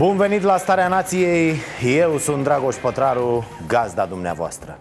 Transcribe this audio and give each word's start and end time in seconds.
Bun 0.00 0.16
venit 0.16 0.42
la 0.42 0.56
Starea 0.56 0.88
Nației, 0.88 1.56
eu 1.84 2.18
sunt 2.18 2.42
Dragoș 2.42 2.76
Pătraru, 2.76 3.44
gazda 3.66 4.06
dumneavoastră. 4.06 4.78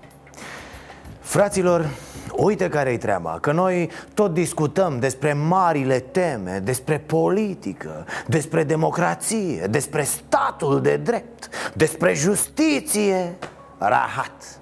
Fraților, 1.20 1.90
uite 2.36 2.70
care-i 2.70 2.98
treaba, 2.98 3.38
că 3.42 3.52
noi 3.52 3.90
tot 4.14 4.34
discutăm 4.34 5.00
despre 5.00 5.34
marile 5.34 6.00
teme, 6.00 6.62
despre 6.64 6.98
politică, 6.98 8.06
despre 8.28 8.64
democrație, 8.64 9.68
despre 9.70 10.04
statul 10.04 10.82
de 10.82 10.98
drept, 10.98 11.50
despre 11.74 12.14
justiție, 12.14 13.36
rahat. 13.78 14.60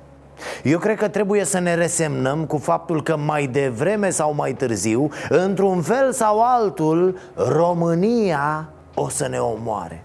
Eu 0.63 0.80
cred 0.80 0.97
că 0.97 1.08
trebuie 1.08 1.44
să 1.44 1.59
ne 1.59 1.75
resemnăm 1.75 2.45
cu 2.45 2.58
faptul 2.58 3.03
că 3.03 3.17
mai 3.17 3.47
devreme 3.47 4.09
sau 4.09 4.33
mai 4.33 4.53
târziu, 4.53 5.09
într-un 5.30 5.81
fel 5.81 6.11
sau 6.13 6.41
altul, 6.41 7.17
România 7.35 8.69
o 8.94 9.09
să 9.09 9.27
ne 9.27 9.38
omoare 9.38 10.02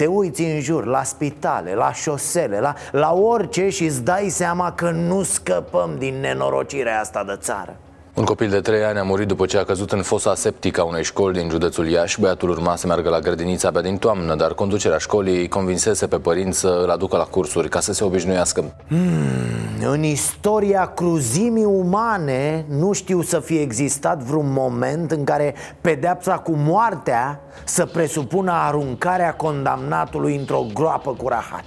te 0.00 0.06
uiți 0.06 0.42
în 0.42 0.60
jur, 0.60 0.86
la 0.86 1.02
spitale, 1.02 1.74
la 1.74 1.92
șosele, 1.92 2.60
la, 2.60 2.74
la 2.90 3.12
orice 3.12 3.68
și 3.68 3.84
îți 3.84 4.04
dai 4.04 4.28
seama 4.28 4.72
că 4.72 4.90
nu 4.90 5.22
scăpăm 5.22 5.90
din 5.98 6.20
nenorocirea 6.20 7.00
asta 7.00 7.24
de 7.24 7.36
țară 7.36 7.76
un 8.14 8.24
copil 8.24 8.48
de 8.50 8.60
3 8.60 8.84
ani 8.84 8.98
a 8.98 9.02
murit 9.02 9.26
după 9.26 9.46
ce 9.46 9.58
a 9.58 9.64
căzut 9.64 9.92
în 9.92 10.02
fosa 10.02 10.34
septică 10.34 10.80
a 10.80 10.84
unei 10.84 11.04
școli 11.04 11.38
din 11.38 11.50
județul 11.50 11.88
Iași. 11.88 12.20
Băiatul 12.20 12.50
urma 12.50 12.76
să 12.76 12.86
meargă 12.86 13.08
la 13.08 13.18
grădinița 13.18 13.68
abia 13.68 13.80
din 13.80 13.96
toamnă, 13.96 14.34
dar 14.34 14.54
conducerea 14.54 14.98
școlii 14.98 15.48
convinsese 15.48 16.06
pe 16.06 16.16
părinți 16.16 16.58
să 16.58 16.80
îl 16.82 16.90
aducă 16.90 17.16
la 17.16 17.24
cursuri 17.24 17.68
ca 17.68 17.80
să 17.80 17.92
se 17.92 18.04
obișnuiască. 18.04 18.64
Hmm, 18.88 19.90
în 19.90 20.02
istoria 20.02 20.86
cruzimii 20.86 21.64
umane 21.64 22.64
nu 22.68 22.92
știu 22.92 23.22
să 23.22 23.40
fie 23.40 23.60
existat 23.60 24.18
vreun 24.18 24.52
moment 24.52 25.10
în 25.10 25.24
care 25.24 25.54
pedepsa 25.80 26.38
cu 26.38 26.52
moartea 26.52 27.40
să 27.64 27.86
presupună 27.86 28.52
aruncarea 28.52 29.34
condamnatului 29.34 30.36
într-o 30.36 30.66
groapă 30.74 31.10
cu 31.10 31.28
rahat. 31.28 31.64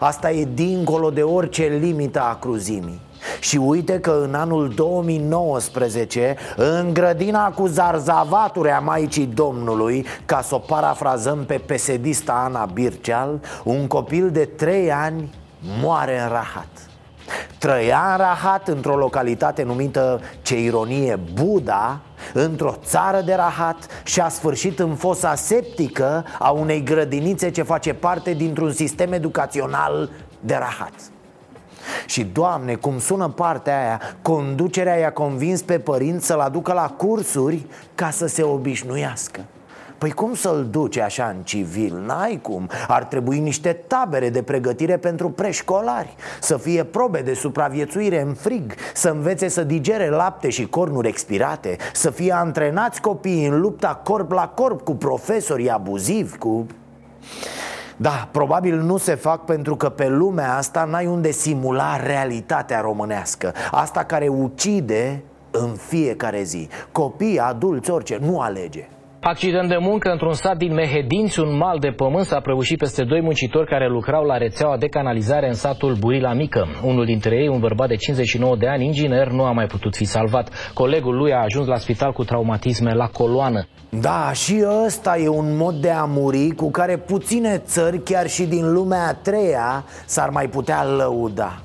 Asta 0.00 0.30
e 0.30 0.48
dincolo 0.54 1.10
de 1.10 1.22
orice 1.22 1.78
limită 1.80 2.20
a 2.20 2.38
cruzimii. 2.40 3.00
Și 3.40 3.56
uite 3.56 4.00
că 4.00 4.20
în 4.22 4.34
anul 4.34 4.72
2019 4.74 6.36
În 6.56 6.92
grădina 6.92 7.50
cu 7.50 7.66
zarzavaturi 7.66 8.70
a 8.70 8.78
Maicii 8.78 9.26
Domnului 9.26 10.06
Ca 10.24 10.42
să 10.42 10.54
o 10.54 10.58
parafrazăm 10.58 11.44
pe 11.44 11.60
pesedista 11.66 12.42
Ana 12.44 12.64
Birceal 12.64 13.40
Un 13.64 13.86
copil 13.86 14.30
de 14.30 14.44
3 14.44 14.92
ani 14.92 15.30
moare 15.80 16.20
în 16.20 16.28
rahat. 16.28 16.68
Trăia 17.58 18.08
în 18.10 18.16
rahat 18.16 18.68
într-o 18.68 18.96
localitate 18.96 19.62
numită, 19.62 20.20
ce 20.42 20.60
ironie, 20.60 21.18
Buda 21.34 22.00
Într-o 22.32 22.74
țară 22.84 23.20
de 23.20 23.34
rahat 23.34 23.76
și 24.04 24.20
a 24.20 24.28
sfârșit 24.28 24.78
în 24.78 24.94
fosa 24.94 25.34
septică 25.34 26.24
a 26.38 26.50
unei 26.50 26.82
grădinițe 26.82 27.50
ce 27.50 27.62
face 27.62 27.94
parte 27.94 28.32
dintr-un 28.32 28.72
sistem 28.72 29.12
educațional 29.12 30.10
de 30.40 30.54
rahat 30.54 30.92
și, 32.06 32.24
Doamne, 32.24 32.74
cum 32.74 32.98
sună 32.98 33.28
partea 33.28 33.80
aia 33.80 34.00
Conducerea 34.22 34.96
i-a 34.96 35.12
convins 35.12 35.62
pe 35.62 35.78
părinți 35.78 36.26
să-l 36.26 36.40
aducă 36.40 36.72
la 36.72 36.94
cursuri 36.96 37.66
Ca 37.94 38.10
să 38.10 38.26
se 38.26 38.42
obișnuiască. 38.42 39.40
Păi 39.98 40.10
cum 40.10 40.34
să-l 40.34 40.66
duce 40.70 41.02
așa 41.02 41.34
în 41.36 41.42
civil? 41.42 42.02
N-ai 42.06 42.38
cum. 42.42 42.70
Ar 42.88 43.04
trebui 43.04 43.38
niște 43.38 43.72
tabere 43.72 44.28
de 44.28 44.42
pregătire 44.42 44.96
pentru 44.96 45.30
preșcolari. 45.30 46.14
Să 46.40 46.56
fie 46.56 46.84
probe 46.84 47.20
de 47.20 47.34
supraviețuire 47.34 48.20
în 48.20 48.34
frig 48.34 48.74
Să 48.94 49.08
învețe 49.08 49.48
să 49.48 49.64
digere 49.64 50.08
lapte 50.08 50.48
și 50.48 50.66
cornuri 50.66 51.08
expirate 51.08 51.76
Să 51.92 52.10
fie 52.10 52.32
antrenați 52.32 53.00
copiii 53.00 53.46
în 53.46 53.60
lupta 53.60 54.00
corp 54.04 54.30
la 54.30 54.48
corp 54.48 54.80
Cu 54.84 54.94
profesorii 54.94 55.70
abuzivi 55.70 56.36
Cu... 56.36 56.66
Da, 57.96 58.28
probabil 58.30 58.80
nu 58.80 58.96
se 58.96 59.14
fac 59.14 59.44
pentru 59.44 59.76
că 59.76 59.88
pe 59.88 60.08
lumea 60.08 60.56
asta 60.56 60.84
n-ai 60.84 61.06
unde 61.06 61.30
simula 61.30 61.96
realitatea 61.96 62.80
românească. 62.80 63.52
Asta 63.70 64.04
care 64.04 64.28
ucide 64.28 65.22
în 65.50 65.74
fiecare 65.74 66.42
zi. 66.42 66.68
Copii, 66.92 67.38
adulți, 67.38 67.90
orice, 67.90 68.18
nu 68.20 68.40
alege 68.40 68.88
Accident 69.28 69.68
de 69.68 69.76
muncă 69.80 70.10
într-un 70.10 70.32
sat 70.32 70.56
din 70.56 70.74
Mehedinți, 70.74 71.40
un 71.40 71.56
mal 71.56 71.78
de 71.78 71.90
pământ 71.90 72.26
s-a 72.26 72.40
prăbușit 72.40 72.78
peste 72.78 73.04
doi 73.04 73.20
muncitori 73.20 73.66
care 73.66 73.88
lucrau 73.88 74.24
la 74.24 74.36
rețeaua 74.36 74.76
de 74.76 74.86
canalizare 74.86 75.48
în 75.48 75.54
satul 75.54 75.94
Burila 75.94 76.32
Mică. 76.32 76.66
Unul 76.84 77.04
dintre 77.04 77.36
ei, 77.36 77.48
un 77.48 77.60
bărbat 77.60 77.88
de 77.88 77.94
59 77.96 78.56
de 78.56 78.66
ani, 78.68 78.84
inginer, 78.84 79.28
nu 79.28 79.44
a 79.44 79.52
mai 79.52 79.66
putut 79.66 79.96
fi 79.96 80.04
salvat. 80.04 80.50
Colegul 80.74 81.16
lui 81.16 81.32
a 81.32 81.42
ajuns 81.42 81.66
la 81.66 81.76
spital 81.76 82.12
cu 82.12 82.24
traumatisme 82.24 82.92
la 82.92 83.06
coloană. 83.06 83.66
Da, 83.90 84.32
și 84.32 84.64
ăsta 84.84 85.18
e 85.18 85.28
un 85.28 85.56
mod 85.56 85.74
de 85.74 85.90
a 85.90 86.04
muri 86.04 86.50
cu 86.56 86.70
care 86.70 86.96
puține 86.96 87.58
țări, 87.58 88.02
chiar 88.02 88.28
și 88.28 88.42
din 88.42 88.72
lumea 88.72 89.06
a 89.08 89.14
treia, 89.14 89.84
s-ar 90.04 90.28
mai 90.28 90.48
putea 90.48 90.84
lăuda. 90.84 91.60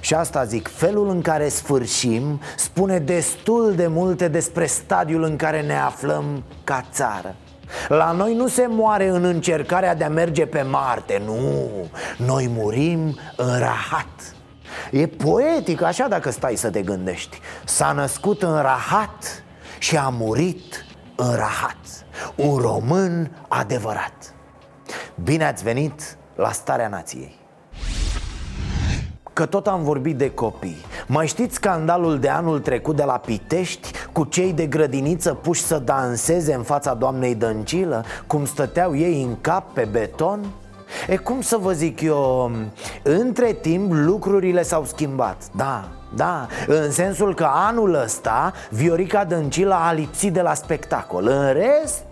Și 0.00 0.14
asta 0.14 0.44
zic, 0.44 0.68
felul 0.68 1.08
în 1.08 1.20
care 1.20 1.48
sfârșim 1.48 2.40
spune 2.56 2.98
destul 2.98 3.74
de 3.76 3.86
multe 3.86 4.28
despre 4.28 4.66
stadiul 4.66 5.22
în 5.22 5.36
care 5.36 5.62
ne 5.62 5.78
aflăm 5.78 6.44
ca 6.64 6.84
țară. 6.92 7.34
La 7.88 8.12
noi 8.12 8.34
nu 8.34 8.48
se 8.48 8.66
moare 8.68 9.08
în 9.08 9.24
încercarea 9.24 9.94
de 9.94 10.04
a 10.04 10.08
merge 10.08 10.46
pe 10.46 10.62
Marte, 10.62 11.22
nu. 11.24 11.70
Noi 12.16 12.48
murim 12.48 13.18
în 13.36 13.58
rahat. 13.58 14.34
E 14.90 15.06
poetic 15.06 15.82
așa 15.82 16.08
dacă 16.08 16.30
stai 16.30 16.56
să 16.56 16.70
te 16.70 16.82
gândești. 16.82 17.40
S-a 17.64 17.92
născut 17.92 18.42
în 18.42 18.60
rahat 18.60 19.44
și 19.78 19.96
a 19.96 20.08
murit 20.08 20.84
în 21.16 21.34
rahat. 21.34 21.76
Un 22.34 22.56
român 22.56 23.44
adevărat. 23.48 24.34
Bine 25.22 25.44
ați 25.44 25.62
venit 25.62 26.16
la 26.34 26.52
Starea 26.52 26.88
Nației 26.88 27.39
Că 29.40 29.46
tot 29.46 29.66
am 29.66 29.82
vorbit 29.82 30.16
de 30.16 30.30
copii. 30.30 30.84
Mai 31.06 31.26
știți 31.26 31.54
scandalul 31.54 32.18
de 32.18 32.28
anul 32.28 32.58
trecut 32.58 32.96
de 32.96 33.02
la 33.02 33.12
Pitești 33.12 33.90
Cu 34.12 34.24
cei 34.24 34.52
de 34.52 34.66
grădiniță 34.66 35.34
puși 35.34 35.62
să 35.62 35.78
danseze 35.78 36.54
în 36.54 36.62
fața 36.62 36.94
doamnei 36.94 37.34
Dăncilă 37.34 38.04
Cum 38.26 38.44
stăteau 38.44 38.96
ei 38.96 39.22
în 39.22 39.36
cap 39.40 39.72
pe 39.72 39.88
beton? 39.90 40.40
E 41.08 41.16
cum 41.16 41.40
să 41.40 41.56
vă 41.56 41.72
zic 41.72 42.00
eu, 42.00 42.50
între 43.02 43.52
timp 43.52 43.92
lucrurile 43.92 44.62
s-au 44.62 44.84
schimbat, 44.84 45.42
da, 45.56 45.88
da 46.14 46.46
În 46.66 46.90
sensul 46.90 47.34
că 47.34 47.48
anul 47.52 47.94
ăsta 47.94 48.52
Viorica 48.70 49.24
Dăncilă 49.24 49.74
a 49.74 49.92
lipsit 49.92 50.32
de 50.32 50.40
la 50.40 50.54
spectacol. 50.54 51.26
În 51.26 51.52
rest, 51.52 52.04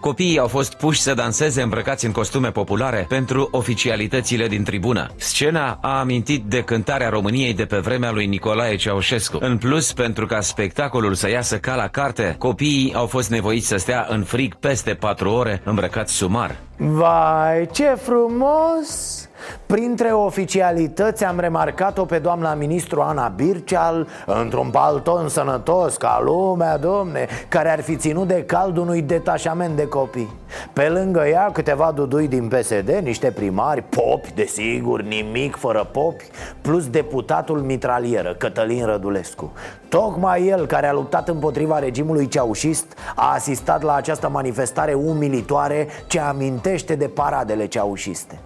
Copiii 0.00 0.38
au 0.38 0.46
fost 0.46 0.74
puși 0.74 1.00
să 1.00 1.14
danseze 1.14 1.62
îmbrăcați 1.62 2.06
în 2.06 2.12
costume 2.12 2.50
populare 2.50 3.06
pentru 3.08 3.48
oficialitățile 3.50 4.46
din 4.46 4.64
tribună. 4.64 5.10
Scena 5.16 5.78
a 5.82 5.98
amintit 5.98 6.44
de 6.44 6.62
cântarea 6.62 7.08
României 7.08 7.54
de 7.54 7.64
pe 7.64 7.76
vremea 7.76 8.10
lui 8.10 8.26
Nicolae 8.26 8.76
Ceaușescu. 8.76 9.38
În 9.40 9.58
plus, 9.58 9.92
pentru 9.92 10.26
ca 10.26 10.40
spectacolul 10.40 11.14
să 11.14 11.30
iasă 11.30 11.58
ca 11.58 11.74
la 11.74 11.88
carte, 11.88 12.34
copiii 12.38 12.94
au 12.94 13.06
fost 13.06 13.30
nevoiți 13.30 13.66
să 13.66 13.76
stea 13.76 14.06
în 14.08 14.22
frig 14.22 14.54
peste 14.54 14.94
patru 14.94 15.30
ore 15.30 15.60
îmbrăcați 15.64 16.14
sumar. 16.14 16.56
Vai, 16.76 17.68
ce 17.72 17.96
frumos! 18.02 19.25
Printre 19.66 20.08
oficialități 20.08 21.24
am 21.24 21.40
remarcat-o 21.40 22.04
pe 22.04 22.18
doamna 22.18 22.54
ministru 22.54 23.00
Ana 23.00 23.28
Birceal 23.28 24.06
Într-un 24.26 24.70
palton 24.70 25.28
sănătos 25.28 25.96
ca 25.96 26.20
lumea, 26.24 26.78
domne 26.78 27.26
Care 27.48 27.70
ar 27.70 27.80
fi 27.80 27.96
ținut 27.96 28.26
de 28.26 28.44
cald 28.44 28.76
unui 28.76 29.02
detașament 29.02 29.76
de 29.76 29.86
copii. 29.86 30.34
Pe 30.72 30.88
lângă 30.88 31.26
ea 31.26 31.50
câteva 31.52 31.92
dudui 31.94 32.28
din 32.28 32.48
PSD, 32.48 32.88
niște 33.02 33.30
primari 33.30 33.82
Popi, 33.82 34.32
desigur, 34.34 35.02
nimic 35.02 35.56
fără 35.56 35.88
popi 35.92 36.24
Plus 36.60 36.88
deputatul 36.88 37.60
mitralieră, 37.60 38.34
Cătălin 38.34 38.84
Rădulescu. 38.84 39.52
Tocmai 39.88 40.46
el, 40.46 40.66
care 40.66 40.86
a 40.86 40.92
luptat 40.92 41.28
împotriva 41.28 41.78
regimului 41.78 42.28
ceaușist 42.28 42.98
A 43.14 43.32
asistat 43.32 43.82
la 43.82 43.94
această 43.94 44.28
manifestare 44.28 44.94
umilitoare 44.94 45.88
Ce 46.06 46.20
amintește 46.20 46.94
de 46.94 47.06
paradele 47.06 47.66
ceaușiste 47.66 48.38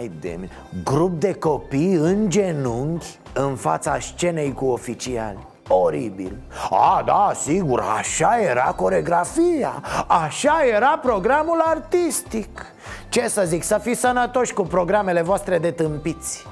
Hai 0.00 0.10
de 0.20 0.34
mine. 0.34 0.50
Grup 0.84 1.20
de 1.20 1.32
copii 1.32 1.92
în 1.92 2.30
genunchi 2.30 3.18
în 3.32 3.56
fața 3.56 3.98
scenei 3.98 4.52
cu 4.52 4.64
oficiali. 4.64 5.46
Oribil. 5.68 6.36
A, 6.70 7.02
da, 7.06 7.30
sigur, 7.34 7.84
așa 7.98 8.38
era 8.40 8.62
coregrafia. 8.76 9.82
Așa 10.06 10.60
era 10.74 10.98
programul 11.02 11.60
artistic. 11.64 12.66
Ce 13.08 13.28
să 13.28 13.42
zic, 13.46 13.62
să 13.62 13.78
fiți 13.82 14.00
sănătoși 14.00 14.52
cu 14.52 14.62
programele 14.62 15.22
voastre 15.22 15.58
de 15.58 15.70
tâmpiți. 15.70 16.46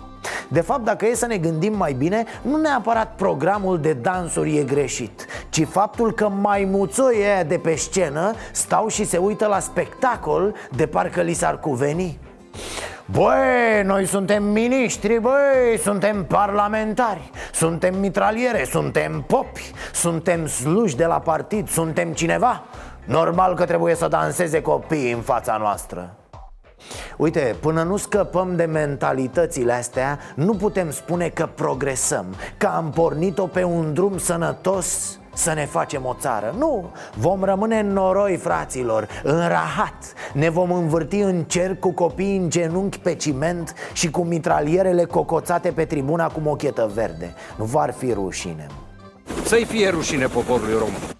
De 0.48 0.60
fapt, 0.60 0.84
dacă 0.84 1.06
e 1.06 1.14
să 1.14 1.26
ne 1.26 1.36
gândim 1.36 1.76
mai 1.76 1.92
bine, 1.92 2.24
nu 2.42 2.56
neapărat 2.56 3.14
programul 3.16 3.80
de 3.80 3.92
dansuri 3.92 4.56
e 4.56 4.62
greșit 4.62 5.26
Ci 5.48 5.64
faptul 5.64 6.12
că 6.12 6.28
maimuțoi 6.28 7.14
aia 7.24 7.44
de 7.44 7.58
pe 7.58 7.74
scenă 7.74 8.34
stau 8.52 8.88
și 8.88 9.04
se 9.04 9.16
uită 9.16 9.46
la 9.46 9.58
spectacol 9.58 10.54
de 10.76 10.86
parcă 10.86 11.20
li 11.20 11.32
s-ar 11.32 11.60
cuveni 11.60 12.18
Băi, 13.04 13.82
noi 13.84 14.06
suntem 14.06 14.44
miniștri, 14.44 15.20
băi, 15.20 15.78
suntem 15.82 16.24
parlamentari 16.24 17.30
Suntem 17.52 17.98
mitraliere, 17.98 18.64
suntem 18.64 19.24
popi 19.26 19.72
Suntem 19.92 20.46
sluși 20.46 20.96
de 20.96 21.04
la 21.04 21.20
partid, 21.20 21.68
suntem 21.68 22.12
cineva. 22.12 22.64
Normal 23.04 23.54
că 23.54 23.64
trebuie 23.64 23.94
să 23.94 24.08
danseze 24.08 24.62
copiii 24.62 25.12
în 25.12 25.20
fața 25.20 25.56
noastră 25.56 26.16
Uite, 27.16 27.56
până 27.60 27.82
nu 27.82 27.96
scăpăm 27.96 28.56
de 28.56 28.64
mentalitățile 28.64 29.72
astea 29.72 30.18
Nu 30.34 30.54
putem 30.54 30.90
spune 30.90 31.28
că 31.28 31.48
progresăm 31.54 32.26
Că 32.56 32.66
am 32.66 32.90
pornit-o 32.90 33.46
pe 33.46 33.62
un 33.62 33.94
drum 33.94 34.18
sănătos 34.18 35.18
să 35.38 35.52
ne 35.52 35.66
facem 35.66 36.04
o 36.04 36.16
țară. 36.20 36.54
Nu, 36.58 36.90
vom 37.14 37.44
rămâne 37.44 37.78
în 37.78 37.92
noroi, 37.92 38.36
fraților, 38.36 39.08
în 39.22 39.48
rahat. 39.48 40.12
Ne 40.32 40.48
vom 40.48 40.72
învârti 40.72 41.16
în 41.16 41.44
cer 41.44 41.76
cu 41.76 41.90
copiii 41.90 42.36
în 42.36 42.50
genunchi 42.50 42.98
pe 42.98 43.14
ciment 43.14 43.74
Și 43.92 44.10
cu 44.10 44.22
mitralierele 44.22 45.04
cocoțate 45.04 45.70
pe 45.70 45.84
tribuna 45.84 46.28
cu 46.28 46.40
mochetă 46.40 46.90
verde. 46.94 47.34
Nu 47.56 47.64
v-ar 47.64 47.92
fi 47.92 48.12
rușine. 48.12 48.66
Să-i 49.44 49.64
fie 49.64 49.88
rușine 49.88 50.26
poporului 50.26 50.72
român 50.72 51.17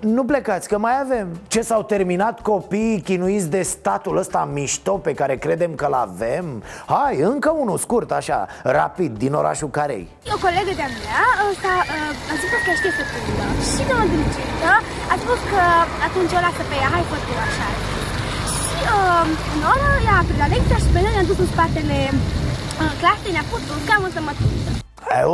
nu 0.00 0.24
plecați, 0.24 0.68
că 0.68 0.78
mai 0.78 1.00
avem. 1.04 1.26
Ce 1.48 1.60
s-au 1.60 1.82
terminat 1.82 2.40
copiii 2.40 3.00
chinuiți 3.00 3.50
de 3.50 3.62
statul 3.62 4.16
ăsta 4.16 4.48
mișto 4.52 4.92
pe 5.06 5.12
care 5.20 5.34
credem 5.36 5.74
că-l 5.74 5.92
avem? 5.92 6.62
Hai, 6.86 7.14
încă 7.20 7.50
unul 7.62 7.78
scurt, 7.78 8.10
așa, 8.20 8.46
rapid, 8.62 9.18
din 9.18 9.32
orașul 9.32 9.70
Carei. 9.76 10.08
O 10.34 10.38
colegă 10.44 10.72
de-a 10.80 10.90
mea 11.02 11.24
ăsta, 11.50 11.72
a 12.30 12.34
zis 12.40 12.50
că 12.66 12.72
știe 12.78 12.92
fătulă 12.98 13.44
Și 13.70 13.82
de 13.88 13.94
mândricită 13.98 14.72
a 15.12 15.14
spus 15.22 15.40
că 15.52 15.62
atunci 16.06 16.32
o 16.38 16.40
lasă 16.46 16.62
pe 16.70 16.76
ea, 16.82 16.88
hai 16.94 17.04
fătulă, 17.12 17.42
așa. 17.48 17.68
Și 18.68 18.78
uh, 18.96 19.26
în 19.54 19.62
oră 19.72 19.88
ea 20.06 20.16
a 20.20 20.24
la 20.42 20.48
lecția 20.54 20.78
și 20.82 20.88
pe 20.94 20.98
noi 21.04 21.12
ne-am 21.14 21.28
dus 21.30 21.38
în 21.44 21.50
spatele 21.54 21.98
uh, 22.12 22.92
clasei, 23.00 23.34
ne-a 23.36 23.46
pus 23.52 23.62
un 23.74 23.80
scaun 23.84 24.10
să 24.16 24.20
mă 24.26 24.32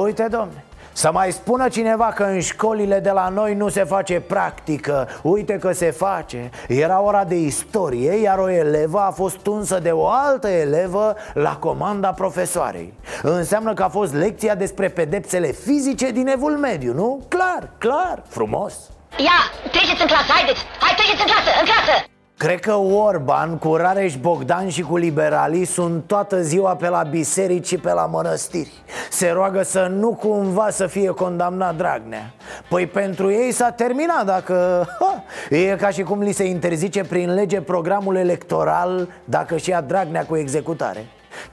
Uite, 0.05 0.27
domne 0.37 0.61
să 0.97 1.13
mai 1.13 1.33
spună 1.33 1.69
cineva 1.69 2.13
că 2.15 2.23
în 2.23 2.41
școlile 2.41 3.01
de 3.01 3.11
la 3.11 3.29
noi 3.29 3.55
nu 3.55 3.69
se 3.69 3.85
face 3.85 4.21
practică 4.21 5.09
Uite 5.23 5.59
că 5.59 5.73
se 5.73 5.91
face 5.91 6.51
Era 6.69 7.01
ora 7.01 7.25
de 7.25 7.35
istorie, 7.35 8.13
iar 8.13 8.39
o 8.39 8.51
elevă 8.51 8.99
a 8.99 9.11
fost 9.11 9.37
tunsă 9.37 9.79
de 9.79 9.91
o 9.91 10.09
altă 10.09 10.49
elevă 10.49 11.17
la 11.35 11.57
comanda 11.57 12.09
profesoarei 12.09 12.95
Înseamnă 13.23 13.75
că 13.75 13.83
a 13.83 13.89
fost 13.89 14.15
lecția 14.15 14.55
despre 14.55 14.89
pedepsele 14.89 15.47
fizice 15.47 16.11
din 16.11 16.27
evul 16.27 16.57
mediu, 16.57 16.93
nu? 16.93 17.25
Clar, 17.29 17.69
clar, 17.79 18.23
frumos 18.29 18.75
Ia, 19.19 19.69
treceți 19.71 20.01
în 20.01 20.07
clasă, 20.07 20.33
haideți! 20.33 20.61
Hai, 20.81 20.95
treceți 20.97 21.21
în 21.21 21.27
clasă, 21.33 21.51
în 21.61 21.65
clasă! 21.65 22.14
Cred 22.37 22.61
că 22.61 22.75
Orban 22.75 23.59
cu 23.59 23.75
Rareș 23.75 24.17
Bogdan 24.17 24.69
și 24.69 24.83
cu 24.83 24.97
liberalii 24.97 25.65
sunt 25.65 26.05
toată 26.07 26.43
ziua 26.43 26.77
pe 26.77 26.89
la 26.89 27.03
biserici 27.03 27.67
și 27.67 27.79
pe 27.79 27.93
la 27.93 28.07
mănăstiri. 28.07 28.73
Se 29.11 29.31
roagă 29.31 29.63
să 29.63 29.87
nu 29.91 30.15
cumva 30.15 30.71
să 30.71 30.87
fie 30.87 31.09
condamnat 31.09 31.77
Dragnea. 31.77 32.35
Păi 32.69 32.87
pentru 32.87 33.31
ei 33.31 33.53
s-a 33.53 33.71
terminat 33.71 34.25
dacă... 34.25 34.87
Ha, 35.01 35.23
e 35.51 35.77
ca 35.81 35.89
și 35.89 36.03
cum 36.03 36.21
li 36.21 36.33
se 36.33 36.45
interzice 36.45 37.05
prin 37.05 37.35
lege 37.35 37.61
programul 37.61 38.17
electoral 38.17 39.09
dacă 39.25 39.57
și 39.57 39.71
ia 39.71 39.81
Dragnea 39.81 40.27
cu 40.27 40.37
executare. 40.37 41.07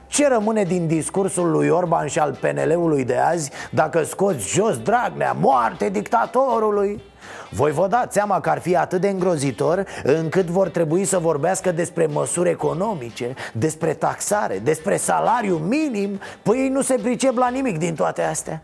Ce 0.06 0.28
rămâne 0.28 0.62
din 0.62 0.86
discursul 0.86 1.50
lui 1.50 1.68
Orban 1.68 2.06
și 2.06 2.18
al 2.18 2.38
PNL-ului 2.40 3.04
de 3.04 3.16
azi 3.16 3.50
dacă 3.70 4.02
scoți 4.02 4.48
jos 4.48 4.78
Dragnea, 4.78 5.36
moarte 5.40 5.88
dictatorului? 5.88 7.02
Voi 7.50 7.72
vă 7.72 7.86
dați 7.86 8.14
seama 8.14 8.40
că 8.40 8.50
ar 8.50 8.58
fi 8.58 8.76
atât 8.76 9.00
de 9.00 9.08
îngrozitor 9.08 9.84
încât 10.02 10.46
vor 10.46 10.68
trebui 10.68 11.04
să 11.04 11.18
vorbească 11.18 11.72
despre 11.72 12.06
măsuri 12.06 12.48
economice, 12.48 13.34
despre 13.52 13.94
taxare, 13.94 14.58
despre 14.58 14.96
salariu 14.96 15.56
minim. 15.56 16.20
Păi 16.42 16.58
ei 16.58 16.68
nu 16.68 16.82
se 16.82 16.94
pricep 17.02 17.36
la 17.36 17.48
nimic 17.48 17.78
din 17.78 17.94
toate 17.94 18.22
astea. 18.22 18.62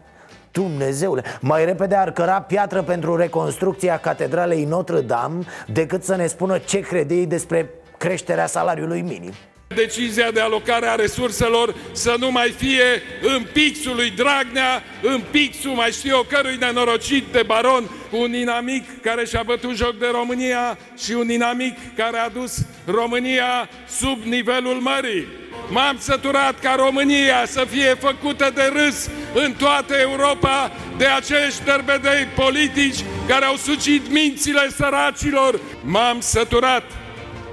Dumnezeule, 0.52 1.22
mai 1.40 1.64
repede 1.64 1.94
ar 1.94 2.12
căra 2.12 2.40
piatră 2.40 2.82
pentru 2.82 3.16
reconstrucția 3.16 3.98
catedralei 3.98 4.64
Notre-Dame 4.64 5.44
Decât 5.66 6.04
să 6.04 6.16
ne 6.16 6.26
spună 6.26 6.58
ce 6.58 6.80
crede 6.80 7.14
ei 7.14 7.26
despre 7.26 7.70
creșterea 7.98 8.46
salariului 8.46 9.00
minim 9.00 9.32
Decizia 9.74 10.30
de 10.30 10.40
alocare 10.40 10.86
a 10.86 10.94
resurselor 10.94 11.74
să 11.92 12.16
nu 12.18 12.30
mai 12.30 12.54
fie 12.56 13.02
în 13.22 13.46
pixul 13.52 13.94
lui 13.94 14.10
Dragnea, 14.10 14.82
în 15.02 15.22
pixul, 15.30 15.70
mai 15.70 15.90
știu 15.90 16.10
eu, 16.10 16.26
cărui 16.30 16.56
nenorocit 16.56 17.24
de 17.32 17.42
baron, 17.46 17.90
un 18.10 18.34
inamic 18.34 19.02
care 19.02 19.24
și-a 19.24 19.42
bătut 19.42 19.76
joc 19.76 19.98
de 19.98 20.08
România 20.12 20.78
și 21.04 21.12
un 21.12 21.30
inamic 21.30 21.76
care 21.96 22.18
a 22.18 22.28
dus 22.28 22.58
România 22.84 23.68
sub 23.88 24.22
nivelul 24.22 24.74
mării. 24.80 25.26
M-am 25.70 25.96
săturat 25.98 26.60
ca 26.60 26.74
România 26.74 27.46
să 27.46 27.66
fie 27.70 27.94
făcută 27.94 28.52
de 28.54 28.72
râs 28.74 29.08
în 29.34 29.52
toată 29.52 29.94
Europa 29.94 30.72
de 30.96 31.06
acești 31.06 31.64
derbedei 31.64 32.28
politici 32.34 33.04
care 33.26 33.44
au 33.44 33.56
sucit 33.56 34.10
mințile 34.10 34.68
săracilor. 34.76 35.60
M-am 35.84 36.20
săturat 36.20 36.84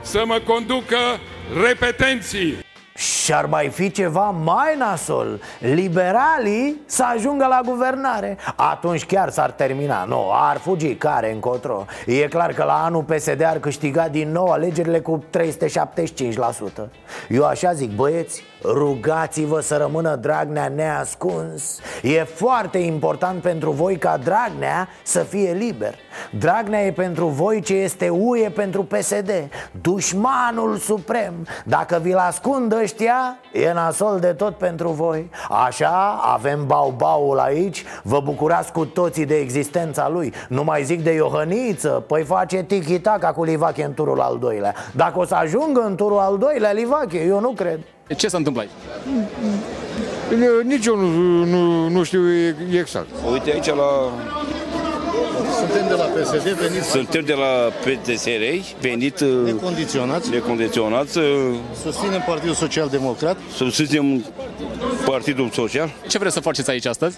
să 0.01 0.23
mă 0.25 0.39
conducă 0.39 1.19
Repetente-se. 1.53 2.57
Și 2.97 3.33
ar 3.33 3.45
mai 3.45 3.69
fi 3.69 3.91
ceva 3.91 4.29
mai 4.29 4.75
nasol. 4.77 5.39
Liberalii 5.59 6.81
să 6.85 7.03
ajungă 7.15 7.45
la 7.45 7.59
guvernare. 7.65 8.37
Atunci 8.55 9.05
chiar 9.05 9.29
s-ar 9.29 9.51
termina. 9.51 10.03
Nu, 10.03 10.29
ar 10.31 10.57
fugi 10.57 10.95
care 10.95 11.31
încotro. 11.31 11.85
E 12.05 12.27
clar 12.27 12.53
că 12.53 12.63
la 12.63 12.83
anul 12.83 13.03
PSD 13.03 13.43
ar 13.43 13.59
câștiga 13.59 14.07
din 14.07 14.31
nou 14.31 14.47
alegerile 14.47 14.99
cu 14.99 15.23
375% 15.37 16.87
Eu 17.29 17.45
așa 17.45 17.73
zic, 17.73 17.95
băieți 17.95 18.43
Rugați-vă 18.67 19.59
să 19.59 19.77
rămână 19.77 20.15
Dragnea 20.15 20.67
neascuns. 20.67 21.79
E 22.01 22.23
foarte 22.23 22.77
important 22.77 23.41
pentru 23.41 23.71
voi 23.71 23.97
ca 23.97 24.17
Dragnea 24.17 24.89
să 25.03 25.19
fie 25.19 25.51
liber. 25.51 25.95
Dragnea 26.31 26.85
e 26.85 26.91
pentru 26.91 27.27
voi 27.27 27.61
ce 27.61 27.73
este 27.73 28.09
UE 28.09 28.49
pentru 28.49 28.83
PSD 28.83 29.31
Dușmanul 29.81 30.77
suprem. 30.77 31.47
Dacă 31.65 31.99
vi-l 32.01 32.17
ascund 32.85 33.09
ăștia, 33.09 33.37
e 33.51 33.73
nasol 33.73 34.19
de 34.19 34.33
tot 34.33 34.57
pentru 34.57 34.89
voi. 34.89 35.29
Așa, 35.65 36.19
avem 36.21 36.65
bau-baul 36.65 37.39
aici 37.39 37.83
Vă 38.03 38.19
bucurați 38.23 38.71
cu 38.71 38.85
toții 38.85 39.25
de 39.25 39.35
existența 39.35 40.09
lui. 40.09 40.33
Nu 40.49 40.63
mai 40.63 40.83
zic 40.83 41.03
de 41.03 41.11
Iohăniță 41.11 42.03
Păi 42.07 42.23
face 42.23 42.63
tiki-taka 42.63 43.33
cu 43.33 43.43
Livache 43.43 43.83
în 43.83 43.93
turul 43.93 44.21
al 44.21 44.37
doilea. 44.39 44.73
Dacă 44.91 45.19
o 45.19 45.25
să 45.25 45.35
ajungă 45.35 45.81
în 45.81 45.95
turul 45.95 46.17
al 46.17 46.37
doilea 46.37 46.71
Livache, 46.71 47.23
eu 47.27 47.39
nu 47.39 47.51
cred. 47.51 47.79
Ce 48.15 48.27
s-a 48.27 48.37
întâmplat 48.37 48.65
Nici 50.63 50.85
eu 50.85 50.95
nu, 50.95 51.43
nu, 51.43 51.89
nu 51.89 52.03
știu 52.03 52.21
exact. 52.71 53.07
Uite 53.31 53.51
aici 53.51 53.67
la 53.67 54.11
suntem 55.59 55.87
de 55.87 55.93
la 55.93 56.03
PSD, 56.03 56.47
venit... 56.49 56.83
Suntem 56.83 57.23
de 57.25 57.33
la 57.33 57.71
PTSR, 57.83 58.43
venit... 58.81 59.19
Uh, 59.19 59.43
necondiționați. 59.45 60.29
Necondiționați. 60.29 61.17
Uh, 61.17 61.25
susținem 61.83 62.23
Partidul 62.27 62.53
Social 62.53 62.87
Democrat. 62.87 63.37
Susținem 63.55 64.25
Partidul 65.05 65.49
Social. 65.49 65.93
Ce 66.07 66.17
vreți 66.17 66.33
să 66.33 66.39
faceți 66.39 66.69
aici 66.69 66.85
astăzi? 66.85 67.17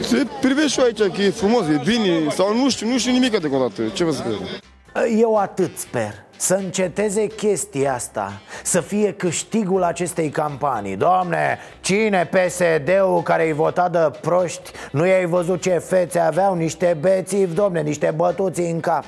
Se 0.00 0.26
privește 0.40 0.68
și 0.68 0.80
aici 0.80 1.12
că 1.14 1.22
e 1.22 1.30
frumos, 1.30 1.66
e 1.66 1.80
bine, 1.84 2.28
sau 2.30 2.56
nu 2.56 2.70
știu, 2.70 2.88
nu 2.88 2.98
știu 2.98 3.12
nimic 3.12 3.38
deocamdată. 3.40 3.82
Ce 3.92 4.04
vă 4.04 4.10
să 4.10 4.22
cred? 4.22 5.18
Eu 5.18 5.36
atât 5.36 5.78
sper 5.78 6.14
să 6.42 6.54
înceteze 6.54 7.26
chestia 7.26 7.94
asta 7.94 8.40
Să 8.62 8.80
fie 8.80 9.12
câștigul 9.12 9.82
acestei 9.82 10.28
campanii 10.28 10.96
Doamne, 10.96 11.58
cine 11.80 12.28
PSD-ul 12.30 13.22
care 13.22 13.46
i 13.46 13.52
vota 13.52 13.88
de 13.88 14.10
proști 14.20 14.70
Nu 14.92 15.06
i-ai 15.06 15.26
văzut 15.26 15.60
ce 15.60 15.70
fețe 15.70 16.18
aveau? 16.18 16.54
Niște 16.54 16.96
bețivi, 17.00 17.54
domne, 17.54 17.80
niște 17.80 18.12
bătuți 18.16 18.60
în 18.60 18.80
cap 18.80 19.04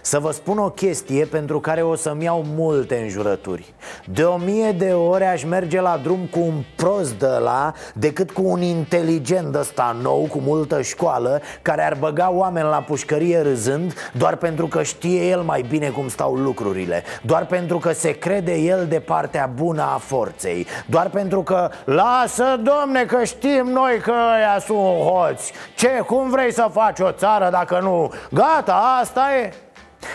Să 0.00 0.18
vă 0.18 0.30
spun 0.30 0.58
o 0.58 0.70
chestie 0.70 1.24
pentru 1.24 1.60
care 1.60 1.82
o 1.82 1.94
să-mi 1.94 2.24
iau 2.24 2.44
multe 2.56 2.96
înjurături. 2.96 3.74
De 4.04 4.22
o 4.22 4.36
mie 4.36 4.72
de 4.72 4.92
ore 4.92 5.26
aș 5.26 5.44
merge 5.44 5.80
la 5.80 6.00
drum 6.02 6.28
cu 6.30 6.38
un 6.38 6.62
prost 6.76 7.12
de 7.12 7.26
la 7.26 7.72
Decât 7.94 8.30
cu 8.30 8.42
un 8.44 8.62
inteligent 8.62 9.54
ăsta 9.54 9.96
nou, 10.02 10.26
cu 10.30 10.38
multă 10.38 10.82
școală 10.82 11.40
Care 11.62 11.86
ar 11.86 11.96
băga 11.98 12.30
oameni 12.32 12.68
la 12.68 12.84
pușcărie 12.86 13.40
râzând 13.40 13.94
Doar 14.12 14.36
pentru 14.36 14.66
că 14.66 14.82
știe 14.82 15.28
el 15.28 15.40
mai 15.40 15.64
bine 15.68 15.88
cum 15.88 16.08
stau 16.08 16.34
lucrurile 16.34 17.02
Doar 17.22 17.46
pentru 17.46 17.78
că 17.78 17.92
se 17.92 18.10
crede 18.10 18.54
el 18.54 18.86
de 18.86 19.00
partea 19.00 19.50
bună 19.54 19.82
a 19.82 19.98
forței 19.98 20.66
Doar 20.86 21.08
pentru 21.08 21.42
că 21.42 21.70
Lasă, 21.84 22.60
domne, 22.62 23.04
că 23.04 23.24
știm 23.24 23.66
noi 23.66 23.98
că 24.02 24.12
ăia 24.36 24.58
sunt 24.58 24.78
hoți. 24.78 25.52
Ce, 25.74 26.02
cum 26.06 26.30
vrei 26.30 26.52
să 26.52 26.68
faci 26.72 26.98
o 26.98 27.12
țară 27.12 27.48
dacă 27.50 27.78
nu? 27.82 28.12
Gata, 28.30 28.98
asta 29.00 29.26
e 29.42 29.52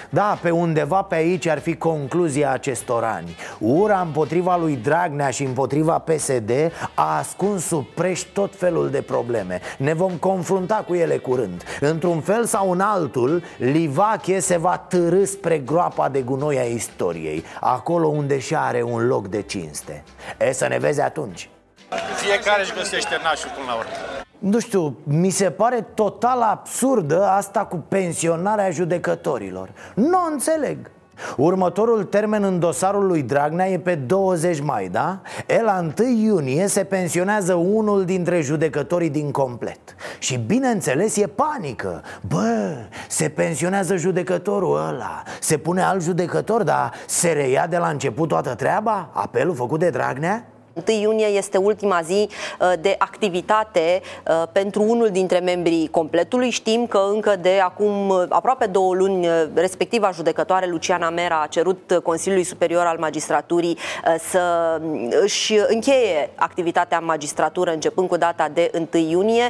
da, 0.10 0.38
pe 0.42 0.50
undeva 0.50 1.02
pe 1.02 1.16
aici 1.16 1.48
ar 1.48 1.60
fi 1.60 1.76
concluzia 1.76 2.52
acestor 2.52 3.04
ani. 3.04 3.36
Ura 3.60 4.02
împotriva 4.02 4.58
lui 4.58 4.76
Dragnea 4.76 5.30
și 5.30 5.44
împotriva 5.44 6.00
PSD 6.00 6.52
a 6.94 7.18
ascuns 7.18 7.66
sub 7.66 7.86
preș 7.86 8.20
tot 8.20 8.56
felul 8.56 8.90
de 8.90 9.02
probleme. 9.02 9.62
Ne 9.78 9.94
vom 9.94 10.12
confrunta 10.12 10.84
cu 10.88 10.94
ele 10.94 11.18
curând. 11.18 11.64
Într-un 11.80 12.22
fel 12.22 12.46
sau 12.46 12.72
în 12.72 12.80
altul, 12.80 13.44
Livache 13.58 14.40
se 14.40 14.58
va 14.58 14.78
târâ 14.78 15.24
spre 15.24 15.58
groapa 15.58 16.10
de 16.10 16.22
gunoi 16.22 16.60
a 16.60 16.64
istoriei 16.64 17.44
Acolo 17.60 18.08
unde 18.08 18.40
și 18.40 18.56
are 18.56 18.82
un 18.82 19.08
loc 19.08 19.28
de 19.28 19.42
cinste. 19.42 20.04
E 20.40 20.52
să 20.52 20.68
ne 20.68 20.78
vezi 20.78 21.02
atunci. 21.02 21.50
Fiecare 22.16 22.62
își 22.62 22.74
găsește 22.74 23.20
nașul 23.24 23.52
până 23.56 23.66
la 23.68 23.74
urmă 23.74 24.23
nu 24.44 24.60
știu, 24.60 24.98
mi 25.04 25.30
se 25.30 25.50
pare 25.50 25.88
total 25.94 26.42
absurdă 26.42 27.26
asta 27.26 27.66
cu 27.66 27.84
pensionarea 27.88 28.70
judecătorilor 28.70 29.70
Nu 29.96 30.18
o 30.18 30.32
înțeleg 30.32 30.78
Următorul 31.38 32.04
termen 32.04 32.44
în 32.44 32.60
dosarul 32.60 33.06
lui 33.06 33.22
Dragnea 33.22 33.68
e 33.68 33.80
pe 33.80 33.96
20 33.96 34.62
mai, 34.62 34.88
da? 34.88 35.22
El 35.48 35.64
la 35.64 35.92
1 36.00 36.10
iunie 36.10 36.68
se 36.68 36.84
pensionează 36.84 37.54
unul 37.54 38.06
dintre 38.06 38.42
judecătorii 38.42 39.10
din 39.10 39.32
complet 39.32 39.96
Și 40.20 40.38
bineînțeles 40.38 41.18
e 41.18 41.28
panică 41.28 42.02
Bă, 42.28 42.76
se 43.10 43.30
pensionează 43.30 43.96
judecătorul 43.96 44.78
ăla 44.88 45.24
Se 45.40 45.58
pune 45.58 45.82
alt 45.82 46.02
judecător, 46.02 46.64
dar 46.64 46.94
se 47.08 47.32
reia 47.32 47.68
de 47.68 47.78
la 47.78 47.88
început 47.88 48.28
toată 48.28 48.56
treaba? 48.56 49.10
Apelul 49.14 49.56
făcut 49.56 49.80
de 49.80 49.90
Dragnea? 49.90 50.48
1 50.74 51.00
iunie 51.02 51.26
este 51.26 51.58
ultima 51.58 52.02
zi 52.02 52.30
uh, 52.60 52.74
de 52.82 52.96
activitate 52.98 54.02
uh, 54.28 54.44
pentru 54.52 54.84
unul 54.84 55.10
dintre 55.10 55.40
membrii 55.40 55.88
completului. 55.88 56.50
Știm 56.50 56.88
că 56.88 57.00
încă 57.14 57.36
de 57.36 57.60
acum 57.64 58.10
uh, 58.10 58.24
aproape 58.30 58.66
două 58.66 58.94
luni, 58.94 59.28
respectiva 59.54 60.12
judecătoare 60.12 60.68
Luciana 60.68 61.10
Mera 61.10 61.42
a 61.42 61.48
cerut 61.48 62.00
Consiliului 62.04 62.46
Superior 62.46 62.86
al 62.86 62.98
Magistraturii 63.00 63.78
să 64.30 64.42
își 65.22 65.54
încheie 65.68 66.30
activitatea 66.36 66.98
în 66.98 67.06
magistratură 67.06 67.72
începând 67.72 68.08
cu 68.08 68.18
data 68.18 68.50
de 68.54 68.72
1 68.94 69.04
iunie. 69.10 69.50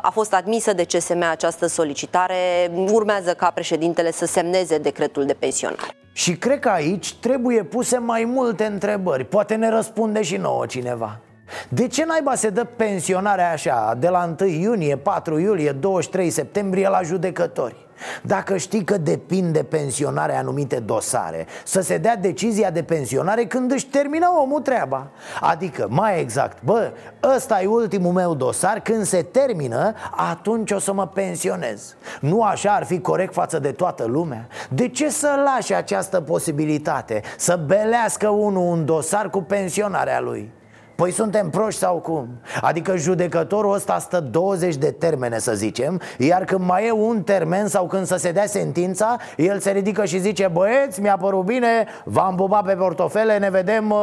A 0.00 0.10
fost 0.12 0.34
admisă 0.34 0.72
de 0.72 0.84
CSM 0.84 1.22
această 1.30 1.66
solicitare. 1.66 2.70
Urmează 2.92 3.34
ca 3.34 3.50
președintele 3.50 4.12
să 4.12 4.26
semneze 4.26 4.78
decretul 4.78 5.24
de 5.24 5.34
pensionare. 5.34 6.05
Și 6.16 6.36
cred 6.36 6.58
că 6.58 6.68
aici 6.68 7.14
trebuie 7.14 7.62
puse 7.62 7.98
mai 7.98 8.24
multe 8.24 8.64
întrebări. 8.64 9.24
Poate 9.24 9.54
ne 9.54 9.68
răspunde 9.68 10.22
și 10.22 10.36
nouă 10.36 10.66
cineva. 10.66 11.20
De 11.68 11.86
ce 11.86 12.04
naiba 12.04 12.34
se 12.34 12.50
dă 12.50 12.64
pensionarea 12.64 13.50
așa 13.50 13.94
De 13.98 14.08
la 14.08 14.34
1 14.40 14.48
iunie, 14.48 14.96
4 14.96 15.38
iulie, 15.38 15.72
23 15.72 16.30
septembrie 16.30 16.88
la 16.88 17.02
judecători 17.02 17.85
dacă 18.22 18.56
știi 18.56 18.84
că 18.84 18.98
depinde 18.98 19.62
pensionarea 19.62 20.38
anumite 20.38 20.78
dosare 20.78 21.46
Să 21.64 21.80
se 21.80 21.98
dea 21.98 22.16
decizia 22.16 22.70
de 22.70 22.82
pensionare 22.82 23.44
când 23.44 23.72
își 23.72 23.86
termină 23.86 24.26
omul 24.42 24.60
treaba 24.60 25.06
Adică, 25.40 25.86
mai 25.90 26.20
exact, 26.20 26.62
bă, 26.62 26.92
ăsta 27.36 27.62
e 27.62 27.66
ultimul 27.66 28.12
meu 28.12 28.34
dosar 28.34 28.80
Când 28.80 29.04
se 29.04 29.22
termină, 29.22 29.94
atunci 30.10 30.70
o 30.70 30.78
să 30.78 30.92
mă 30.92 31.06
pensionez 31.06 31.96
Nu 32.20 32.42
așa 32.42 32.74
ar 32.74 32.84
fi 32.84 33.00
corect 33.00 33.32
față 33.32 33.58
de 33.58 33.72
toată 33.72 34.04
lumea? 34.04 34.46
De 34.68 34.88
ce 34.88 35.08
să 35.08 35.42
lași 35.44 35.74
această 35.74 36.20
posibilitate? 36.20 37.22
Să 37.36 37.60
belească 37.66 38.28
unul 38.28 38.70
un 38.70 38.84
dosar 38.84 39.30
cu 39.30 39.42
pensionarea 39.42 40.20
lui? 40.20 40.52
Păi 40.96 41.10
suntem 41.10 41.50
proști 41.50 41.80
sau 41.80 41.96
cum? 41.96 42.28
Adică 42.60 42.96
judecătorul 42.96 43.74
ăsta 43.74 43.98
stă 43.98 44.20
20 44.20 44.76
de 44.76 44.90
termene 44.90 45.38
să 45.38 45.54
zicem 45.54 46.00
Iar 46.18 46.44
când 46.44 46.64
mai 46.64 46.86
e 46.86 46.90
un 46.92 47.22
termen 47.22 47.66
sau 47.66 47.86
când 47.86 48.06
să 48.06 48.16
se 48.16 48.32
dea 48.32 48.46
sentința 48.46 49.16
El 49.36 49.58
se 49.58 49.70
ridică 49.70 50.04
și 50.04 50.18
zice 50.18 50.48
Băieți, 50.52 51.00
mi-a 51.00 51.16
părut 51.16 51.44
bine, 51.44 51.86
v-am 52.04 52.34
bubat 52.34 52.64
pe 52.64 52.74
portofele, 52.74 53.38
ne 53.38 53.50
vedem 53.50 53.90
uh, 53.90 53.98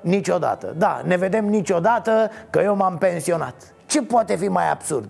niciodată 0.00 0.74
Da, 0.78 1.02
ne 1.04 1.16
vedem 1.16 1.44
niciodată 1.44 2.30
că 2.50 2.60
eu 2.64 2.76
m-am 2.76 2.98
pensionat 2.98 3.54
Ce 3.86 4.02
poate 4.02 4.36
fi 4.36 4.48
mai 4.48 4.70
absurd? 4.70 5.08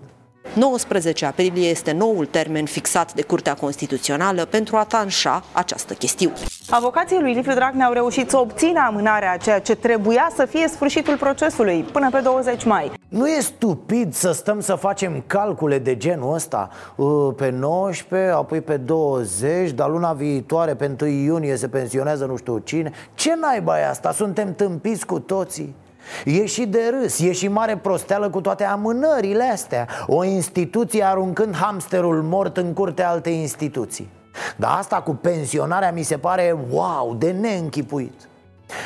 19 0.53 1.25
aprilie 1.25 1.69
este 1.69 1.91
noul 1.91 2.25
termen 2.25 2.65
fixat 2.65 3.13
de 3.13 3.21
Curtea 3.21 3.53
Constituțională 3.53 4.45
pentru 4.45 4.75
a 4.75 4.83
tanșa 4.83 5.43
această 5.51 5.93
chestiune. 5.93 6.35
Avocații 6.69 7.19
lui 7.19 7.33
Liviu 7.33 7.53
Dragnea 7.53 7.85
au 7.85 7.93
reușit 7.93 8.29
să 8.29 8.37
obțină 8.37 8.83
amânarea 8.87 9.31
a 9.31 9.37
ceea 9.37 9.59
ce 9.59 9.75
trebuia 9.75 10.31
să 10.35 10.45
fie 10.45 10.67
sfârșitul 10.67 11.17
procesului 11.17 11.85
până 11.91 12.09
pe 12.11 12.19
20 12.19 12.63
mai. 12.63 12.91
Nu 13.07 13.27
e 13.27 13.39
stupid 13.39 14.13
să 14.13 14.31
stăm 14.31 14.59
să 14.59 14.75
facem 14.75 15.23
calcule 15.27 15.79
de 15.79 15.97
genul 15.97 16.33
ăsta 16.33 16.69
uh, 16.95 17.33
Pe 17.35 17.49
19, 17.49 18.31
apoi 18.31 18.61
pe 18.61 18.77
20, 18.77 19.71
dar 19.71 19.89
luna 19.89 20.13
viitoare, 20.13 20.75
pe 20.75 20.95
1 21.01 21.09
iunie 21.09 21.55
se 21.55 21.67
pensionează 21.67 22.25
nu 22.25 22.35
știu 22.35 22.57
cine 22.57 22.91
Ce 23.13 23.35
naiba 23.41 23.79
e 23.79 23.87
asta? 23.87 24.11
Suntem 24.11 24.53
tâmpiți 24.53 25.05
cu 25.05 25.19
toții 25.19 25.75
E 26.25 26.45
și 26.45 26.65
de 26.65 26.93
râs, 26.99 27.19
e 27.19 27.31
și 27.31 27.47
mare 27.47 27.77
prosteală 27.77 28.29
cu 28.29 28.41
toate 28.41 28.63
amânările 28.63 29.43
astea. 29.43 29.87
O 30.07 30.23
instituție 30.23 31.03
aruncând 31.03 31.55
hamsterul 31.55 32.21
mort 32.21 32.57
în 32.57 32.73
curtea 32.73 33.09
alte 33.09 33.29
instituții. 33.29 34.09
Dar 34.55 34.77
asta 34.77 35.01
cu 35.01 35.11
pensionarea 35.15 35.91
mi 35.91 36.03
se 36.03 36.17
pare 36.17 36.57
wow, 36.69 37.15
de 37.17 37.31
neînchipuit. 37.31 38.29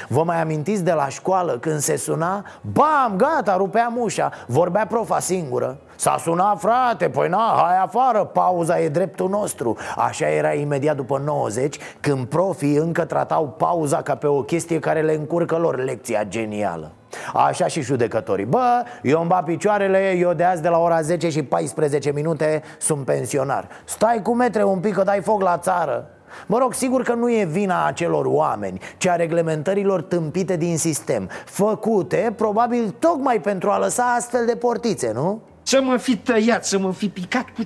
Vă 0.08 0.24
mai 0.24 0.42
amintiți 0.42 0.84
de 0.84 0.92
la 0.92 1.08
școală 1.08 1.58
când 1.58 1.80
se 1.80 1.96
suna? 1.96 2.46
Bam, 2.62 3.14
gata, 3.18 3.56
rupeam 3.58 3.98
ușa. 3.98 4.32
Vorbea 4.48 4.86
profa 4.86 5.20
singură. 5.20 5.78
S-a 5.96 6.18
sunat 6.20 6.60
frate, 6.60 7.10
păi 7.10 7.30
na, 7.30 7.62
hai 7.66 7.78
afară, 7.78 8.24
pauza 8.24 8.80
e 8.80 8.90
dreptul 8.90 9.30
nostru. 9.30 9.78
Așa 9.98 10.30
era 10.30 10.54
imediat 10.54 10.96
după 10.96 11.22
90 11.26 11.78
Când 12.00 12.26
profii 12.26 12.76
încă 12.76 13.06
tratau 13.06 13.48
pauza 13.48 14.02
ca 14.02 14.16
pe 14.16 14.28
o 14.28 14.42
chestie 14.42 14.80
care 14.80 15.02
le 15.02 15.14
încurcă 15.14 15.58
lor 15.58 15.84
lecția 15.84 16.24
genială 16.24 16.92
Așa 17.34 17.68
și 17.68 17.82
judecătorii. 17.82 18.46
Bă, 18.46 18.84
eu 19.04 19.20
îmi 19.20 19.30
bat 19.30 19.44
picioarele, 19.44 20.16
eu 20.18 20.34
de 20.34 20.44
azi 20.44 20.62
de 20.62 20.70
la 20.70 20.78
ora 20.78 21.02
10 21.02 21.30
și 21.30 21.44
14 21.44 22.12
minute 22.12 22.64
sunt 22.78 23.06
pensionar. 23.06 23.68
Stai 23.86 24.22
cu 24.22 24.36
metre 24.36 24.64
un 24.64 24.80
pic 24.80 24.94
că 24.94 25.04
dai 25.04 25.22
foc 25.22 25.42
la 25.42 25.58
țară. 25.58 26.10
Mă 26.46 26.58
rog, 26.58 26.74
sigur 26.74 27.04
că 27.04 27.14
nu 27.14 27.32
e 27.32 27.46
vina 27.46 27.86
acelor 27.86 28.26
oameni, 28.26 28.80
ci 28.98 29.06
a 29.06 29.16
reglementărilor 29.16 30.02
tâmpite 30.02 30.58
din 30.58 30.78
sistem 30.78 31.30
Făcute, 31.46 32.34
probabil, 32.36 32.96
tocmai 33.00 33.42
pentru 33.42 33.70
a 33.70 33.80
lăsa 33.80 34.04
astfel 34.04 34.46
de 34.46 34.56
portițe, 34.56 35.12
nu? 35.14 35.42
Să 35.62 35.82
mă 35.82 35.98
fi 35.98 36.18
tăiat, 36.18 36.66
să 36.66 36.80
mă 36.80 36.94
fi 36.94 37.10
picat, 37.10 37.46
cu... 37.56 37.62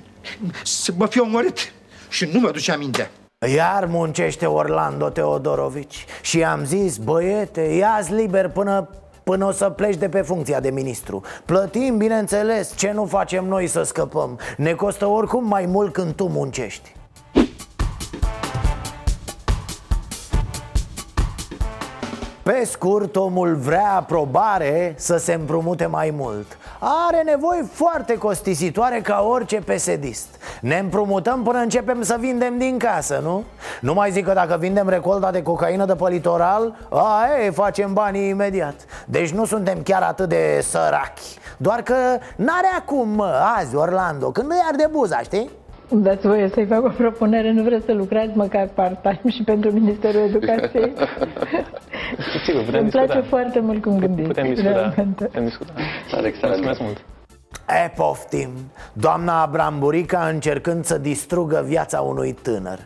să 0.64 0.92
mă 0.96 1.06
fi 1.06 1.20
omorât. 1.20 1.58
Și 2.08 2.28
nu 2.32 2.40
mă 2.40 2.50
duce 2.50 2.72
aminte. 2.72 3.10
Iar 3.54 3.86
muncește 3.86 4.46
Orlando 4.46 5.08
Teodorovici. 5.08 6.04
Și 6.20 6.44
am 6.44 6.64
zis, 6.64 6.96
băiete, 6.96 7.60
ia 7.60 8.00
liber 8.08 8.48
până 8.48 8.88
până 9.24 9.44
o 9.44 9.50
să 9.50 9.70
pleci 9.70 9.96
de 9.96 10.08
pe 10.08 10.20
funcția 10.20 10.60
de 10.60 10.70
ministru. 10.70 11.22
Plătim, 11.44 11.96
bineînțeles, 11.96 12.76
ce 12.76 12.90
nu 12.92 13.04
facem 13.04 13.44
noi 13.44 13.66
să 13.66 13.82
scăpăm. 13.82 14.38
Ne 14.56 14.72
costă 14.72 15.06
oricum 15.06 15.48
mai 15.48 15.66
mult 15.66 15.92
când 15.92 16.14
tu 16.14 16.26
muncești. 16.26 16.94
Pe 22.42 22.64
scurt, 22.64 23.16
omul 23.16 23.56
vrea 23.56 23.92
aprobare 23.92 24.94
să 24.96 25.16
se 25.16 25.32
împrumute 25.32 25.86
mai 25.86 26.10
mult 26.16 26.58
Are 26.86 27.22
nevoie 27.22 27.62
foarte 27.72 28.18
costisitoare 28.18 29.00
ca 29.00 29.22
orice 29.22 29.56
pesedist 29.56 30.28
Ne 30.60 30.78
împrumutăm 30.78 31.42
până 31.42 31.58
începem 31.58 32.02
să 32.02 32.16
vindem 32.20 32.58
din 32.58 32.78
casă, 32.78 33.20
nu? 33.22 33.44
Nu 33.80 33.94
mai 33.94 34.10
zic 34.10 34.24
că 34.24 34.32
dacă 34.32 34.56
vindem 34.56 34.88
recolta 34.88 35.30
de 35.30 35.42
cocaină 35.42 35.84
de 35.84 35.94
pe 35.94 36.08
litoral 36.08 36.76
A, 36.90 37.26
e, 37.44 37.50
facem 37.50 37.92
banii 37.92 38.28
imediat 38.28 38.74
Deci 39.06 39.30
nu 39.30 39.44
suntem 39.44 39.82
chiar 39.82 40.02
atât 40.02 40.28
de 40.28 40.60
sărachi 40.62 41.38
Doar 41.56 41.82
că 41.82 41.94
n-are 42.36 42.68
acum, 42.78 43.08
mă, 43.08 43.40
azi, 43.58 43.76
Orlando, 43.76 44.30
când 44.30 44.48
nu 44.48 44.54
i-ar 44.54 44.74
de 44.76 44.88
buza, 44.90 45.18
știi? 45.18 45.50
Îmi 45.94 46.02
dați 46.02 46.26
voie 46.26 46.48
să-i 46.54 46.66
fac 46.66 46.84
o 46.84 46.88
propunere, 46.88 47.52
nu 47.52 47.62
vreți 47.62 47.84
să 47.84 47.92
lucrați 47.92 48.36
măcar 48.36 48.68
part-time 48.74 49.20
și 49.30 49.42
pentru 49.42 49.70
Ministerul 49.70 50.20
Educației? 50.20 50.92
Sigur, 52.46 52.62
putem 52.64 52.80
Îmi 52.80 52.90
discuta. 52.90 53.04
place 53.04 53.20
foarte 53.28 53.60
mult 53.60 53.82
cum 53.82 53.98
gândiți. 53.98 54.26
Putem 54.28 54.48
discuta. 54.48 54.70
realmente. 54.70 55.24
Putem 55.24 55.44
discuta. 55.44 55.72
Tare 56.10 56.26
excelent. 56.26 56.64
Mulțumesc 56.64 56.80
mult. 56.80 57.04
E, 57.84 57.92
poftim 57.96 58.48
Doamna 58.92 59.42
Abramburica 59.42 60.26
încercând 60.32 60.84
să 60.84 60.98
distrugă 60.98 61.64
viața 61.66 62.00
unui 62.00 62.32
tânăr 62.32 62.78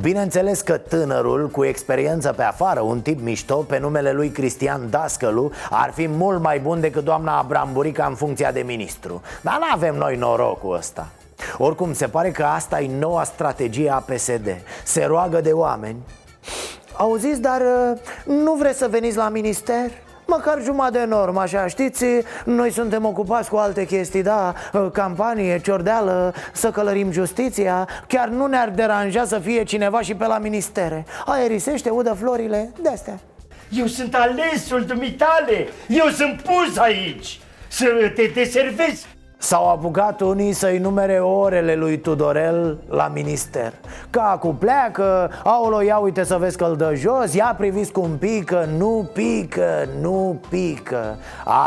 Bineînțeles 0.00 0.60
că 0.60 0.76
tânărul, 0.76 1.48
cu 1.48 1.64
experiență 1.64 2.32
pe 2.32 2.42
afară, 2.42 2.80
un 2.80 3.00
tip 3.00 3.20
mișto, 3.20 3.56
pe 3.56 3.78
numele 3.78 4.12
lui 4.12 4.28
Cristian 4.28 4.90
Dascălu 4.90 5.50
Ar 5.70 5.90
fi 5.94 6.08
mult 6.08 6.42
mai 6.42 6.58
bun 6.58 6.80
decât 6.80 7.04
doamna 7.04 7.38
Abramburica 7.38 8.04
în 8.04 8.14
funcția 8.14 8.52
de 8.52 8.62
ministru 8.66 9.22
Dar 9.40 9.56
nu 9.58 9.66
avem 9.72 9.94
noi 9.94 10.16
norocul 10.16 10.76
ăsta 10.76 11.08
oricum, 11.58 11.92
se 11.92 12.06
pare 12.06 12.30
că 12.30 12.42
asta 12.42 12.80
e 12.80 12.90
noua 12.98 13.24
strategie 13.24 13.90
a 13.90 13.96
PSD 13.96 14.60
Se 14.84 15.04
roagă 15.04 15.40
de 15.40 15.50
oameni. 15.50 15.96
Auziți, 16.96 17.40
dar 17.40 17.60
uh, 17.60 17.98
nu 18.24 18.54
vreți 18.54 18.78
să 18.78 18.88
veniți 18.88 19.16
la 19.16 19.28
minister? 19.28 19.90
Măcar 20.26 20.62
jumătate 20.62 20.98
de 20.98 21.04
normă, 21.04 21.40
așa, 21.40 21.66
știți? 21.66 22.04
Noi 22.44 22.70
suntem 22.70 23.04
ocupați 23.04 23.50
cu 23.50 23.56
alte 23.56 23.86
chestii, 23.86 24.22
da? 24.22 24.54
Uh, 24.72 24.86
campanie, 24.92 25.60
ciordeală, 25.60 26.34
să 26.52 26.70
călărim 26.70 27.10
justiția. 27.10 27.88
Chiar 28.06 28.28
nu 28.28 28.46
ne-ar 28.46 28.68
deranja 28.68 29.24
să 29.24 29.38
fie 29.38 29.62
cineva 29.62 30.00
și 30.00 30.14
pe 30.14 30.26
la 30.26 30.38
ministere. 30.38 31.04
Aerisește, 31.26 31.90
udă 31.90 32.16
florile, 32.20 32.72
de-astea. 32.82 33.18
Eu 33.70 33.86
sunt 33.86 34.14
alesul 34.14 34.84
dumitale, 34.84 35.68
eu 35.88 36.08
sunt 36.08 36.40
pus 36.40 36.76
aici 36.76 37.40
să 37.68 38.12
te 38.14 38.30
deservesc 38.34 39.06
S-au 39.42 39.70
apucat 39.70 40.20
unii 40.20 40.52
să-i 40.52 40.78
numere 40.78 41.18
orele 41.18 41.74
lui 41.74 41.98
Tudorel 41.98 42.78
la 42.88 43.10
minister. 43.14 43.72
Cacu 44.10 44.48
pleacă, 44.48 45.30
aolo, 45.44 45.82
ia 45.82 45.98
uite 45.98 46.24
să 46.24 46.36
vezi 46.36 46.56
că 46.56 46.64
îl 46.64 46.76
dă 46.76 46.92
jos 46.94 47.34
Ia 47.34 47.54
priviți 47.58 47.92
cum 47.92 48.10
pică, 48.18 48.68
nu 48.76 49.10
pică, 49.12 49.88
nu 50.00 50.40
pică. 50.48 51.16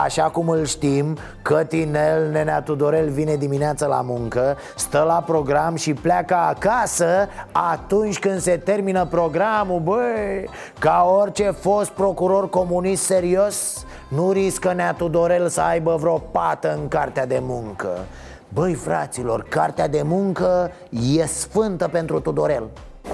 Așa 0.04 0.24
cum 0.24 0.50
îl 0.50 0.66
știm, 0.66 1.18
Cătinel, 1.42 2.30
nenea 2.32 2.62
Tudorel 2.62 3.10
vine 3.10 3.36
dimineața 3.36 3.86
la 3.86 4.02
muncă 4.02 4.58
Stă 4.76 5.04
la 5.08 5.24
program 5.26 5.76
și 5.76 5.94
pleacă 5.94 6.36
acasă 6.36 7.30
atunci 7.52 8.20
când 8.20 8.40
se 8.40 8.58
termină 8.58 9.06
programul 9.06 9.80
Băi, 9.80 10.50
ca 10.80 11.14
orice 11.22 11.52
fost 11.52 11.90
procuror 11.90 12.50
comunist 12.50 13.04
serios 13.04 13.86
nu 14.16 14.32
riscă 14.32 14.74
Nea 14.74 14.94
Tudorel 14.94 15.48
să 15.48 15.62
aibă 15.62 15.96
vreo 16.00 16.18
pată 16.18 16.78
în 16.82 16.88
cartea 16.88 17.26
de 17.26 17.40
muncă 17.42 18.06
Băi, 18.50 18.74
fraților, 18.74 19.44
cartea 19.50 19.88
de 19.88 20.02
muncă 20.06 20.72
e 21.18 21.26
sfântă 21.26 21.88
pentru 21.88 22.20
Tudorel 22.20 22.64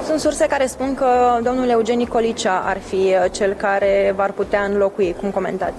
sunt 0.05 0.19
surse 0.19 0.45
care 0.45 0.65
spun 0.65 0.95
că 0.95 1.39
domnul 1.43 1.69
Eugeni 1.69 2.07
Colicea 2.07 2.63
ar 2.65 2.79
fi 2.79 3.15
cel 3.31 3.53
care 3.53 4.13
v-ar 4.15 4.31
putea 4.31 4.63
înlocui. 4.63 5.15
Cum 5.19 5.29
comentați? 5.29 5.73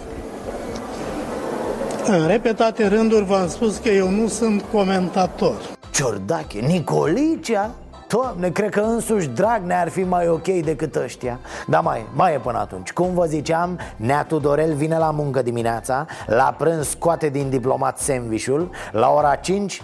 În 2.06 2.26
repetate 2.26 2.86
rânduri 2.86 3.24
v-am 3.24 3.48
spus 3.48 3.76
că 3.76 3.88
eu 3.88 4.08
nu 4.08 4.28
sunt 4.28 4.64
comentator. 4.72 5.56
Ciordache, 5.90 6.58
Nicolicea? 6.58 7.70
Doamne, 8.12 8.50
cred 8.50 8.70
că 8.70 8.80
însuși 8.80 9.28
Dragnea 9.28 9.80
ar 9.80 9.88
fi 9.88 10.02
mai 10.02 10.28
ok 10.28 10.44
decât 10.44 10.94
ăștia. 10.96 11.38
Dar 11.66 11.82
mai, 11.82 12.06
mai 12.14 12.34
e 12.34 12.38
până 12.38 12.58
atunci. 12.58 12.92
Cum 12.92 13.14
vă 13.14 13.24
ziceam, 13.24 13.78
Nea 13.96 14.24
Tudorel 14.24 14.74
vine 14.74 14.98
la 14.98 15.10
muncă 15.10 15.42
dimineața 15.42 16.06
La 16.26 16.54
prânz 16.58 16.88
scoate 16.88 17.28
din 17.28 17.50
diplomat 17.50 17.98
sandvișul 17.98 18.70
La 18.90 19.10
ora 19.10 19.34
5 19.34 19.82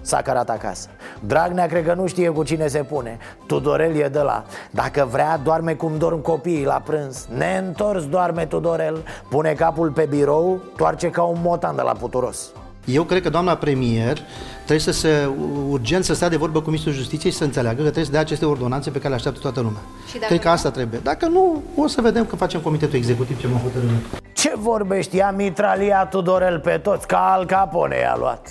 s-a 0.00 0.22
cărat 0.22 0.50
acasă. 0.50 0.88
Dragnea 1.20 1.66
cred 1.66 1.84
că 1.84 1.94
nu 1.94 2.06
știe 2.06 2.28
cu 2.28 2.42
cine 2.42 2.66
se 2.66 2.82
pune. 2.82 3.18
Tudorel 3.46 3.96
e 3.96 4.08
de 4.08 4.20
la. 4.20 4.44
Dacă 4.70 5.08
vrea, 5.10 5.40
doarme 5.44 5.74
cum 5.74 5.98
dorm 5.98 6.22
copiii 6.22 6.64
la 6.64 6.82
prânz. 6.84 7.28
Neîntors 7.36 8.04
doarme 8.06 8.46
Tudorel. 8.46 9.04
Pune 9.30 9.52
capul 9.52 9.90
pe 9.90 10.06
birou, 10.06 10.60
toarce 10.76 11.10
ca 11.10 11.22
un 11.22 11.38
motan 11.42 11.76
de 11.76 11.82
la 11.82 11.92
puturos 11.92 12.52
eu 12.88 13.04
cred 13.04 13.22
că 13.22 13.30
doamna 13.30 13.56
premier 13.56 14.18
trebuie 14.56 14.78
să 14.78 14.92
se 14.92 15.28
urgent 15.68 16.04
să 16.04 16.14
stea 16.14 16.28
de 16.28 16.36
vorbă 16.36 16.60
cu 16.60 16.66
Ministrul 16.66 16.94
Justiției 16.94 17.32
și 17.32 17.38
să 17.38 17.44
înțeleagă 17.44 17.76
că 17.76 17.82
trebuie 17.82 18.04
să 18.04 18.10
dea 18.10 18.20
aceste 18.20 18.44
ordonanțe 18.44 18.90
pe 18.90 18.98
care 18.98 19.08
le 19.08 19.14
așteaptă 19.14 19.40
toată 19.40 19.60
lumea. 19.60 19.80
Și 20.08 20.12
dacă 20.12 20.26
cred 20.26 20.40
că 20.40 20.48
asta 20.48 20.70
trebuie. 20.70 21.00
Dacă 21.02 21.26
nu, 21.26 21.62
o 21.76 21.86
să 21.86 22.00
vedem 22.00 22.24
că 22.24 22.36
facem 22.36 22.60
comitetul 22.60 22.98
executiv 22.98 23.40
ce 23.40 23.46
mă 23.46 23.58
hotărâm. 23.62 23.90
Ce 24.32 24.52
vorbești? 24.56 25.16
Ea 25.16 25.30
mitralia 25.30 26.06
Tudorel 26.06 26.58
pe 26.58 26.80
toți, 26.82 27.06
ca 27.06 27.32
Al 27.32 27.46
Capone 27.46 27.96
i-a 27.96 28.16
luat. 28.18 28.48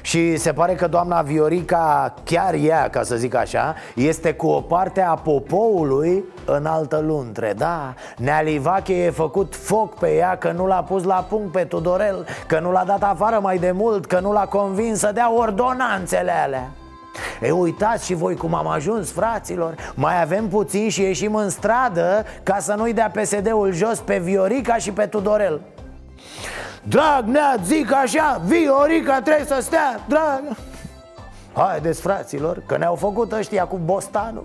Și 0.00 0.36
se 0.36 0.52
pare 0.52 0.74
că 0.74 0.86
doamna 0.86 1.22
Viorica, 1.22 2.14
chiar 2.24 2.54
ea, 2.54 2.88
ca 2.90 3.02
să 3.02 3.16
zic 3.16 3.34
așa 3.34 3.74
Este 3.94 4.32
cu 4.32 4.46
o 4.46 4.60
parte 4.60 5.00
a 5.00 5.14
popoului 5.14 6.24
în 6.44 6.66
altă 6.66 7.02
luntre 7.06 7.54
Da, 7.56 7.94
Nea 8.16 8.42
Livache 8.42 9.04
e 9.04 9.10
făcut 9.10 9.56
foc 9.56 9.98
pe 9.98 10.14
ea 10.14 10.36
că 10.38 10.50
nu 10.50 10.66
l-a 10.66 10.82
pus 10.82 11.04
la 11.04 11.26
punct 11.28 11.52
pe 11.52 11.64
Tudorel 11.64 12.26
Că 12.46 12.60
nu 12.60 12.72
l-a 12.72 12.84
dat 12.84 13.02
afară 13.02 13.38
mai 13.42 13.58
de 13.58 13.70
mult, 13.70 14.06
că 14.06 14.20
nu 14.20 14.32
l-a 14.32 14.46
convins 14.46 14.98
să 14.98 15.10
dea 15.14 15.34
ordonanțele 15.34 16.32
alea. 16.44 16.70
E, 17.40 17.50
uitați 17.50 18.04
și 18.04 18.14
voi 18.14 18.36
cum 18.36 18.54
am 18.54 18.66
ajuns, 18.66 19.12
fraților. 19.12 19.74
Mai 19.94 20.22
avem 20.22 20.48
puțin 20.48 20.88
și 20.88 21.02
ieșim 21.02 21.34
în 21.34 21.50
stradă 21.50 22.24
Ca 22.42 22.58
să 22.58 22.74
nu-i 22.74 22.92
dea 22.92 23.12
PSD-ul 23.20 23.72
jos 23.72 23.98
pe 23.98 24.18
Viorica 24.18 24.76
și 24.76 24.90
pe 24.90 25.06
Tudorel 25.06 25.60
Dragnea, 26.82 27.56
zic 27.64 27.92
așa, 27.92 28.40
Viorica 28.44 29.20
trebuie 29.20 29.46
să 29.46 29.58
stea, 29.60 30.00
drag. 30.08 30.42
Haideți 31.52 32.00
fraților, 32.00 32.62
că 32.66 32.76
ne-au 32.76 32.94
făcut 32.94 33.32
ăștia 33.32 33.64
cu 33.64 33.80
bostanul. 33.84 34.44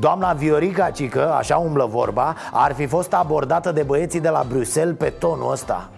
Doamna 0.00 0.32
Viorica 0.32 0.90
Cică, 0.90 1.32
așa 1.32 1.56
umblă 1.56 1.86
vorba, 1.86 2.36
ar 2.52 2.72
fi 2.72 2.86
fost 2.86 3.12
abordată 3.12 3.72
de 3.72 3.82
băieții 3.82 4.20
de 4.20 4.28
la 4.28 4.44
Bruxelles 4.48 4.96
pe 4.98 5.08
tonul 5.08 5.52
ăsta 5.52 5.88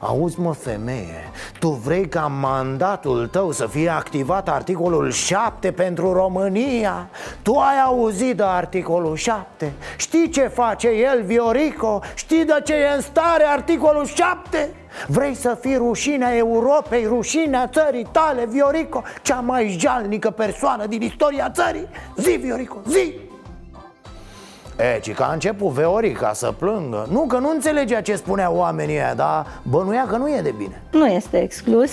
Auzi 0.00 0.40
mă 0.40 0.52
femeie, 0.52 1.30
tu 1.58 1.68
vrei 1.68 2.08
ca 2.08 2.26
mandatul 2.26 3.26
tău 3.26 3.52
să 3.52 3.66
fie 3.66 3.88
activat 3.88 4.48
articolul 4.48 5.10
7 5.10 5.72
pentru 5.72 6.12
România? 6.12 7.08
Tu 7.42 7.54
ai 7.54 7.80
auzit 7.86 8.36
de 8.36 8.42
articolul 8.42 9.16
7? 9.16 9.72
Știi 9.96 10.28
ce 10.28 10.48
face 10.48 10.88
el, 10.88 11.22
Viorico? 11.22 12.00
Știi 12.14 12.44
de 12.44 12.60
ce 12.64 12.74
e 12.74 12.94
în 12.94 13.00
stare 13.00 13.44
articolul 13.44 14.06
7? 14.06 14.70
Vrei 15.06 15.34
să 15.34 15.58
fii 15.60 15.76
rușinea 15.76 16.36
Europei, 16.36 17.04
rușinea 17.04 17.66
țării 17.66 18.08
tale, 18.12 18.46
Viorico? 18.46 19.02
Cea 19.22 19.40
mai 19.40 19.76
jalnică 19.80 20.30
persoană 20.30 20.86
din 20.86 21.02
istoria 21.02 21.50
țării? 21.50 21.88
Zi, 22.16 22.30
Viorico, 22.30 22.76
zi! 22.88 23.27
E, 24.78 25.00
ci 25.00 25.12
că 25.12 25.22
a 25.22 25.32
început 25.32 25.70
Veorica 25.72 26.32
să 26.32 26.52
plângă. 26.52 27.06
Nu 27.10 27.26
că 27.26 27.38
nu 27.38 27.50
înțelegea 27.50 28.00
ce 28.00 28.16
spunea 28.16 28.50
oamenii 28.50 28.94
ăia 28.94 29.14
Dar 29.14 29.46
bănuia 29.62 30.06
că 30.08 30.16
nu 30.16 30.28
e 30.28 30.40
de 30.40 30.54
bine. 30.56 30.82
Nu 30.90 31.06
este 31.06 31.42
exclus 31.42 31.90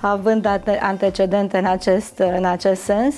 Având 0.00 0.60
antecedente 0.80 1.58
în 1.58 1.64
acest, 1.64 2.18
în 2.18 2.44
acest 2.44 2.82
sens. 2.82 3.14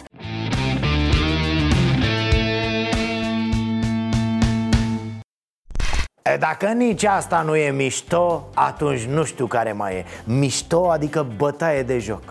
E, 6.23 6.37
dacă 6.37 6.67
nici 6.67 7.05
asta 7.05 7.43
nu 7.43 7.57
e 7.57 7.71
mișto, 7.71 8.49
atunci 8.55 9.05
nu 9.05 9.25
știu 9.25 9.47
care 9.47 9.73
mai 9.73 9.95
e. 9.95 10.05
Mișto 10.25 10.91
adică 10.91 11.27
bătaie 11.37 11.83
de 11.83 11.99
joc 11.99 12.23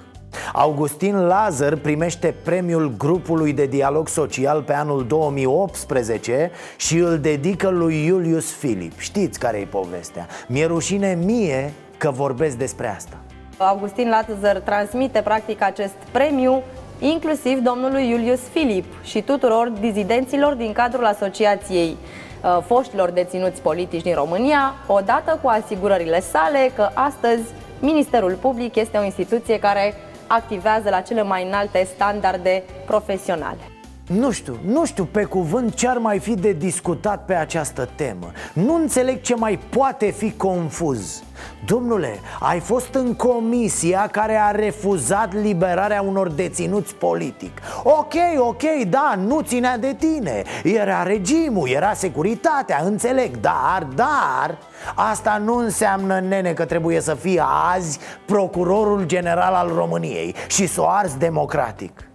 Augustin 0.54 1.20
Lazar 1.20 1.76
primește 1.76 2.36
premiul 2.44 2.94
grupului 2.98 3.54
de 3.54 3.66
dialog 3.66 4.08
social 4.08 4.62
pe 4.62 4.74
anul 4.74 5.06
2018 5.08 6.52
și 6.78 6.98
îl 6.98 7.20
dedică 7.20 7.70
lui 7.70 8.06
Iulius 8.06 8.52
Filip. 8.52 9.00
Știți 9.00 9.40
care 9.40 9.58
e 9.58 9.66
povestea. 9.66 10.28
Mi-e 10.48 10.66
rușine 10.66 11.18
mie 11.26 11.74
că 11.98 12.12
vorbesc 12.12 12.58
despre 12.58 12.96
asta. 12.96 13.18
Augustin 13.58 14.10
Lazar 14.10 14.58
transmite 14.58 15.22
practic 15.22 15.62
acest 15.62 15.96
premiu 16.12 16.62
inclusiv 17.00 17.60
domnului 17.60 18.10
Iulius 18.10 18.40
Filip 18.52 18.86
și 19.04 19.22
tuturor 19.22 19.72
dizidenților 19.80 20.54
din 20.54 20.72
cadrul 20.72 21.06
asociației 21.06 21.98
uh, 22.44 22.64
foștilor 22.66 23.10
deținuți 23.10 23.62
politici 23.62 24.02
din 24.02 24.14
România, 24.14 24.74
odată 24.88 25.40
cu 25.42 25.48
asigurările 25.48 26.22
sale 26.22 26.72
că 26.76 26.90
astăzi 26.94 27.44
Ministerul 27.80 28.38
Public 28.42 28.76
este 28.76 28.98
o 28.98 29.04
instituție 29.04 29.60
care 29.60 29.94
activează 30.30 30.90
la 30.90 31.02
cele 31.02 31.24
mai 31.24 31.46
înalte 31.46 31.84
standarde 31.84 32.64
profesionale. 32.86 33.69
Nu 34.18 34.32
știu, 34.32 34.58
nu 34.66 34.86
știu 34.86 35.04
pe 35.06 35.24
cuvânt 35.24 35.74
ce 35.74 35.88
ar 35.88 35.98
mai 35.98 36.20
fi 36.20 36.34
de 36.34 36.52
discutat 36.52 37.26
pe 37.26 37.34
această 37.34 37.90
temă. 37.96 38.32
Nu 38.54 38.76
înțeleg 38.76 39.22
ce 39.22 39.36
mai 39.36 39.60
poate 39.70 40.12
fi 40.12 40.32
confuz. 40.32 41.24
Domnule, 41.66 42.20
ai 42.40 42.60
fost 42.60 42.94
în 42.94 43.14
comisia 43.14 44.08
care 44.12 44.36
a 44.36 44.52
refuzat 44.52 45.34
liberarea 45.34 46.02
unor 46.02 46.30
deținuți 46.30 46.96
politic. 46.96 47.58
Ok, 47.84 48.14
ok, 48.38 48.64
da, 48.88 49.14
nu 49.26 49.42
ținea 49.42 49.78
de 49.78 49.96
tine. 50.00 50.44
Era 50.64 51.04
regimul, 51.04 51.70
era 51.70 51.94
securitatea, 51.94 52.82
înțeleg 52.84 53.38
Dar, 53.38 53.88
dar, 53.96 54.58
asta 54.96 55.42
nu 55.46 55.56
înseamnă, 55.56 56.20
nene, 56.20 56.54
că 56.54 56.66
trebuie 56.66 57.02
să 57.02 57.14
fie 57.14 57.44
azi 57.76 58.00
procurorul 58.26 59.04
general 59.06 59.54
al 59.54 59.72
României 59.76 60.36
Și 60.48 60.68
să 60.68 60.82
o 60.82 60.88
arzi 60.88 61.18
democratic 61.18 62.09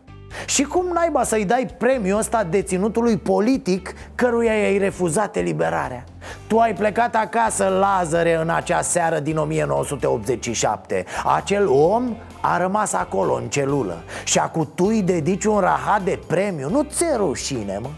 Și 0.46 0.62
cum 0.62 0.86
naiba 0.92 1.24
să-i 1.24 1.44
dai 1.44 1.66
premiul 1.78 2.18
ăsta 2.18 2.44
deținutului 2.44 3.16
politic 3.16 3.94
căruia 4.14 4.52
i-ai 4.52 4.78
refuzat 4.78 5.36
eliberarea? 5.36 6.04
Tu 6.46 6.58
ai 6.58 6.74
plecat 6.74 7.14
acasă, 7.14 7.68
Lazare, 7.68 8.34
în 8.34 8.50
acea 8.50 8.80
seară 8.80 9.18
din 9.18 9.36
1987 9.36 11.04
Acel 11.34 11.68
om 11.68 12.16
a 12.40 12.58
rămas 12.58 12.92
acolo, 12.92 13.34
în 13.34 13.48
celulă 13.48 14.02
Și 14.24 14.38
acum 14.38 14.72
tu 14.74 14.84
îi 14.84 15.02
dedici 15.02 15.44
un 15.44 15.58
rahat 15.58 16.02
de 16.02 16.18
premiu 16.26 16.68
Nu 16.68 16.82
ți-e 16.82 17.16
rușine, 17.16 17.78
mă? 17.82 17.88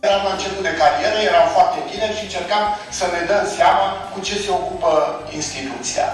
Eram 0.00 0.22
la 0.26 0.32
început 0.32 0.62
de 0.62 0.74
carieră, 0.80 1.18
eram 1.30 1.48
foarte 1.56 1.78
tineri 1.90 2.16
și 2.18 2.24
încercam 2.24 2.64
să 2.90 3.04
ne 3.12 3.20
dăm 3.30 3.44
seama 3.56 3.84
cu 4.12 4.20
ce 4.20 4.34
se 4.44 4.50
ocupă 4.50 4.90
instituția. 5.38 6.06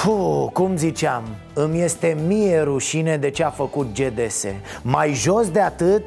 Puh, 0.00 0.46
cum 0.52 0.76
ziceam, 0.76 1.22
îmi 1.54 1.80
este 1.80 2.16
mie 2.26 2.60
rușine 2.60 3.16
de 3.16 3.30
ce 3.30 3.44
a 3.44 3.50
făcut 3.50 3.86
GDS 3.94 4.44
Mai 4.82 5.12
jos 5.14 5.50
de 5.50 5.60
atât, 5.60 6.02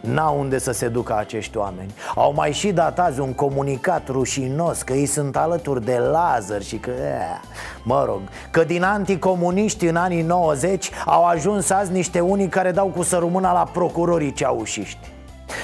N-au 0.00 0.38
unde 0.38 0.58
să 0.58 0.72
se 0.72 0.88
ducă 0.88 1.16
acești 1.16 1.56
oameni. 1.56 1.94
Au 2.14 2.32
mai 2.32 2.52
și 2.52 2.72
dat 2.72 2.98
azi 2.98 3.20
un 3.20 3.32
comunicat 3.32 4.08
rușinos 4.08 4.82
Că 4.82 4.92
ei 4.92 5.06
sunt 5.06 5.36
alături 5.36 5.84
de 5.84 5.96
Lazar 5.96 6.62
și 6.62 6.76
că... 6.76 6.90
Ea, 6.90 7.40
mă 7.84 8.04
rog, 8.06 8.20
că 8.50 8.64
din 8.64 8.82
anticomuniști 8.82 9.86
în 9.86 9.96
anii 9.96 10.22
90 10.22 10.90
Au 11.06 11.24
ajuns 11.24 11.70
azi 11.70 11.92
niște 11.92 12.20
unii 12.20 12.48
care 12.48 12.70
dau 12.70 12.86
cu 12.86 13.02
sărumâna 13.02 13.52
la 13.52 13.64
procurorii 13.72 14.32
ceaușiști 14.32 15.10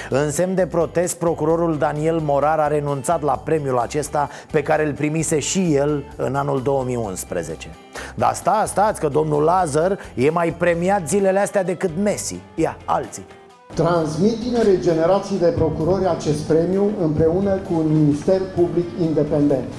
în 0.09 0.31
semn 0.31 0.55
de 0.55 0.65
protest, 0.65 1.17
procurorul 1.17 1.77
Daniel 1.77 2.19
Morar 2.19 2.59
a 2.59 2.67
renunțat 2.67 3.21
la 3.21 3.41
premiul 3.43 3.77
acesta 3.77 4.29
pe 4.51 4.61
care 4.61 4.85
îl 4.85 4.93
primise 4.93 5.39
și 5.39 5.75
el 5.75 6.03
în 6.15 6.35
anul 6.35 6.61
2011 6.61 7.69
Dar 8.15 8.33
sta, 8.33 8.63
stați 8.67 8.99
că 8.99 9.07
domnul 9.07 9.43
Lazar 9.43 9.99
e 10.15 10.29
mai 10.29 10.53
premiat 10.57 11.07
zilele 11.07 11.39
astea 11.39 11.63
decât 11.63 11.91
Messi. 12.03 12.39
Ia, 12.55 12.77
alții. 12.85 13.25
Transmit 13.73 14.39
tinerei 14.39 14.81
generații 14.81 15.39
de 15.39 15.53
procurori 15.55 16.07
acest 16.07 16.41
premiu 16.41 16.91
împreună 17.01 17.49
cu 17.49 17.73
un 17.73 18.03
minister 18.03 18.41
public 18.55 18.85
independent. 19.01 19.73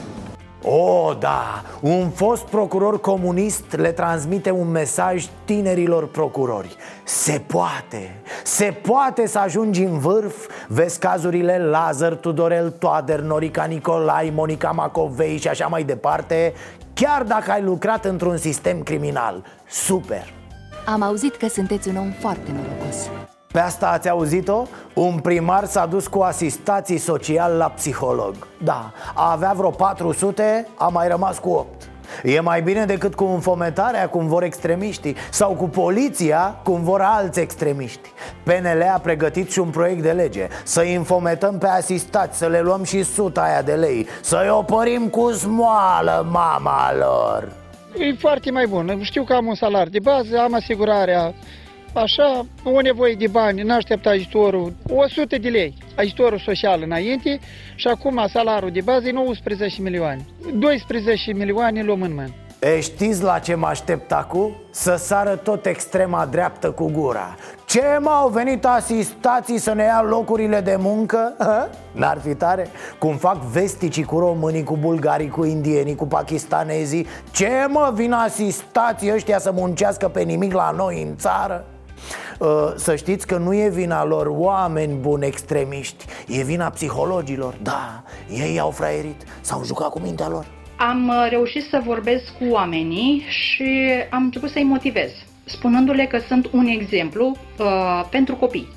O, 0.62 1.14
da, 1.18 1.62
un 1.80 2.10
fost 2.10 2.42
procuror 2.44 3.00
comunist 3.00 3.76
le 3.76 3.92
transmite 3.92 4.50
un 4.50 4.70
mesaj 4.70 5.26
tinerilor 5.44 6.08
procurori. 6.08 6.76
Se 7.04 7.42
poate, 7.46 8.20
se 8.44 8.74
poate 8.82 9.26
să 9.26 9.38
ajungi 9.38 9.82
în 9.82 9.98
vârf. 9.98 10.48
Vezi 10.68 10.98
cazurile 10.98 11.58
Lazar, 11.58 12.14
Tudorel 12.14 12.70
Toader, 12.70 13.20
Norica 13.20 13.64
Nicolai, 13.64 14.32
Monica 14.34 14.70
Macovei 14.70 15.38
și 15.38 15.48
așa 15.48 15.66
mai 15.66 15.82
departe 15.82 16.52
Chiar 17.00 17.22
dacă 17.22 17.50
ai 17.50 17.62
lucrat 17.62 18.04
într-un 18.04 18.36
sistem 18.36 18.82
criminal. 18.82 19.44
Super! 19.68 20.32
Am 20.86 21.02
auzit 21.02 21.36
că 21.36 21.48
sunteți 21.48 21.88
un 21.88 21.96
om 21.96 22.10
foarte 22.10 22.52
norocos 22.52 23.17
pe 23.58 23.64
asta 23.64 23.88
ați 23.88 24.08
auzit-o? 24.08 24.66
Un 24.94 25.18
primar 25.18 25.64
s-a 25.64 25.86
dus 25.86 26.06
cu 26.06 26.20
asistații 26.20 26.98
social 26.98 27.52
la 27.52 27.68
psiholog. 27.68 28.34
Da, 28.62 28.92
a 29.14 29.32
avea 29.32 29.52
vreo 29.56 29.70
400, 29.70 30.66
a 30.74 30.88
mai 30.88 31.08
rămas 31.08 31.38
cu 31.38 31.48
8 31.48 31.88
E 32.24 32.40
mai 32.40 32.62
bine 32.62 32.84
decât 32.84 33.14
cu 33.14 33.24
înfometarea, 33.24 34.08
cum 34.08 34.26
vor 34.26 34.42
extremiștii 34.42 35.16
Sau 35.30 35.54
cu 35.54 35.68
poliția, 35.68 36.60
cum 36.64 36.82
vor 36.82 37.00
alți 37.00 37.40
extremiști. 37.40 38.12
PNL 38.42 38.82
a 38.94 38.98
pregătit 38.98 39.50
și 39.50 39.58
un 39.58 39.70
proiect 39.70 40.02
de 40.02 40.12
lege. 40.12 40.48
Să 40.64 40.80
înfometăm 40.96 41.58
pe 41.58 41.66
asistați, 41.66 42.38
să 42.38 42.46
le 42.46 42.60
luăm 42.60 42.84
și 42.84 43.02
suta 43.02 43.40
aia 43.40 43.62
de 43.62 43.72
lei. 43.72 44.06
Să-i 44.20 44.48
opărim 44.50 45.08
cu 45.08 45.32
smoală, 45.32 46.26
mama 46.30 46.94
lor. 46.98 47.52
E 47.96 48.14
foarte 48.18 48.50
mai 48.50 48.66
bun. 48.66 48.98
Știu 49.02 49.24
că 49.24 49.32
am 49.32 49.46
un 49.46 49.54
salar 49.54 49.88
de 49.88 49.98
bază, 50.02 50.38
am 50.38 50.54
asigurarea 50.54 51.34
Așa, 51.92 52.46
o 52.64 52.80
nevoie 52.80 53.14
de 53.14 53.26
bani, 53.26 53.62
n-așteaptă 53.62 54.08
ajutorul, 54.08 54.72
100 54.88 55.38
de 55.38 55.48
lei, 55.48 55.74
ajutorul 55.96 56.38
social 56.38 56.82
înainte 56.82 57.38
și 57.74 57.88
acum 57.88 58.26
salariul 58.32 58.70
de 58.70 58.80
bază 58.80 59.08
e 59.08 59.12
19 59.12 59.82
milioane. 59.82 60.24
12 60.54 61.32
milioane 61.32 61.82
luăm 61.82 62.02
în 62.02 62.14
mână. 62.14 62.34
E, 62.60 62.80
știți 62.80 63.22
la 63.22 63.38
ce 63.38 63.54
mă 63.54 63.66
aștept 63.66 64.12
acum? 64.12 64.56
Să 64.70 64.96
sară 64.96 65.36
tot 65.36 65.66
extrema 65.66 66.26
dreaptă 66.26 66.70
cu 66.70 66.90
gura 66.90 67.34
Ce 67.66 67.98
m 68.00 68.08
au 68.08 68.28
venit 68.28 68.64
asistații 68.64 69.58
să 69.58 69.72
ne 69.72 69.82
ia 69.82 70.02
locurile 70.08 70.60
de 70.60 70.76
muncă? 70.78 71.36
N-ar 71.92 72.18
fi 72.18 72.34
tare? 72.34 72.68
Cum 72.98 73.16
fac 73.16 73.36
vesticii 73.36 74.04
cu 74.04 74.18
românii, 74.18 74.64
cu 74.64 74.76
bulgarii, 74.76 75.28
cu 75.28 75.44
indienii, 75.44 75.94
cu 75.94 76.06
pakistanezii 76.06 77.06
Ce 77.30 77.66
mă 77.68 77.92
vin 77.94 78.12
asistații 78.12 79.12
ăștia 79.12 79.38
să 79.38 79.52
muncească 79.52 80.08
pe 80.08 80.22
nimic 80.22 80.52
la 80.52 80.70
noi 80.70 81.02
în 81.02 81.16
țară? 81.16 81.64
Uh, 82.38 82.48
să 82.76 82.96
știți 82.96 83.26
că 83.26 83.36
nu 83.36 83.54
e 83.54 83.68
vina 83.68 84.04
lor 84.04 84.26
oameni 84.30 84.94
buni 84.94 85.26
extremiști. 85.26 86.04
E 86.28 86.42
vina 86.42 86.70
psihologilor. 86.70 87.54
Da, 87.62 88.02
ei 88.30 88.58
au 88.58 88.70
fraierit 88.70 89.22
S-au 89.40 89.64
jucat 89.64 89.88
cu 89.88 90.00
mintea 90.00 90.28
lor. 90.28 90.46
Am 90.76 91.08
uh, 91.08 91.26
reușit 91.30 91.64
să 91.70 91.82
vorbesc 91.84 92.24
cu 92.38 92.44
oamenii 92.50 93.24
și 93.28 93.90
am 94.10 94.22
început 94.22 94.50
să-i 94.50 94.62
motivez 94.62 95.10
Spunându-le 95.48 96.06
că 96.06 96.18
sunt 96.18 96.48
un 96.52 96.66
exemplu 96.66 97.36
uh, 97.58 98.04
pentru 98.10 98.36
copii. 98.36 98.68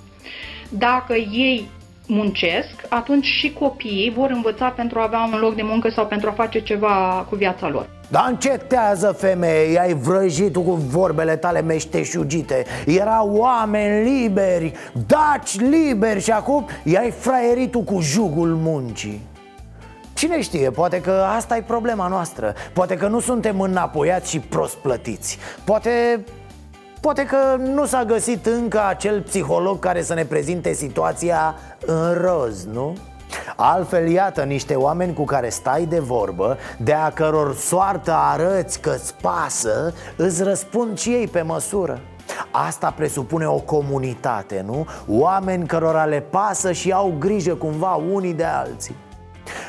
Dacă 0.69 1.13
ei 1.13 1.69
muncesc, 2.07 2.85
atunci 2.89 3.25
și 3.25 3.53
copiii 3.53 4.13
vor 4.15 4.29
învăța 4.29 4.69
pentru 4.69 4.99
a 4.99 5.03
avea 5.03 5.29
un 5.33 5.39
loc 5.39 5.55
de 5.55 5.61
muncă 5.61 5.89
sau 5.89 6.05
pentru 6.05 6.29
a 6.29 6.31
face 6.31 6.59
ceva 6.59 7.25
cu 7.29 7.35
viața 7.35 7.69
lor. 7.69 8.00
Dar 8.11 8.25
încetează 8.29 9.11
femeie, 9.17 9.79
ai 9.79 9.93
vrăjit 9.93 10.53
cu 10.53 10.73
vorbele 10.73 11.35
tale 11.35 11.61
meșteșugite. 11.61 12.65
Erau 12.85 13.35
oameni 13.35 14.09
liberi, 14.09 14.73
daci 15.07 15.59
liberi 15.59 16.21
și 16.21 16.31
acum 16.31 16.67
i-ai 16.83 17.11
fraierit 17.11 17.75
cu 17.85 17.99
jugul 18.01 18.55
muncii. 18.55 19.21
Cine 20.13 20.41
știe, 20.41 20.69
poate 20.69 21.01
că 21.01 21.25
asta 21.35 21.57
e 21.57 21.61
problema 21.61 22.07
noastră. 22.07 22.53
Poate 22.73 22.95
că 22.95 23.07
nu 23.07 23.19
suntem 23.19 23.61
înapoiați 23.61 24.29
și 24.29 24.39
prost 24.39 24.75
plătiți. 24.75 25.37
Poate 25.63 26.23
Poate 27.01 27.25
că 27.25 27.55
nu 27.57 27.85
s-a 27.85 28.03
găsit 28.03 28.45
încă 28.45 28.85
acel 28.87 29.21
psiholog 29.21 29.79
care 29.79 30.01
să 30.01 30.13
ne 30.13 30.25
prezinte 30.25 30.73
situația 30.73 31.55
în 31.85 32.13
roz, 32.13 32.65
nu? 32.65 32.95
Altfel, 33.55 34.07
iată 34.07 34.43
niște 34.43 34.75
oameni 34.75 35.13
cu 35.13 35.23
care 35.23 35.49
stai 35.49 35.85
de 35.85 35.99
vorbă 35.99 36.57
De 36.77 36.93
a 36.93 37.09
căror 37.09 37.55
soartă 37.55 38.13
arăți 38.13 38.79
că-ți 38.79 39.15
pasă 39.21 39.93
Îți 40.15 40.43
răspund 40.43 40.97
și 40.97 41.09
ei 41.09 41.27
pe 41.27 41.41
măsură 41.41 41.99
Asta 42.51 42.93
presupune 42.95 43.45
o 43.45 43.57
comunitate, 43.57 44.63
nu? 44.65 44.87
Oameni 45.07 45.67
cărora 45.67 46.05
le 46.05 46.19
pasă 46.19 46.71
și 46.71 46.91
au 46.91 47.15
grijă 47.19 47.53
cumva 47.55 47.93
unii 47.93 48.33
de 48.33 48.43
alții 48.43 48.95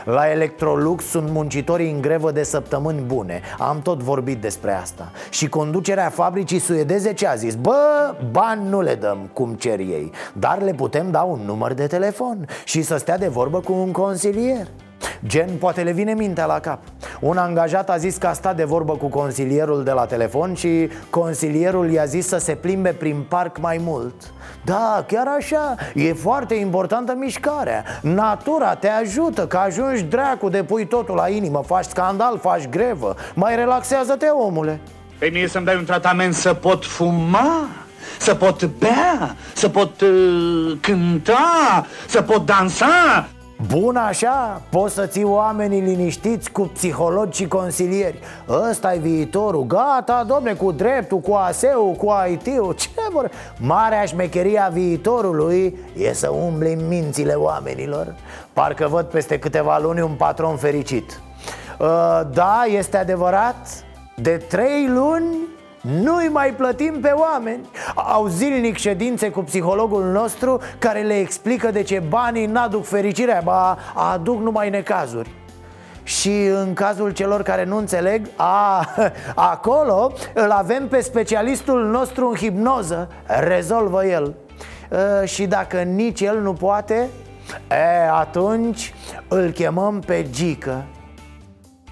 la 0.04 0.30
Electrolux 0.30 1.04
sunt 1.04 1.30
muncitorii 1.30 1.90
în 1.90 2.00
grevă 2.00 2.30
de 2.30 2.42
săptămâni 2.42 3.00
bune. 3.00 3.40
Am 3.58 3.82
tot 3.82 4.02
vorbit 4.02 4.40
despre 4.40 4.72
asta. 4.72 5.10
Și 5.30 5.48
conducerea 5.48 6.08
fabricii 6.08 6.58
suedeze 6.58 7.12
ce 7.12 7.26
a 7.26 7.34
zis? 7.34 7.54
Bă, 7.54 8.14
bani 8.30 8.68
nu 8.68 8.80
le 8.80 8.94
dăm 8.94 9.30
cum 9.32 9.54
cer 9.54 9.78
ei. 9.78 10.10
Dar 10.32 10.62
le 10.62 10.72
putem 10.72 11.10
da 11.10 11.22
un 11.22 11.40
număr 11.46 11.72
de 11.72 11.86
telefon 11.86 12.46
Și 12.64 12.82
să 12.82 12.96
stea 12.96 13.18
de 13.18 13.28
vorbă 13.28 13.60
cu 13.60 13.72
un 13.72 13.90
consilier 13.90 14.66
Gen, 15.26 15.48
poate 15.58 15.82
le 15.82 15.92
vine 15.92 16.14
mintea 16.14 16.46
la 16.46 16.60
cap. 16.60 16.78
Un 17.20 17.36
angajat 17.36 17.90
a 17.90 17.96
zis 17.96 18.16
că 18.16 18.26
a 18.26 18.32
stat 18.32 18.56
de 18.56 18.64
vorbă 18.64 18.96
cu 18.96 19.06
consilierul 19.06 19.84
de 19.84 19.90
la 19.90 20.06
telefon 20.06 20.54
Și 20.54 20.88
consilierul 21.10 21.90
i-a 21.90 22.04
zis 22.04 22.26
să 22.26 22.38
se 22.38 22.54
plimbe 22.54 22.90
prin 22.90 23.24
parc 23.28 23.58
mai 23.58 23.80
mult. 23.80 24.14
Da, 24.64 25.04
chiar 25.08 25.26
așa, 25.38 25.74
e 25.94 26.12
foarte 26.12 26.54
importantă 26.54 27.14
mișcarea. 27.18 27.84
Natura 28.00 28.74
te 28.74 28.88
ajută, 28.88 29.46
că 29.46 29.56
ajungi 29.56 30.02
dracu 30.02 30.48
de 30.48 30.64
pui 30.64 30.86
totul 30.86 31.14
la 31.14 31.28
inimă 31.28 31.62
Faci 31.66 31.84
scandal, 31.84 32.38
faci 32.38 32.68
grevă. 32.68 33.14
Mai 33.34 33.56
relaxează-te, 33.56 34.26
omule. 34.26 34.80
Pe 35.18 35.28
mie 35.32 35.48
să-mi 35.48 35.64
dai 35.64 35.76
un 35.76 35.84
tratament 35.84 36.34
să 36.34 36.54
pot 36.54 36.84
fuma 36.84 37.68
să 38.18 38.34
pot 38.34 38.64
bea, 38.64 39.36
să 39.52 39.68
pot 39.68 40.00
uh, 40.00 40.76
cânta, 40.80 41.86
să 42.06 42.22
pot 42.22 42.46
dansa 42.46 43.28
Bun 43.66 43.96
așa, 43.96 44.62
poți 44.68 44.94
să 44.94 45.07
ții 45.07 45.25
oamenii 45.25 45.81
liniștiți 45.81 46.51
cu 46.51 46.62
psihologi 46.62 47.37
și 47.37 47.48
consilieri. 47.48 48.18
Ăsta 48.48 48.94
e 48.94 48.98
viitorul, 48.98 49.66
gata, 49.66 50.25
domne, 50.27 50.53
cu 50.53 50.72
dreptul, 50.72 51.18
cu 51.18 51.33
ASEU, 51.33 51.94
cu 51.98 52.12
IT-ul 52.31 52.72
Ce 52.72 52.88
vor? 53.12 53.31
Marea 53.59 54.05
șmecherie 54.05 54.59
a 54.59 54.68
viitorului 54.68 55.79
e 55.96 56.12
să 56.12 56.31
umbli 56.31 56.72
în 56.72 56.88
mințile 56.88 57.33
oamenilor. 57.33 58.14
Parcă 58.53 58.87
văd 58.90 59.05
peste 59.05 59.38
câteva 59.38 59.79
luni 59.79 60.01
un 60.01 60.14
patron 60.16 60.57
fericit. 60.57 61.20
Uh, 61.79 62.20
Da, 62.33 62.62
este 62.68 62.96
adevărat, 62.96 63.85
de 64.16 64.37
trei 64.48 64.87
luni 64.88 65.37
nu-i 65.82 66.28
mai 66.28 66.54
plătim 66.54 67.00
pe 67.00 67.08
oameni. 67.08 67.68
Au 67.94 68.26
zilnic 68.26 68.76
ședințe 68.76 69.30
cu 69.30 69.40
psihologul 69.40 70.04
nostru 70.04 70.60
Care 70.78 71.00
le 71.00 71.18
explică 71.18 71.70
de 71.70 71.82
ce 71.82 72.02
banii 72.08 72.46
n-aduc 72.46 72.84
fericirea 72.84 73.40
Ba, 73.44 73.78
aduc 73.94 74.40
numai 74.40 74.70
necazuri. 74.70 75.30
Și 76.02 76.44
în 76.44 76.72
cazul 76.74 77.10
celor 77.10 77.42
care 77.42 77.64
nu 77.64 77.76
înțeleg 77.76 78.26
a, 78.36 78.86
Acolo 79.34 80.12
îl 80.34 80.50
avem 80.50 80.88
pe 80.88 81.00
specialistul 81.00 81.84
nostru 81.84 82.28
în 82.28 82.34
hipnoză. 82.34 83.08
Rezolvă 83.26 84.06
el. 84.06 84.34
Uh, 84.90 85.28
Și 85.28 85.46
dacă 85.46 85.76
nici 85.76 86.20
el 86.20 86.40
nu 86.40 86.52
poate 86.52 87.08
E, 87.70 88.08
atunci 88.10 88.94
îl 89.28 89.50
chemăm 89.50 90.00
pe 90.06 90.26
Gică 90.30 90.84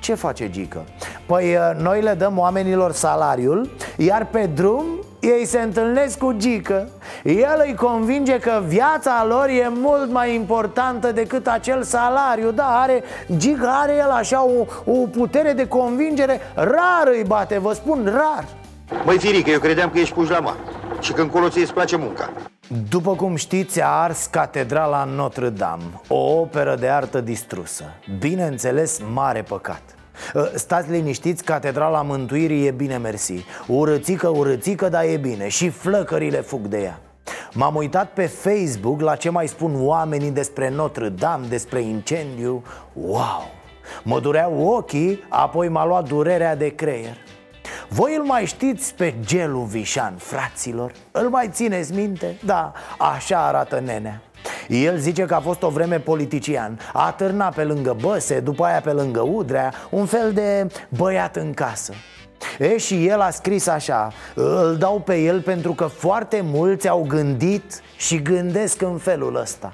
ce 0.00 0.14
face 0.14 0.50
Gică? 0.50 0.84
Păi 1.26 1.56
noi 1.78 2.00
le 2.00 2.14
dăm 2.14 2.38
oamenilor 2.38 2.92
salariul 2.92 3.70
Iar 3.96 4.26
pe 4.26 4.50
drum 4.54 4.84
ei 5.20 5.44
se 5.44 5.60
întâlnesc 5.60 6.18
cu 6.18 6.32
Gică. 6.36 6.88
El 7.24 7.62
îi 7.66 7.74
convinge 7.74 8.38
că 8.38 8.62
viața 8.66 9.24
lor 9.28 9.48
e 9.48 9.70
mult 9.74 10.10
mai 10.10 10.34
importantă 10.34 11.12
decât 11.12 11.46
acel 11.46 11.82
salariu. 11.82 12.50
Da, 12.50 12.64
are, 12.64 13.02
Gică 13.36 13.68
are 13.82 13.96
el 13.96 14.10
așa 14.10 14.44
o, 14.44 14.66
o 14.84 15.06
putere 15.06 15.52
de 15.52 15.68
convingere. 15.68 16.40
Rar 16.54 17.06
îi 17.06 17.24
bate, 17.26 17.58
vă 17.58 17.72
spun, 17.72 18.04
rar. 18.04 18.44
Băi, 19.04 19.18
Firică, 19.18 19.50
eu 19.50 19.58
credeam 19.58 19.90
că 19.90 19.98
ești 19.98 20.14
puși 20.14 20.30
la 20.30 20.38
mare 20.38 20.58
Și 21.00 21.12
că 21.12 21.20
încolo 21.20 21.48
ți-i 21.48 21.66
place 21.66 21.96
munca 21.96 22.30
după 22.88 23.14
cum 23.14 23.36
știți, 23.36 23.82
a 23.82 23.86
ars 23.86 24.26
Catedrala 24.26 25.04
Notre-Dame 25.04 26.00
O 26.08 26.40
operă 26.40 26.76
de 26.76 26.88
artă 26.88 27.20
distrusă. 27.20 27.84
Bineînțeles, 28.18 29.00
mare 29.12 29.42
păcat. 29.42 29.82
Ă, 30.34 30.50
stați 30.54 30.90
liniștiți, 30.90 31.44
Catedrala 31.44 32.02
Mântuirii 32.02 32.66
e 32.66 32.70
bine 32.70 32.96
mersi. 32.96 33.44
Urățică, 33.66 34.28
urățică, 34.28 34.88
dar 34.88 35.04
e 35.04 35.16
bine 35.16 35.48
Și 35.48 35.68
flăcările 35.68 36.40
fug 36.40 36.66
de 36.66 36.82
ea. 36.82 37.00
M-am 37.52 37.74
uitat 37.74 38.12
pe 38.12 38.26
Facebook 38.26 39.00
la 39.00 39.16
ce 39.16 39.30
mai 39.30 39.48
spun 39.48 39.72
oamenii 39.76 40.30
despre 40.30 40.70
Notre-Dame, 40.70 41.46
despre 41.48 41.80
incendiu. 41.80 42.62
Wow! 42.92 43.50
Mă 44.02 44.20
dureau 44.20 44.66
ochii, 44.66 45.24
apoi 45.28 45.68
m-a 45.68 45.86
luat 45.86 46.08
durerea 46.08 46.56
de 46.56 46.74
creier 46.74 47.16
voi 47.92 48.14
îl 48.16 48.24
mai 48.24 48.46
știți 48.46 48.94
pe 48.94 49.14
Gelu 49.24 49.60
Vișan, 49.60 50.14
fraților? 50.16 50.92
Îl 51.10 51.28
mai 51.28 51.48
țineți 51.52 51.94
minte? 51.94 52.36
Da, 52.44 52.72
așa 52.98 53.46
arată 53.46 53.80
nenea 53.84 54.20
el 54.68 54.98
zice 54.98 55.24
că 55.24 55.34
a 55.34 55.40
fost 55.40 55.62
o 55.62 55.68
vreme 55.68 55.98
politician 55.98 56.78
A 56.92 57.12
târnat 57.12 57.54
pe 57.54 57.64
lângă 57.64 57.96
Băse, 58.00 58.40
după 58.40 58.64
aia 58.64 58.80
pe 58.80 58.90
lângă 58.90 59.20
Udrea 59.20 59.72
Un 59.90 60.06
fel 60.06 60.32
de 60.32 60.66
băiat 60.88 61.36
în 61.36 61.54
casă 61.54 61.92
E, 62.58 62.78
și 62.78 63.06
el 63.06 63.20
a 63.20 63.30
scris 63.30 63.66
așa 63.66 64.12
Îl 64.34 64.76
dau 64.78 65.00
pe 65.00 65.16
el 65.16 65.40
pentru 65.40 65.72
că 65.72 65.84
foarte 65.84 66.40
mulți 66.44 66.88
au 66.88 67.04
gândit 67.08 67.80
și 67.96 68.22
gândesc 68.22 68.82
în 68.82 68.98
felul 68.98 69.36
ăsta 69.36 69.70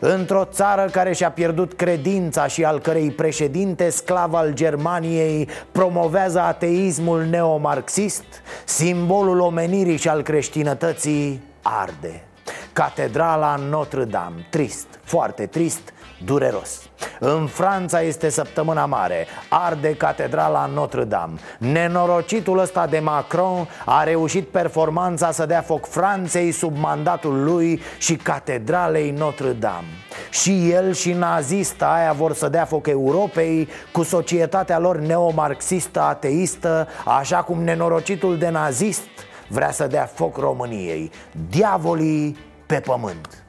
Într-o 0.00 0.44
țară 0.44 0.88
care 0.92 1.12
și-a 1.12 1.30
pierdut 1.30 1.72
credința 1.72 2.46
și 2.46 2.64
al 2.64 2.80
cărei 2.80 3.10
președinte 3.10 3.90
sclav 3.90 4.34
al 4.34 4.52
Germaniei 4.52 5.48
promovează 5.72 6.40
ateismul 6.40 7.24
neomarxist, 7.24 8.24
simbolul 8.64 9.40
omenirii 9.40 9.96
și 9.96 10.08
al 10.08 10.22
creștinătății 10.22 11.42
arde. 11.62 12.24
Catedrala 12.72 13.56
Notre-Dame, 13.56 14.46
trist, 14.50 14.86
foarte 15.04 15.46
trist, 15.46 15.92
dureros. 16.24 16.82
În 17.18 17.46
Franța 17.46 18.00
este 18.00 18.28
săptămâna 18.28 18.86
mare 18.86 19.26
Arde 19.48 19.94
catedrala 19.94 20.70
Notre-Dame. 20.74 21.34
Nenorocitul 21.58 22.58
ăsta 22.58 22.86
de 22.86 22.98
Macron 22.98 23.68
a 23.84 24.02
reușit 24.02 24.48
performanța 24.48 25.30
să 25.30 25.46
dea 25.46 25.60
foc 25.60 25.86
Franței 25.86 26.52
sub 26.52 26.76
mandatul 26.76 27.44
lui 27.44 27.80
și 27.98 28.16
catedralei 28.16 29.10
Notre-Dame. 29.10 29.86
Și 30.30 30.70
el 30.70 30.92
și 30.92 31.12
nazista 31.12 31.86
aia 31.86 32.12
vor 32.12 32.34
să 32.34 32.48
dea 32.48 32.64
foc 32.64 32.86
Europei 32.86 33.68
cu 33.92 34.02
societatea 34.02 34.78
lor 34.78 34.98
neomarxistă 34.98 36.00
ateistă 36.00 36.88
Așa 37.04 37.42
cum 37.42 37.62
nenorocitul 37.62 38.38
de 38.38 38.48
nazist 38.48 39.08
vrea 39.48 39.70
să 39.70 39.86
dea 39.86 40.10
foc 40.14 40.36
României. 40.36 41.10
Diavolii 41.48 42.36
pe 42.66 42.80
pământ 42.80 43.45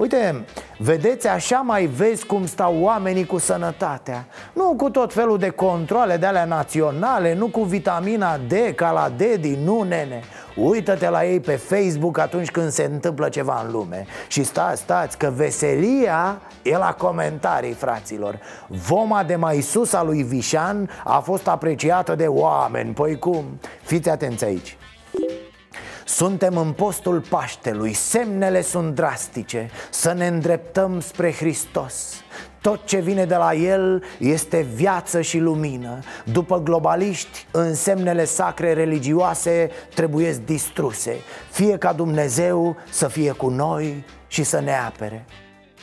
Uite, 0.00 0.44
vedeți, 0.78 1.28
așa 1.28 1.56
mai 1.56 1.86
vezi 1.86 2.26
cum 2.26 2.46
stau 2.46 2.76
oamenii 2.80 3.26
cu 3.26 3.38
sănătatea. 3.38 4.26
Nu 4.52 4.74
cu 4.76 4.90
tot 4.90 5.12
felul 5.12 5.38
de 5.38 5.48
controle 5.48 6.16
de 6.16 6.26
alea 6.26 6.44
naționale 6.44 7.34
Nu 7.34 7.48
cu 7.48 7.62
vitamina 7.62 8.38
D 8.48 8.52
ca 8.74 8.90
la 8.90 9.12
Dedi, 9.16 9.58
nu 9.64 9.82
nene. 9.82 10.20
Uită-te 10.56 11.08
la 11.08 11.24
ei 11.24 11.40
pe 11.40 11.56
Facebook 11.56 12.18
atunci 12.18 12.50
când 12.50 12.70
se 12.70 12.82
întâmplă 12.92 13.28
ceva 13.28 13.62
în 13.64 13.72
lume. 13.72 14.06
Și 14.28 14.42
stați, 14.42 14.80
stați, 14.80 15.18
că 15.18 15.32
veselia 15.36 16.40
e 16.62 16.76
la 16.76 16.94
comentarii, 16.98 17.72
fraților. 17.72 18.38
Voma 18.66 19.22
de 19.22 19.36
mai 19.36 19.60
sus 19.60 19.92
a 19.92 20.02
lui 20.02 20.22
Vișan 20.22 20.90
a 21.04 21.18
fost 21.18 21.48
apreciată 21.48 22.14
de 22.14 22.26
oameni. 22.26 22.92
Păi 22.92 23.18
cum? 23.18 23.44
Fiți 23.82 24.10
atenți 24.10 24.44
aici 24.44 24.76
suntem 26.04 26.56
în 26.56 26.72
postul 26.72 27.20
Paștelui, 27.28 27.92
semnele 27.92 28.62
sunt 28.62 28.94
drastice 28.94 29.70
Să 29.90 30.12
ne 30.12 30.26
îndreptăm 30.26 31.00
spre 31.00 31.32
Hristos. 31.32 32.22
Tot 32.60 32.84
ce 32.84 32.98
vine 32.98 33.24
de 33.24 33.34
la 33.34 33.54
el 33.54 34.02
este 34.18 34.66
viață 34.74 35.20
și 35.20 35.38
lumină. 35.38 35.98
După 36.24 36.60
globaliști, 36.62 37.46
însemnele 37.50 38.24
sacre 38.24 38.72
religioase 38.72 39.70
trebuie 39.94 40.40
distruse. 40.44 41.16
Fie 41.50 41.78
ca 41.78 41.92
Dumnezeu 41.92 42.76
să 42.90 43.08
fie 43.08 43.30
cu 43.30 43.48
noi 43.48 44.04
și 44.26 44.42
să 44.42 44.60
ne 44.60 44.74
apere. 44.74 45.24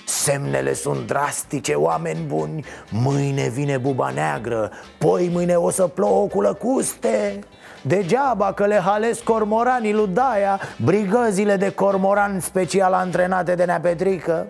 Semnele 0.05 0.73
sunt 0.73 1.07
drastice, 1.07 1.73
oameni 1.73 2.19
buni. 2.27 2.65
Mâine 2.89 3.49
vine 3.49 3.77
buba 3.77 4.09
neagră 4.09 4.71
Poi 4.97 5.29
mâine 5.33 5.55
o 5.55 5.69
să 5.69 5.87
plouă 5.87 6.27
cu 6.27 6.41
lăcuste 6.41 7.39
Degeaba 7.87 8.53
că 8.53 8.65
le 8.65 8.79
hales 8.85 9.19
cormoranii 9.19 9.93
lui 9.93 10.07
Daia 10.07 10.59
Brigăzile 10.77 11.55
de 11.55 11.71
cormoran 11.71 12.39
special 12.39 12.93
antrenate 12.93 13.55
de 13.55 13.63
Neapetrică 13.63 14.47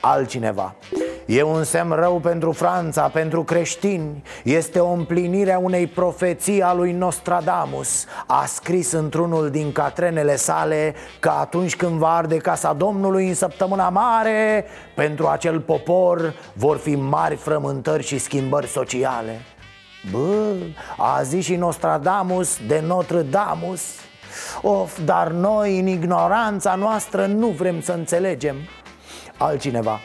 Altcineva. 0.00 0.74
E 1.26 1.42
un 1.42 1.64
semn 1.64 1.92
rău 1.92 2.18
pentru 2.18 2.52
Franța, 2.52 3.08
pentru 3.08 3.42
creștini. 3.42 4.22
Este 4.44 4.78
o 4.78 4.92
împlinire 4.92 5.52
a 5.52 5.58
unei 5.58 5.86
profeții 5.86 6.62
a 6.62 6.74
lui 6.74 6.92
Nostradamus. 6.92 8.06
A 8.26 8.44
scris 8.46 8.92
într-unul 8.92 9.50
din 9.50 9.72
catrenele 9.72 10.36
sale 10.36 10.94
Că 11.20 11.28
atunci 11.28 11.76
când 11.76 11.98
va 11.98 12.14
arde 12.14 12.36
casa 12.36 12.72
Domnului 12.72 13.28
în 13.28 13.34
săptămâna 13.34 13.88
mare 13.88 14.64
Pentru 14.94 15.26
acel 15.26 15.60
popor 15.60 16.34
vor 16.52 16.76
fi 16.76 16.94
mari 16.94 17.36
frământări 17.36 18.02
și 18.02 18.18
schimbări 18.18 18.66
sociale 18.66 19.40
Bă, 20.10 20.54
a 20.96 21.22
zis 21.22 21.44
și 21.44 21.56
Nostradamus 21.56 22.58
de 22.66 22.82
Notre-Damus. 22.86 23.82
Of, 24.62 24.98
dar 25.04 25.30
noi 25.30 25.78
în 25.78 25.86
ignoranța 25.86 26.74
noastră 26.74 27.26
nu 27.26 27.46
vrem 27.46 27.80
să 27.80 27.92
înțelegem. 27.92 28.56
Altcineva. 29.36 30.00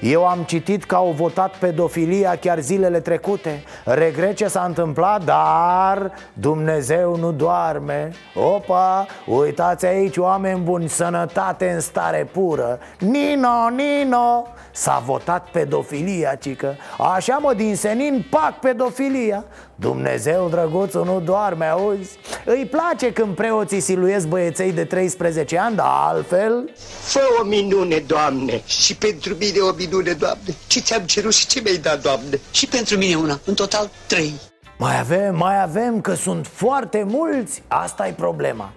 Eu 0.00 0.26
am 0.26 0.42
citit 0.42 0.84
că 0.84 0.94
au 0.94 1.10
votat 1.10 1.56
pedofilia 1.56 2.36
chiar 2.36 2.58
zilele 2.58 3.00
trecute. 3.00 3.62
Regret 3.84 4.36
ce 4.36 4.48
s-a 4.48 4.64
întâmplat, 4.64 5.24
dar 5.24 6.12
Dumnezeu 6.32 7.16
nu 7.16 7.32
doarme. 7.32 8.10
Opa, 8.34 9.06
uitați 9.26 9.86
aici 9.86 10.16
oameni 10.16 10.60
buni, 10.60 10.88
sănătate 10.88 11.70
în 11.70 11.80
stare 11.80 12.28
pură. 12.32 12.78
Nino, 12.98 13.68
Nino 13.76 14.46
S-a 14.80 15.02
votat 15.06 15.50
pedofilia, 15.50 16.34
cică. 16.34 16.76
Așa 16.98 17.36
mă, 17.36 17.54
din 17.54 17.76
senin, 17.76 18.26
pac 18.30 18.58
pedofilia. 18.60 19.44
Dumnezeu 19.74 20.48
drăguțul 20.48 21.04
nu 21.04 21.20
doarme, 21.20 21.66
auzi? 21.66 22.18
Îi 22.44 22.66
place 22.70 23.12
când 23.12 23.34
preoții 23.34 23.80
siluiesc 23.80 24.26
băieței 24.26 24.72
de 24.72 24.84
13 24.84 25.58
ani, 25.58 25.76
dar 25.76 25.86
altfel... 25.88 26.70
Fă 27.00 27.20
o 27.40 27.44
minune, 27.44 27.98
Doamne, 28.06 28.62
și 28.66 28.96
pentru 28.96 29.34
mine 29.34 29.58
o 29.58 29.72
minune, 29.76 30.12
Doamne. 30.12 30.54
Ce 30.66 30.80
ți-am 30.80 31.02
cerut 31.02 31.34
și 31.34 31.46
ce 31.46 31.60
mi-ai 31.60 31.76
dat, 31.76 32.02
Doamne? 32.02 32.40
Și 32.50 32.66
pentru 32.66 32.96
mine 32.96 33.14
una, 33.14 33.40
în 33.44 33.54
total 33.54 33.90
trei 34.06 34.34
Mai 34.80 34.98
avem, 34.98 35.36
mai 35.36 35.62
avem, 35.62 36.00
că 36.00 36.14
sunt 36.14 36.46
foarte 36.46 37.06
mulți. 37.06 37.62
Asta 37.68 38.06
e 38.06 38.12
problema. 38.12 38.72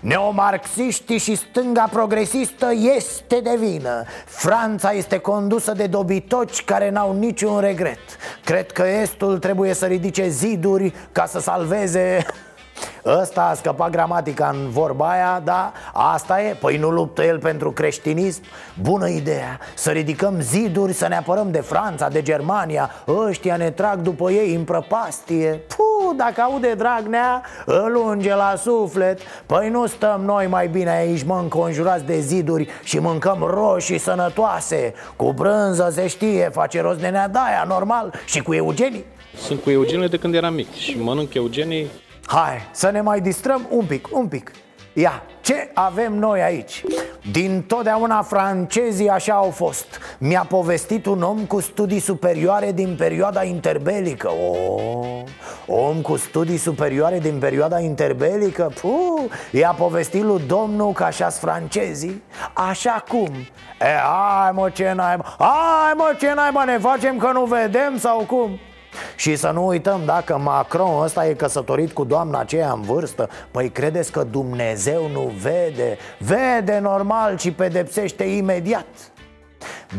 Neomarxiștii 0.00 1.18
și 1.18 1.34
stânga 1.34 1.88
progresistă 1.92 2.66
este 2.96 3.40
de 3.42 3.56
vină. 3.58 4.04
Franța 4.26 4.90
este 4.92 5.18
condusă 5.18 5.72
de 5.72 5.86
dobitoci 5.86 6.64
care 6.64 6.90
n-au 6.90 7.18
niciun 7.18 7.60
regret. 7.60 7.98
Cred 8.44 8.72
că 8.72 8.86
Estul 8.86 9.38
trebuie 9.38 9.74
să 9.74 9.86
ridice 9.86 10.28
ziduri 10.28 10.92
ca 11.12 11.26
să 11.26 11.40
salveze 11.40 12.26
Ăsta 13.04 13.42
a 13.42 13.54
scăpat 13.54 13.90
gramatica 13.90 14.50
în 14.52 14.70
vorba 14.70 15.10
aia, 15.10 15.40
da? 15.44 15.72
Asta 15.92 16.42
e? 16.42 16.56
Păi 16.60 16.76
nu 16.76 16.90
luptă 16.90 17.22
el 17.22 17.38
pentru 17.38 17.70
creștinism? 17.72 18.42
Bună 18.82 19.08
ideea, 19.08 19.58
să 19.74 19.90
ridicăm 19.90 20.40
ziduri, 20.40 20.92
să 20.92 21.08
ne 21.08 21.16
apărăm 21.16 21.50
de 21.50 21.60
Franța, 21.60 22.08
de 22.08 22.22
Germania. 22.22 22.90
Ăștia 23.06 23.56
ne 23.56 23.70
trag 23.70 23.98
după 24.00 24.30
ei 24.30 24.54
în 24.54 24.64
prăpastie. 24.64 25.60
Puh, 25.68 26.16
dacă 26.16 26.40
aude 26.40 26.74
Dragnea, 26.74 27.42
îl 27.66 27.94
unge 27.94 28.34
la 28.34 28.54
suflet. 28.56 29.20
Păi 29.46 29.68
nu 29.68 29.86
stăm 29.86 30.20
noi 30.24 30.46
mai 30.46 30.68
bine 30.68 30.90
aici, 30.90 31.22
mă, 31.22 31.38
înconjurați 31.42 32.04
de 32.04 32.20
ziduri 32.20 32.68
și 32.82 32.98
mâncăm 32.98 33.42
roșii 33.42 33.98
sănătoase. 33.98 34.94
Cu 35.16 35.32
brânză 35.32 35.90
se 35.92 36.06
știe, 36.06 36.50
face 36.52 36.80
rost 36.80 37.00
de 37.00 37.08
neadaia, 37.08 37.64
normal, 37.68 38.14
și 38.24 38.42
cu 38.42 38.54
Eugenii. 38.54 39.04
Sunt 39.36 39.62
cu 39.62 39.70
Eugenie 39.70 40.06
de 40.06 40.16
când 40.16 40.34
eram 40.34 40.54
mic 40.54 40.74
și 40.74 40.98
mănânc 40.98 41.34
Eugenii 41.34 41.86
Hai, 42.32 42.68
să 42.70 42.90
ne 42.90 43.00
mai 43.00 43.20
distrăm 43.20 43.66
un 43.70 43.84
pic, 43.84 44.08
un 44.12 44.28
pic 44.28 44.50
Ia, 44.94 45.22
ce 45.40 45.70
avem 45.74 46.14
noi 46.14 46.42
aici? 46.42 46.84
Din 47.30 47.62
totdeauna 47.66 48.22
francezii 48.22 49.08
așa 49.08 49.34
au 49.34 49.50
fost 49.50 49.86
Mi-a 50.18 50.46
povestit 50.48 51.06
un 51.06 51.22
om 51.22 51.44
cu 51.44 51.60
studii 51.60 51.98
superioare 51.98 52.72
din 52.72 52.94
perioada 52.98 53.44
interbelică 53.44 54.28
oh, 54.28 55.22
Om 55.66 56.00
cu 56.00 56.16
studii 56.16 56.56
superioare 56.56 57.18
din 57.18 57.38
perioada 57.38 57.80
interbelică 57.80 58.72
Puh, 58.80 59.30
I-a 59.50 59.72
povestit 59.72 60.22
lui 60.22 60.42
domnul 60.46 60.92
că 60.92 61.04
așa 61.04 61.28
francezii 61.28 62.22
Așa 62.54 63.04
cum? 63.08 63.28
E, 63.80 64.00
hai 64.02 64.50
mă 64.52 64.70
ce 64.70 64.92
naiba 64.96 65.34
Hai 65.38 65.92
mă 65.96 66.16
ce 66.18 66.32
naiba 66.34 66.64
ne 66.64 66.78
facem 66.78 67.16
că 67.16 67.30
nu 67.32 67.44
vedem 67.44 67.98
sau 67.98 68.18
cum? 68.18 68.58
Și 69.16 69.36
să 69.36 69.50
nu 69.50 69.66
uităm, 69.66 70.00
dacă 70.04 70.38
Macron 70.38 71.02
ăsta 71.02 71.26
e 71.26 71.34
căsătorit 71.34 71.92
cu 71.92 72.04
doamna 72.04 72.38
aceea 72.38 72.72
în 72.72 72.80
vârstă 72.80 73.28
Păi 73.50 73.70
credeți 73.70 74.12
că 74.12 74.22
Dumnezeu 74.22 75.08
nu 75.12 75.32
vede? 75.42 75.98
Vede 76.18 76.78
normal 76.78 77.38
și 77.38 77.52
pedepsește 77.52 78.24
imediat. 78.24 78.86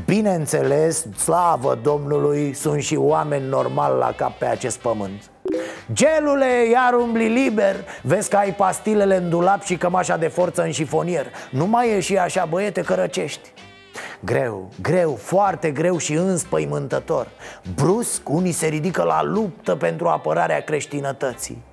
Bineînțeles, 0.06 1.06
slavă 1.18 1.80
Domnului, 1.84 2.54
sunt 2.54 2.82
și 2.82 2.96
oameni 2.96 3.48
normali 3.48 3.98
la 3.98 4.14
cap 4.18 4.32
pe 4.38 4.46
acest 4.46 4.80
pământ. 4.80 5.32
Gelule, 5.94 6.70
iar 6.72 6.94
umbli 6.94 7.28
liber 7.28 7.76
Vezi 8.02 8.30
că 8.30 8.36
ai 8.36 8.54
pastilele 8.54 9.16
în 9.16 9.30
dulap 9.30 9.64
și 9.64 9.78
cămașa 9.78 10.18
de 10.18 10.28
forță 10.28 10.64
în 10.64 10.72
șifonier. 10.72 11.26
Nu 11.50 11.66
mai 11.66 11.90
e 11.90 12.00
și 12.00 12.18
așa, 12.18 12.46
băiete, 12.50 12.82
că 12.82 12.94
răcești 12.94 13.52
Greu, 14.20 14.70
greu, 14.82 15.16
foarte 15.22 15.72
greu 15.72 15.98
și 15.98 16.14
înspăimântător. 16.14 17.28
Brusc, 17.76 18.30
unii 18.30 18.52
se 18.52 18.68
ridică 18.68 19.04
la 19.04 19.24
luptă 19.24 19.76
pentru 19.76 20.08
apărarea 20.08 20.62
creștinătății. 20.62 21.64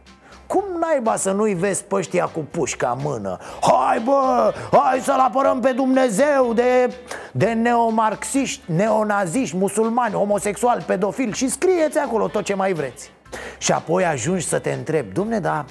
Cum 0.47 0.65
naiba 0.81 1.17
să 1.17 1.31
nu-i 1.31 1.55
vezi 1.55 1.85
pe 1.85 1.95
ăștia 1.95 2.25
cu 2.25 2.47
pușca 2.51 2.97
în 2.97 3.03
mână? 3.11 3.39
Hai 3.61 4.01
bă, 4.05 4.55
hai 4.71 5.01
să-L 5.03 5.19
apărăm 5.19 5.61
pe 5.61 5.73
Dumnezeu 5.73 6.53
de, 6.55 6.95
de 7.33 7.53
neomarxiști, 7.53 8.73
neonaziști, 8.73 9.57
musulmani, 9.57 10.15
homosexuali, 10.15 10.83
pedofili 10.83 11.33
Și 11.33 11.49
scrieți 11.49 11.99
acolo 11.99 12.29
tot 12.29 12.45
ce 12.45 12.55
mai 12.55 12.73
vreți. 12.73 13.11
Și 13.59 13.73
apoi 13.73 14.05
ajungi 14.05 14.47
să 14.47 14.59
te 14.59 14.71
întrebi, 14.71 15.13
Dumne, 15.13 15.39
dar 15.39 15.65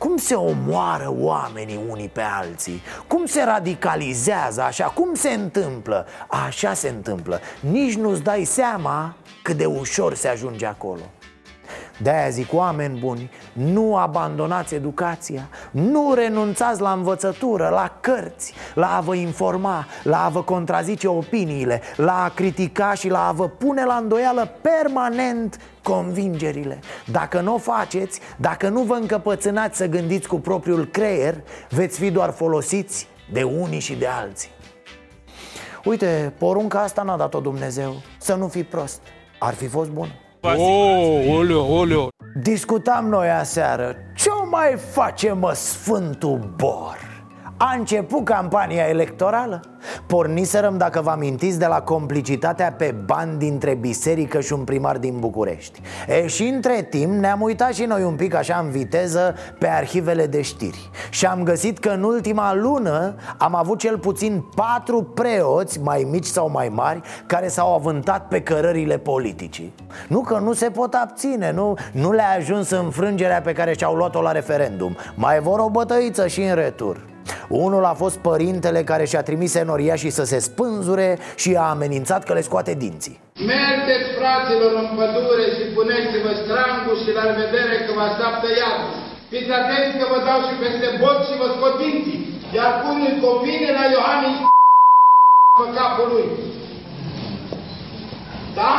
cum 0.00 0.16
se 0.16 0.34
omoară 0.34 1.14
oamenii 1.18 1.80
unii 1.88 2.08
pe 2.08 2.22
alții? 2.40 2.82
Cum 3.06 3.26
se 3.26 3.42
radicalizează 3.42 4.62
așa? 4.62 4.84
Cum 4.84 5.14
se 5.14 5.28
întâmplă? 5.28 6.06
Așa 6.46 6.74
se 6.74 6.88
întâmplă 6.88 7.40
Nici 7.60 7.94
nu-ți 7.94 8.22
dai 8.22 8.44
seama 8.44 9.14
cât 9.42 9.56
de 9.56 9.66
ușor 9.66 10.14
se 10.14 10.28
ajunge 10.28 10.66
acolo 10.66 11.00
de-aia 12.02 12.28
zic, 12.28 12.52
oameni 12.52 12.98
buni, 12.98 13.30
nu 13.52 13.96
abandonați 13.96 14.74
educația 14.74 15.48
Nu 15.70 16.12
renunțați 16.14 16.80
la 16.80 16.92
învățătură, 16.92 17.68
la 17.68 17.96
cărți 18.00 18.54
La 18.74 18.96
a 18.96 19.00
vă 19.00 19.14
informa, 19.14 19.86
la 20.02 20.24
a 20.24 20.28
vă 20.28 20.42
contrazice 20.42 21.08
opiniile 21.08 21.80
La 21.96 22.22
a 22.22 22.28
critica 22.28 22.94
și 22.94 23.08
la 23.08 23.26
a 23.26 23.32
vă 23.32 23.48
pune 23.48 23.84
la 23.84 23.94
îndoială 23.94 24.50
permanent 24.60 25.56
convingerile. 25.82 26.78
Dacă 27.06 27.40
nu 27.40 27.54
o 27.54 27.58
faceți, 27.58 28.20
dacă 28.36 28.68
nu 28.68 28.82
vă 28.82 28.94
încăpățânați 28.94 29.76
să 29.76 29.86
gândiți 29.86 30.28
cu 30.28 30.40
propriul 30.40 30.86
creier 30.86 31.42
Veți 31.68 31.98
fi 31.98 32.10
doar 32.10 32.30
folosiți 32.30 33.08
de 33.32 33.42
unii 33.42 33.80
și 33.80 33.94
de 33.94 34.06
alții. 34.06 34.50
Uite, 35.84 36.34
porunca 36.38 36.80
asta 36.80 37.02
n-a 37.02 37.16
dat-o 37.16 37.40
Dumnezeu 37.40 37.94
Să 38.18 38.34
nu 38.34 38.48
fii 38.48 38.64
prost. 38.64 39.00
Ar 39.38 39.54
fi 39.54 39.66
fost 39.66 39.90
bun 39.90 40.08
Oh, 40.42 41.36
oleo, 41.36 41.62
oleo 41.64 42.08
Discutam 42.42 43.08
noi 43.08 43.30
aseară 43.30 43.96
Ce 44.14 44.28
o 44.28 44.48
mai 44.48 44.76
face 44.76 45.32
mă 45.32 45.52
Sfântul 45.52 46.54
Bor? 46.56 47.09
A 47.62 47.74
început 47.78 48.24
campania 48.24 48.88
electorală? 48.88 49.60
Porniserăm, 50.06 50.78
dacă 50.78 51.00
vă 51.00 51.10
amintiți, 51.10 51.58
de 51.58 51.66
la 51.66 51.80
complicitatea 51.80 52.72
pe 52.72 52.94
bani 53.04 53.38
dintre 53.38 53.74
biserică 53.74 54.40
și 54.40 54.52
un 54.52 54.64
primar 54.64 54.98
din 54.98 55.18
București. 55.18 55.80
E, 56.08 56.26
și 56.26 56.42
între 56.42 56.86
timp 56.90 57.12
ne-am 57.12 57.40
uitat 57.40 57.72
și 57.72 57.84
noi 57.84 58.02
un 58.02 58.14
pic 58.14 58.34
așa 58.34 58.60
în 58.62 58.70
viteză 58.70 59.34
pe 59.58 59.68
arhivele 59.68 60.26
de 60.26 60.42
știri. 60.42 60.90
Și 61.10 61.26
am 61.26 61.42
găsit 61.42 61.78
că 61.78 61.88
în 61.88 62.02
ultima 62.02 62.54
lună 62.54 63.14
am 63.38 63.54
avut 63.54 63.78
cel 63.78 63.98
puțin 63.98 64.44
patru 64.54 65.02
preoți, 65.02 65.80
mai 65.80 66.06
mici 66.10 66.26
sau 66.26 66.50
mai 66.50 66.68
mari 66.68 67.00
Care 67.26 67.48
s-au 67.48 67.74
avântat 67.74 68.28
pe 68.28 68.40
cărările 68.42 68.98
politicii. 68.98 69.74
Nu 70.08 70.20
că 70.20 70.38
nu 70.38 70.52
se 70.52 70.70
pot 70.70 70.94
abține, 70.94 71.52
nu, 71.52 71.76
nu 71.92 72.12
le-a 72.12 72.36
ajuns 72.36 72.70
înfrângerea 72.70 73.40
pe 73.40 73.52
care 73.52 73.74
și-au 73.78 73.94
luat-o 73.94 74.22
la 74.22 74.32
referendum. 74.32 74.96
Mai 75.14 75.40
vor 75.40 75.58
o 75.58 75.70
bătăiță 75.70 76.26
și 76.26 76.42
în 76.42 76.54
retur 76.54 77.09
unul 77.50 77.84
a 77.84 77.94
fost 78.02 78.18
părintele 78.18 78.80
care 78.90 79.04
și-a 79.04 79.22
trimis 79.22 79.54
enoriașii 79.54 80.10
să 80.18 80.24
se 80.24 80.38
spânzure 80.38 81.18
și 81.42 81.50
a 81.62 81.66
amenințat 81.74 82.24
că 82.24 82.32
le 82.32 82.40
scoate 82.48 82.72
dinții 82.74 83.20
Mergeți, 83.54 84.08
fraților, 84.18 84.72
în 84.82 84.88
pădure 84.96 85.46
și 85.56 85.64
puneți-vă 85.76 86.32
strangul 86.42 86.96
și 87.02 87.10
la 87.18 87.22
revedere 87.30 87.76
că 87.84 87.90
vă 87.96 88.02
așteaptă 88.08 88.46
iad. 88.60 88.80
Fiți 89.32 89.52
atenți 89.60 89.98
că 90.00 90.06
vă 90.12 90.18
dau 90.28 90.40
și 90.46 90.54
peste 90.62 90.88
bot 91.00 91.18
și 91.28 91.34
vă 91.40 91.48
scot 91.54 91.74
dinții. 91.82 92.20
Iar 92.58 92.70
cum 92.82 92.96
îi 93.08 93.20
convine 93.24 93.68
la 93.78 93.84
Iohannis 93.94 94.36
pe 95.58 95.66
capul 95.78 96.08
lui. 96.12 96.26
Da? 98.58 98.72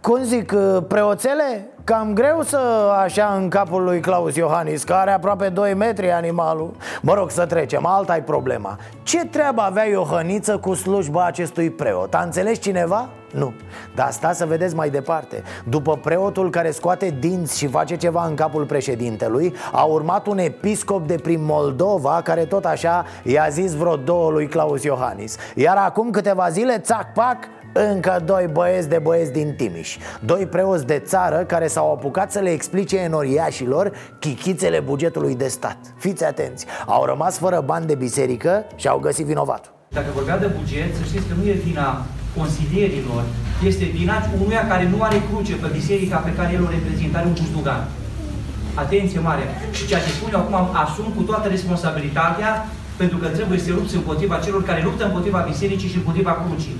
Cum 0.00 0.22
zic, 0.22 0.54
preoțele? 0.88 1.69
Cam 1.90 2.12
greu 2.12 2.42
să 2.42 2.58
așa 3.02 3.34
în 3.40 3.48
capul 3.48 3.82
lui 3.82 4.00
Claus 4.00 4.36
Iohannis 4.36 4.82
Că 4.82 4.92
are 4.92 5.10
aproape 5.10 5.48
2 5.48 5.74
metri 5.74 6.12
animalul. 6.12 6.76
Mă 7.02 7.14
rog 7.14 7.30
să 7.30 7.46
trecem, 7.46 7.86
alta 7.86 8.16
e 8.16 8.20
problema. 8.20 8.78
Ce 9.02 9.26
treabă 9.26 9.60
avea 9.60 9.88
Iohăniță 9.88 10.58
cu 10.58 10.74
slujba 10.74 11.24
acestui 11.24 11.70
preot? 11.70 12.14
A 12.14 12.22
înțeles 12.22 12.58
cineva? 12.58 13.08
Nu, 13.32 13.52
dar 13.94 14.06
asta 14.06 14.32
să 14.32 14.46
vedeți 14.46 14.74
mai 14.74 14.90
departe. 14.90 15.42
După 15.64 15.96
preotul 15.96 16.50
care 16.50 16.70
scoate 16.70 17.16
dinți 17.18 17.58
și 17.58 17.66
face 17.66 17.96
ceva 17.96 18.26
în 18.26 18.34
capul 18.34 18.64
președintelui 18.64 19.54
A 19.72 19.82
urmat 19.82 20.26
un 20.26 20.38
episcop 20.38 21.06
de 21.06 21.14
prin 21.14 21.44
Moldova 21.44 22.20
Care 22.24 22.44
tot 22.44 22.64
așa 22.64 23.04
i-a 23.22 23.46
zis 23.48 23.74
vreo 23.74 23.96
două 23.96 24.30
lui 24.30 24.46
Claus 24.46 24.82
Iohannis. 24.82 25.36
Iar 25.54 25.76
acum 25.76 26.10
câteva 26.10 26.48
zile, 26.48 26.78
țac-pac, 26.78 27.36
încă 27.72 28.22
doi 28.24 28.48
băieți 28.52 28.88
de 28.88 28.98
băieți 28.98 29.32
din 29.32 29.54
Timiș. 29.56 29.96
Doi 30.20 30.46
preoți 30.46 30.86
de 30.86 30.98
țară 30.98 31.36
care 31.36 31.66
s-au 31.66 31.92
apucat 31.92 32.32
să 32.32 32.38
le 32.38 32.50
explice 32.50 32.96
enoriașilor 32.96 33.92
chichițele 34.18 34.80
bugetului 34.80 35.34
de 35.34 35.48
stat. 35.48 35.78
Fiți 35.98 36.24
atenți, 36.24 36.66
au 36.86 37.04
rămas 37.04 37.38
fără 37.38 37.62
bani 37.64 37.86
de 37.86 37.94
biserică 37.94 38.64
și 38.76 38.88
au 38.88 38.98
găsit 38.98 39.26
vinovatul. 39.26 39.72
Dacă 39.88 40.06
vorbea 40.14 40.38
de 40.38 40.46
buget, 40.58 40.94
să 40.96 41.02
știți 41.04 41.26
că 41.28 41.34
nu 41.38 41.48
e 41.48 41.52
vina 41.52 42.04
consilierilor 42.36 43.22
Este 43.66 43.84
vina 43.84 44.16
unuia 44.42 44.66
care 44.66 44.88
nu 44.88 45.02
are 45.02 45.18
cruce 45.28 45.54
pe 45.54 45.68
biserica 45.72 46.16
pe 46.16 46.34
care 46.34 46.52
el 46.52 46.62
o 46.66 46.70
reprezintă, 46.76 47.16
are 47.16 47.26
un 47.26 47.32
bustugan 47.40 47.88
Atenție 48.74 49.20
mare! 49.28 49.44
Și 49.76 49.86
ceea 49.86 50.00
ce 50.00 50.10
spun 50.10 50.30
eu 50.32 50.40
acum 50.40 50.56
asum 50.84 51.06
cu 51.16 51.22
toată 51.22 51.48
responsabilitatea 51.48 52.50
pentru 52.96 53.16
că 53.18 53.26
trebuie 53.26 53.58
să 53.58 53.70
lupți 53.72 53.96
împotriva 53.96 54.36
celor 54.44 54.62
care 54.64 54.82
luptă 54.82 55.04
împotriva 55.04 55.46
bisericii 55.50 55.88
și 55.88 55.96
împotriva 55.96 56.32
crucii 56.44 56.76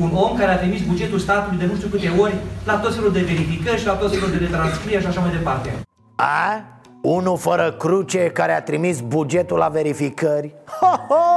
un 0.00 0.10
om 0.14 0.36
care 0.36 0.50
a 0.50 0.58
trimis 0.58 0.82
bugetul 0.82 1.18
statului 1.18 1.58
de 1.58 1.66
nu 1.66 1.74
știu 1.74 1.88
câte 1.88 2.12
ori 2.18 2.34
la 2.64 2.78
tot 2.78 2.94
felul 2.94 3.12
de 3.12 3.20
verificări 3.20 3.80
și 3.80 3.86
la 3.86 3.92
tot 3.92 4.12
felul 4.12 4.30
de 4.30 4.36
retranscrieri 4.36 5.02
și 5.02 5.08
așa 5.08 5.20
mai 5.20 5.30
departe. 5.30 5.70
A? 6.14 6.64
Unul 7.02 7.36
fără 7.36 7.72
cruce 7.72 8.18
care 8.18 8.52
a 8.52 8.62
trimis 8.62 9.00
bugetul 9.00 9.58
la 9.58 9.68
verificări 9.68 10.54
ho, 10.80 10.86
ho! 11.08 11.33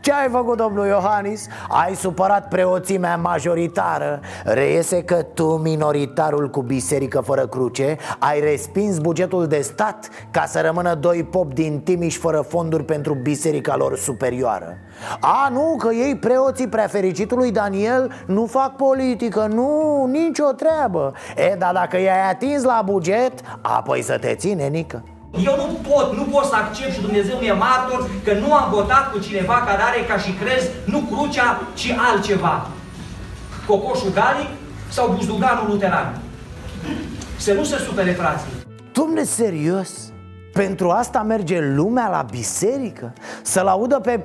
Ce 0.00 0.12
ai 0.12 0.28
făcut, 0.30 0.56
domnul 0.56 0.86
Iohannis? 0.86 1.46
Ai 1.68 1.94
supărat 1.94 2.48
preoțimea 2.48 3.16
majoritară. 3.16 4.20
Reiese 4.44 5.02
că 5.02 5.22
tu, 5.22 5.44
minoritarul 5.44 6.50
cu 6.50 6.62
biserică 6.62 7.20
fără 7.20 7.46
cruce 7.46 7.96
Ai 8.18 8.40
respins 8.40 8.98
bugetul 8.98 9.46
de 9.46 9.60
stat 9.60 10.08
Ca 10.30 10.44
să 10.46 10.60
rămână 10.60 10.94
doi 10.94 11.24
pop 11.24 11.54
din 11.54 11.80
Timiș 11.80 12.16
fără 12.16 12.40
fonduri 12.40 12.84
pentru 12.84 13.14
biserica 13.14 13.76
lor 13.76 13.96
superioară. 13.96 14.76
A, 15.20 15.48
nu, 15.52 15.76
că 15.78 15.92
ei 15.92 16.16
preoții 16.16 16.68
prea 16.68 16.86
fericitului 16.86 17.50
Daniel 17.50 18.12
Nu 18.26 18.46
fac 18.46 18.76
politică, 18.76 19.46
nu, 19.52 20.04
nicio 20.10 20.44
treabă. 20.44 21.12
E, 21.36 21.54
dar 21.58 21.72
dacă 21.72 22.00
i-ai 22.00 22.30
atins 22.30 22.62
la 22.62 22.82
buget 22.84 23.32
Apoi 23.60 24.02
să 24.02 24.18
te 24.18 24.34
ține, 24.34 24.66
Nică 24.66 25.02
eu 25.44 25.56
nu 25.56 25.78
pot, 25.88 26.16
nu 26.16 26.22
pot 26.22 26.44
să 26.44 26.54
accept 26.54 26.92
și 26.92 27.00
Dumnezeu 27.00 27.36
mi-e 27.36 27.52
martor 27.52 28.10
că 28.24 28.32
nu 28.32 28.54
am 28.54 28.70
votat 28.70 29.12
cu 29.12 29.18
cineva 29.18 29.54
care 29.66 29.82
are 29.82 30.04
ca 30.08 30.18
și 30.18 30.32
crez 30.32 30.62
nu 30.84 30.98
crucea, 30.98 31.60
ci 31.74 31.94
altceva. 32.10 32.66
Cocoșul 33.66 34.12
galic 34.12 34.48
sau 34.88 35.08
buzduganul 35.08 35.66
luteran. 35.68 36.20
Să 37.36 37.52
nu 37.52 37.64
se 37.64 37.76
supere 37.76 38.12
frații. 38.12 38.48
Domne, 38.92 39.22
serios? 39.22 39.90
Pentru 40.52 40.90
asta 40.90 41.22
merge 41.22 41.60
lumea 41.60 42.08
la 42.08 42.26
biserică? 42.30 43.12
Să-l 43.42 43.66
audă 43.66 43.98
pe 43.98 44.20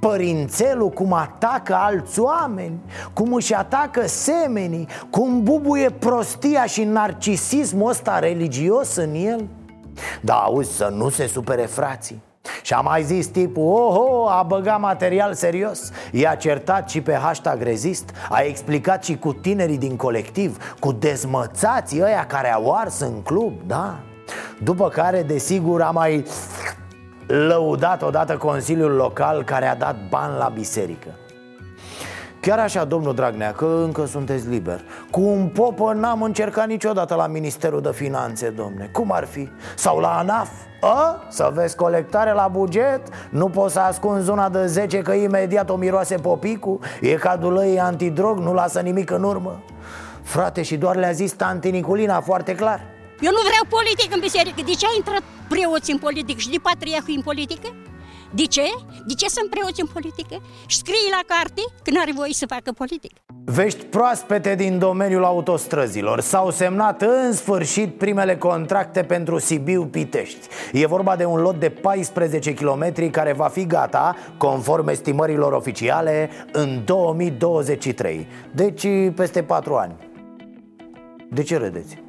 părințelul 0.00 0.88
cum 0.88 1.12
atacă 1.12 1.74
alți 1.74 2.20
oameni 2.20 2.80
Cum 3.12 3.32
își 3.32 3.54
atacă 3.54 4.06
semenii 4.06 4.86
Cum 5.10 5.42
bubuie 5.42 5.90
prostia 5.90 6.64
și 6.64 6.84
narcisismul 6.84 7.90
ăsta 7.90 8.18
religios 8.18 8.96
în 8.96 9.14
el? 9.14 9.48
Da, 10.20 10.34
auzi, 10.34 10.76
să 10.76 10.92
nu 10.96 11.08
se 11.08 11.26
supere 11.26 11.62
frații. 11.62 12.22
Și 12.62 12.72
a 12.72 12.80
mai 12.80 13.02
zis 13.02 13.26
tipul, 13.26 13.62
oho, 13.62 14.28
a 14.28 14.42
băgat 14.42 14.80
material 14.80 15.34
serios. 15.34 15.90
I-a 16.12 16.34
certat 16.34 16.90
și 16.90 17.00
pe 17.00 17.12
hashtag 17.12 17.62
rezist 17.62 18.10
A 18.30 18.40
explicat 18.40 19.04
și 19.04 19.16
cu 19.16 19.32
tinerii 19.32 19.78
din 19.78 19.96
colectiv 19.96 20.74
Cu 20.78 20.92
dezmățații 20.92 22.02
ăia 22.02 22.26
care 22.26 22.52
au 22.52 22.74
ars 22.74 23.00
în 23.00 23.22
club, 23.22 23.52
da? 23.66 23.98
După 24.62 24.88
care, 24.88 25.22
desigur, 25.22 25.82
a 25.82 25.90
mai 25.90 26.24
lăudat 27.26 28.02
odată 28.02 28.36
Consiliul 28.36 28.90
Local 28.90 29.44
care 29.44 29.66
a 29.66 29.76
dat 29.76 29.96
bani 30.08 30.38
la 30.38 30.48
biserică 30.48 31.08
Chiar 32.40 32.58
așa, 32.58 32.84
domnul 32.84 33.14
Dragnea, 33.14 33.52
că 33.52 33.80
încă 33.84 34.06
sunteți 34.06 34.48
liber 34.48 34.80
Cu 35.10 35.20
un 35.20 35.48
popă 35.48 35.92
n-am 35.92 36.22
încercat 36.22 36.66
niciodată 36.66 37.14
la 37.14 37.26
Ministerul 37.26 37.80
de 37.80 37.92
Finanțe, 37.92 38.48
domne 38.48 38.88
Cum 38.92 39.12
ar 39.12 39.24
fi? 39.24 39.48
Sau 39.76 39.98
la 39.98 40.18
ANAF? 40.18 40.48
A? 40.80 41.26
Să 41.28 41.50
vezi 41.54 41.76
colectare 41.76 42.32
la 42.32 42.48
buget? 42.48 43.00
Nu 43.30 43.48
poți 43.48 43.72
să 43.72 43.80
ascunzi 43.80 44.24
zona 44.24 44.48
de 44.48 44.66
10 44.66 44.98
că 44.98 45.12
imediat 45.12 45.70
o 45.70 45.76
miroase 45.76 46.14
popicu? 46.14 46.78
E 47.00 47.14
cadul 47.14 47.56
ei 47.56 47.80
antidrog, 47.80 48.38
nu 48.38 48.52
lasă 48.52 48.80
nimic 48.80 49.10
în 49.10 49.22
urmă 49.22 49.62
Frate, 50.22 50.62
și 50.62 50.76
doar 50.76 50.96
le-a 50.96 51.12
zis 51.12 51.32
tanti 51.32 51.70
Niculina 51.70 52.20
foarte 52.20 52.54
clar 52.54 52.80
Eu 53.20 53.30
nu 53.30 53.40
vreau 53.48 53.64
politică 53.68 54.14
în 54.14 54.20
biserică 54.20 54.62
De 54.64 54.72
ce 54.72 54.86
a 54.86 54.96
intrat 54.96 55.22
preoții 55.48 55.92
în 55.92 55.98
politică 55.98 56.38
și 56.38 56.50
de 56.50 56.58
patriarhii 56.62 57.16
în 57.16 57.22
politică? 57.22 57.68
De 58.34 58.44
ce? 58.44 58.62
De 59.06 59.14
ce 59.14 59.28
sunt 59.28 59.50
preoți 59.50 59.80
în 59.80 59.86
politică? 59.92 60.42
Și 60.66 60.76
scrie 60.76 61.10
la 61.10 61.34
carte 61.34 61.60
că 61.82 61.90
nu 61.90 62.00
are 62.00 62.12
voie 62.14 62.32
să 62.32 62.46
facă 62.46 62.72
politică. 62.72 63.14
Vești 63.44 63.84
proaspete 63.84 64.54
din 64.54 64.78
domeniul 64.78 65.24
autostrăzilor 65.24 66.20
S-au 66.20 66.50
semnat 66.50 67.02
în 67.02 67.32
sfârșit 67.32 67.98
primele 67.98 68.36
contracte 68.36 69.02
pentru 69.02 69.38
Sibiu-Pitești 69.38 70.48
E 70.72 70.86
vorba 70.86 71.16
de 71.16 71.24
un 71.24 71.40
lot 71.40 71.60
de 71.60 71.68
14 71.68 72.54
km 72.54 73.10
care 73.10 73.32
va 73.32 73.48
fi 73.48 73.66
gata, 73.66 74.16
conform 74.36 74.88
estimărilor 74.88 75.52
oficiale, 75.52 76.30
în 76.52 76.82
2023 76.84 78.26
Deci 78.54 78.86
peste 79.14 79.42
4 79.42 79.74
ani 79.74 79.94
De 81.28 81.42
ce 81.42 81.56
râdeți? 81.56 82.02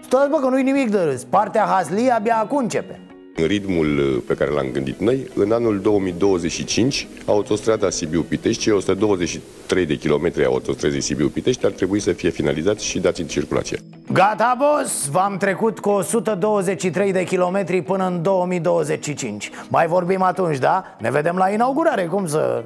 Stați 0.00 0.30
bă 0.30 0.36
că 0.36 0.48
nu-i 0.48 0.62
nimic 0.62 0.90
de 0.90 1.02
râs 1.02 1.24
Partea 1.24 1.64
Hasli 1.64 2.10
abia 2.10 2.36
acum 2.36 2.56
începe 2.56 3.05
în 3.36 3.46
ritmul 3.46 3.98
uh, 3.98 4.22
pe 4.26 4.34
care 4.34 4.50
l-am 4.50 4.68
gândit 4.72 5.00
noi, 5.00 5.30
în 5.34 5.52
anul 5.52 5.80
2025, 5.80 7.08
autostrada 7.26 7.90
Sibiu-Pitești, 7.90 8.62
cei 8.62 8.72
123 8.72 9.86
de 9.86 9.94
kilometri 9.94 10.44
a 10.44 10.46
autostrăzii 10.46 11.00
Sibiu-Pitești 11.00 11.66
ar 11.66 11.72
trebui 11.72 12.00
să 12.00 12.12
fie 12.12 12.30
finalizați 12.30 12.84
și 12.84 12.98
dați 12.98 13.20
în 13.20 13.26
circulație. 13.26 13.78
Gata, 14.12 14.56
boss! 14.58 15.08
V-am 15.08 15.36
trecut 15.36 15.78
cu 15.78 15.88
123 15.88 17.12
de 17.12 17.24
kilometri 17.24 17.82
până 17.82 18.06
în 18.06 18.22
2025 18.22 19.50
Mai 19.68 19.86
vorbim 19.86 20.22
atunci, 20.22 20.58
da? 20.58 20.84
Ne 20.98 21.10
vedem 21.10 21.36
la 21.36 21.50
inaugurare, 21.50 22.04
cum 22.04 22.26
să... 22.26 22.64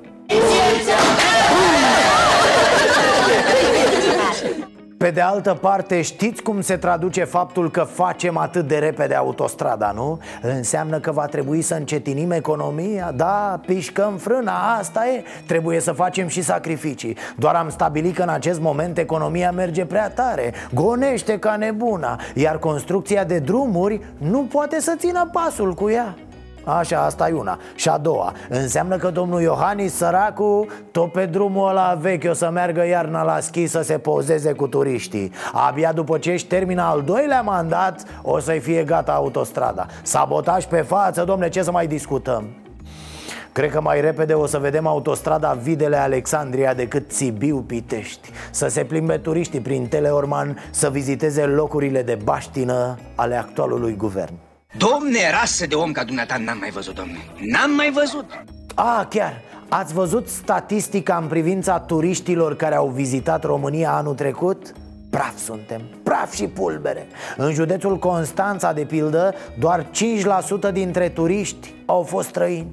Pe 5.04 5.10
de 5.10 5.20
altă 5.20 5.54
parte, 5.60 6.02
știți 6.02 6.42
cum 6.42 6.60
se 6.60 6.76
traduce 6.76 7.24
faptul 7.24 7.70
că 7.70 7.80
facem 7.82 8.36
atât 8.36 8.66
de 8.68 8.78
repede 8.78 9.14
autostrada, 9.14 9.92
nu? 9.94 10.18
Înseamnă 10.42 10.98
că 10.98 11.12
va 11.12 11.26
trebui 11.26 11.62
să 11.62 11.74
încetinim 11.74 12.30
economia? 12.30 13.12
Da, 13.16 13.60
pișcăm 13.66 14.16
frâna, 14.16 14.76
asta 14.78 15.06
e. 15.06 15.22
Trebuie 15.46 15.80
să 15.80 15.92
facem 15.92 16.26
și 16.28 16.42
sacrificii. 16.42 17.16
Doar 17.36 17.54
am 17.54 17.70
stabilit 17.70 18.14
că 18.14 18.22
în 18.22 18.28
acest 18.28 18.60
moment 18.60 18.98
economia 18.98 19.50
merge 19.50 19.84
prea 19.84 20.10
tare. 20.10 20.52
Gonește 20.74 21.38
ca 21.38 21.56
nebuna. 21.56 22.20
Iar 22.34 22.58
construcția 22.58 23.24
de 23.24 23.38
drumuri 23.38 24.00
nu 24.18 24.40
poate 24.40 24.80
să 24.80 24.94
țină 24.98 25.30
pasul 25.32 25.74
cu 25.74 25.90
ea 25.90 26.14
Așa, 26.64 27.04
asta 27.04 27.28
e 27.28 27.32
una. 27.32 27.58
Și 27.74 27.88
a 27.88 27.98
doua, 27.98 28.32
înseamnă 28.48 28.96
că 28.96 29.10
domnul 29.10 29.40
Iohannis, 29.40 29.94
săracu, 29.94 30.66
tot 30.90 31.12
pe 31.12 31.26
drumul 31.26 31.68
ăla 31.68 31.98
vechi 32.00 32.24
o 32.30 32.32
să 32.32 32.50
meargă 32.50 32.86
iarna 32.86 33.22
la 33.22 33.40
schi 33.40 33.66
să 33.66 33.82
se 33.82 33.98
pozeze 33.98 34.52
cu 34.52 34.66
turiștii. 34.66 35.32
Abia 35.52 35.92
după 35.92 36.18
ce 36.18 36.32
își 36.32 36.46
termină 36.46 36.82
al 36.82 37.02
doilea 37.02 37.40
mandat, 37.40 38.02
o 38.22 38.38
să-i 38.38 38.60
fie 38.60 38.84
gata 38.84 39.12
autostrada. 39.12 39.86
Sabotaj 40.02 40.64
pe 40.64 40.80
față, 40.80 41.24
domne, 41.24 41.48
ce 41.48 41.62
să 41.62 41.70
mai 41.70 41.86
discutăm? 41.86 42.44
Cred 43.52 43.70
că 43.70 43.80
mai 43.80 44.00
repede 44.00 44.32
o 44.32 44.46
să 44.46 44.58
vedem 44.58 44.86
autostrada 44.86 45.52
Videle 45.52 45.96
Alexandria 45.96 46.74
decât 46.74 47.10
Sibiu-Pitești 47.10 48.30
Să 48.50 48.68
se 48.68 48.84
plimbe 48.84 49.16
turiștii 49.16 49.60
prin 49.60 49.86
Teleorman 49.86 50.58
Să 50.70 50.90
viziteze 50.90 51.44
locurile 51.44 52.02
de 52.02 52.18
baștină 52.24 52.98
ale 53.14 53.36
actualului 53.36 53.96
guvern 53.96 54.34
Domne, 54.76 55.30
rasă 55.40 55.66
de 55.66 55.74
om 55.74 55.92
ca 55.92 56.04
dumneata 56.04 56.36
n-am 56.36 56.58
mai 56.58 56.70
văzut, 56.70 56.94
domne. 56.94 57.18
N-am 57.40 57.70
mai 57.70 57.90
văzut. 57.90 58.24
A, 58.74 59.06
chiar, 59.10 59.40
ați 59.68 59.94
văzut 59.94 60.28
statistica 60.28 61.16
în 61.16 61.26
privința 61.26 61.78
turiștilor 61.78 62.56
care 62.56 62.74
au 62.74 62.88
vizitat 62.88 63.44
România 63.44 63.92
anul 63.92 64.14
trecut? 64.14 64.72
Praf 65.10 65.38
suntem, 65.38 65.80
praf 66.02 66.32
și 66.32 66.46
pulbere. 66.46 67.06
În 67.36 67.52
județul 67.52 67.98
Constanța, 67.98 68.72
de 68.72 68.84
pildă, 68.84 69.34
doar 69.58 69.86
5% 70.68 70.72
dintre 70.72 71.08
turiști 71.08 71.74
au 71.86 72.02
fost 72.02 72.28
străini 72.28 72.70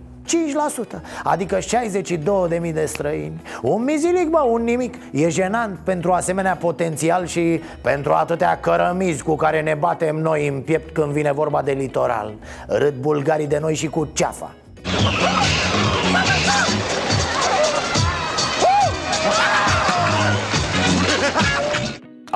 5%, 0.97 1.01
adică 1.23 1.57
62.000 1.57 2.73
de 2.73 2.85
străini. 2.85 3.41
Un 3.61 3.83
mizilic, 3.83 4.29
bă, 4.29 4.39
un 4.39 4.63
nimic. 4.63 4.95
E 5.11 5.29
jenant 5.29 5.79
pentru 5.83 6.11
asemenea 6.11 6.55
potențial 6.55 7.25
și 7.25 7.61
pentru 7.81 8.11
atâtea 8.11 8.59
cărămizi 8.59 9.23
cu 9.23 9.35
care 9.35 9.61
ne 9.61 9.73
batem 9.73 10.15
noi 10.15 10.47
în 10.47 10.61
piept 10.61 10.93
când 10.93 11.11
vine 11.11 11.31
vorba 11.31 11.61
de 11.61 11.71
litoral. 11.71 12.33
Râd 12.67 12.93
bulgarii 12.93 13.47
de 13.47 13.59
noi 13.59 13.75
și 13.75 13.87
cu 13.87 14.09
ceafa 14.13 14.51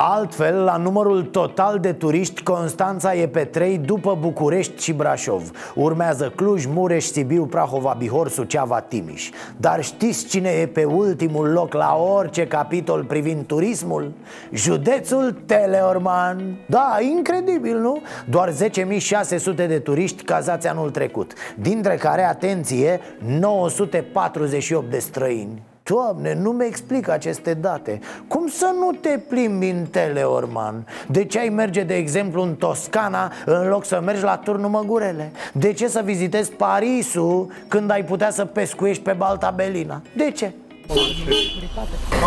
Altfel, 0.04 0.64
la 0.64 0.78
numărul 0.78 1.24
total 1.24 1.80
de 1.80 1.94
turiști, 1.94 2.44
Constanța 2.44 3.16
e 3.16 3.28
pe 3.28 3.44
3 3.44 3.78
după 3.78 4.18
București 4.20 4.84
și 4.84 4.94
Brașov 4.94 5.52
Urmează 5.76 6.32
Cluj, 6.36 6.66
Mureș, 6.66 7.04
Sibiu, 7.04 7.46
Prahova, 7.46 7.96
Bihor, 7.98 8.30
Suceava, 8.30 8.80
Timiș 8.80 9.30
Dar 9.58 9.84
știți 9.84 10.26
cine 10.26 10.50
e 10.50 10.68
pe 10.68 10.84
ultimul 10.84 11.52
loc 11.52 11.74
la 11.74 11.96
orice 11.96 12.48
capitol 12.48 13.04
privind 13.04 13.46
turismul? 13.46 14.12
Județul 14.52 15.36
Teleorman 15.46 16.58
Da, 16.68 16.98
incredibil, 17.16 17.78
nu? 17.80 18.02
Doar 18.30 18.52
10.600 18.52 19.56
de 19.56 19.80
turiști 19.80 20.24
cazați 20.24 20.68
anul 20.68 20.90
trecut 20.90 21.34
Dintre 21.56 21.96
care, 21.96 22.24
atenție, 22.24 23.00
948 23.40 24.90
de 24.90 25.00
străini 25.00 25.71
Doamne, 25.84 26.34
nu 26.34 26.52
mi 26.52 26.66
explic 26.66 27.10
aceste 27.10 27.54
date 27.54 28.00
Cum 28.28 28.48
să 28.48 28.72
nu 28.80 28.92
te 28.92 29.20
plimbi 29.30 29.70
în 29.70 29.86
Teleorman? 29.86 30.88
De 31.08 31.26
ce 31.26 31.40
ai 31.40 31.50
merge, 31.50 31.84
de 31.84 31.94
exemplu, 31.94 32.42
în 32.42 32.56
Toscana 32.56 33.32
În 33.46 33.68
loc 33.68 33.86
să 33.86 34.02
mergi 34.06 34.24
la 34.24 34.38
Turnul 34.38 34.70
Măgurele? 34.70 35.32
De 35.54 35.74
ce 35.74 35.88
să 35.88 36.02
vizitezi 36.04 36.52
Parisul 36.52 37.52
Când 37.68 37.92
ai 37.92 38.04
putea 38.04 38.32
să 38.32 38.46
pescuiești 38.46 39.04
pe 39.04 39.12
Balta 39.12 39.50
Belina? 39.56 40.02
De 40.16 40.32
ce? 40.32 40.52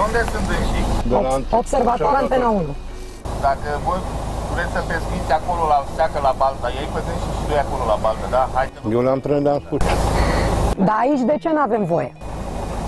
Unde 0.07 0.25
sunt 0.33 0.49
înși? 0.49 1.55
Observator 1.55 2.15
Antena 2.15 2.49
1. 2.49 2.63
Dacă 3.41 3.81
voi 3.85 3.99
vreți 4.55 4.73
să 4.73 4.83
pescuiți 4.89 5.33
acolo 5.33 5.63
la 5.69 5.85
seacă 5.95 6.19
la 6.23 6.35
Balta, 6.39 6.69
ei 6.81 6.89
pe 6.95 7.01
și 7.07 7.29
și 7.37 7.45
noi 7.49 7.59
acolo 7.59 7.85
la 7.93 7.99
Balta, 8.03 8.27
da? 8.31 8.49
Hai 8.55 8.67
să... 8.73 8.89
Eu 8.91 9.01
l-am 9.01 9.21
prendat 9.21 9.61
cu... 9.69 9.77
Dar 10.77 10.97
aici 11.01 11.21
de 11.21 11.37
ce 11.41 11.49
nu 11.49 11.59
avem 11.59 11.85
voie? 11.85 12.13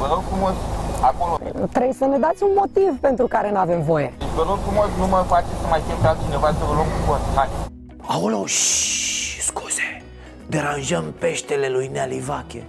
Vă 0.01 0.07
rog 0.13 0.23
frumos, 0.31 0.55
acolo. 1.01 1.39
Trebuie 1.73 1.93
să 1.93 2.05
ne 2.05 2.19
dați 2.19 2.43
un 2.43 2.53
motiv 2.63 2.91
pentru 3.01 3.27
care 3.27 3.51
nu 3.51 3.59
avem 3.59 3.83
voie. 3.83 4.13
Deci 4.19 4.29
vă 4.29 4.45
rog 4.49 4.59
frumos, 4.67 4.89
nu 4.99 5.07
mă 5.07 5.25
faceți 5.29 5.61
să 5.63 5.67
mai 5.71 5.83
chem 5.87 5.99
pe 6.03 6.07
altcineva 6.07 6.49
să 6.59 6.65
vă 6.69 6.73
luăm 6.75 6.89
cu 6.95 7.01
post. 7.07 7.25
Hai. 7.35 7.49
Aolo, 8.15 8.47
șșș, 8.47 9.39
scuze 9.49 9.89
Deranjăm 10.47 11.05
peștele 11.19 11.69
lui 11.69 11.91
Nealivache 11.93 12.63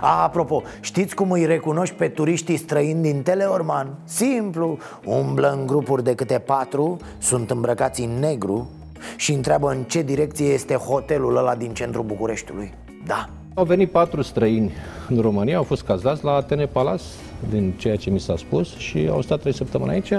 a, 0.00 0.22
apropo, 0.22 0.62
știți 0.80 1.14
cum 1.14 1.30
îi 1.30 1.46
recunoști 1.46 1.94
pe 1.94 2.08
turiștii 2.08 2.56
străini 2.56 3.02
din 3.02 3.22
Teleorman? 3.22 3.98
Simplu, 4.04 4.78
umblă 5.04 5.52
în 5.52 5.66
grupuri 5.66 6.04
de 6.04 6.14
câte 6.14 6.38
patru, 6.38 6.96
sunt 7.18 7.50
îmbrăcați 7.50 8.00
în 8.00 8.18
negru 8.18 8.70
și 9.16 9.32
întreabă 9.32 9.70
în 9.70 9.82
ce 9.82 10.02
direcție 10.02 10.46
este 10.46 10.74
hotelul 10.74 11.36
ăla 11.36 11.54
din 11.54 11.74
centrul 11.74 12.04
Bucureștiului 12.04 12.74
Da, 13.06 13.28
au 13.58 13.64
venit 13.64 13.90
patru 13.90 14.22
străini 14.22 14.72
în 15.08 15.20
România, 15.20 15.56
au 15.56 15.62
fost 15.62 15.82
cazați 15.82 16.24
la 16.24 16.32
Atene 16.32 16.66
Palace, 16.66 17.02
din 17.50 17.72
ceea 17.76 17.96
ce 17.96 18.10
mi 18.10 18.20
s-a 18.20 18.36
spus, 18.36 18.76
și 18.76 19.08
au 19.10 19.22
stat 19.22 19.40
trei 19.40 19.54
săptămâni 19.54 19.90
aici. 19.90 20.12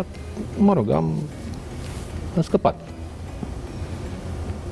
Mă 0.58 0.74
rog, 0.74 0.90
am, 0.92 1.14
am 2.36 2.42
scăpat. 2.42 2.76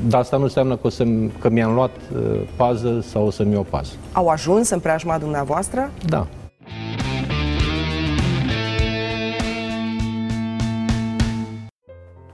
Dar 0.07 0.19
asta 0.19 0.37
nu 0.37 0.43
înseamnă 0.43 0.75
că, 0.75 0.87
o 0.87 0.89
să, 0.89 1.05
că 1.39 1.49
mi-am 1.49 1.73
luat 1.73 1.91
uh, 2.15 2.41
pază 2.55 3.01
sau 3.01 3.25
o 3.25 3.29
să-mi 3.29 3.53
iau 3.53 3.65
pază. 3.69 3.91
Au 4.11 4.27
ajuns 4.27 4.69
în 4.69 4.79
preajma 4.79 5.17
dumneavoastră? 5.17 5.91
Da. 6.05 6.27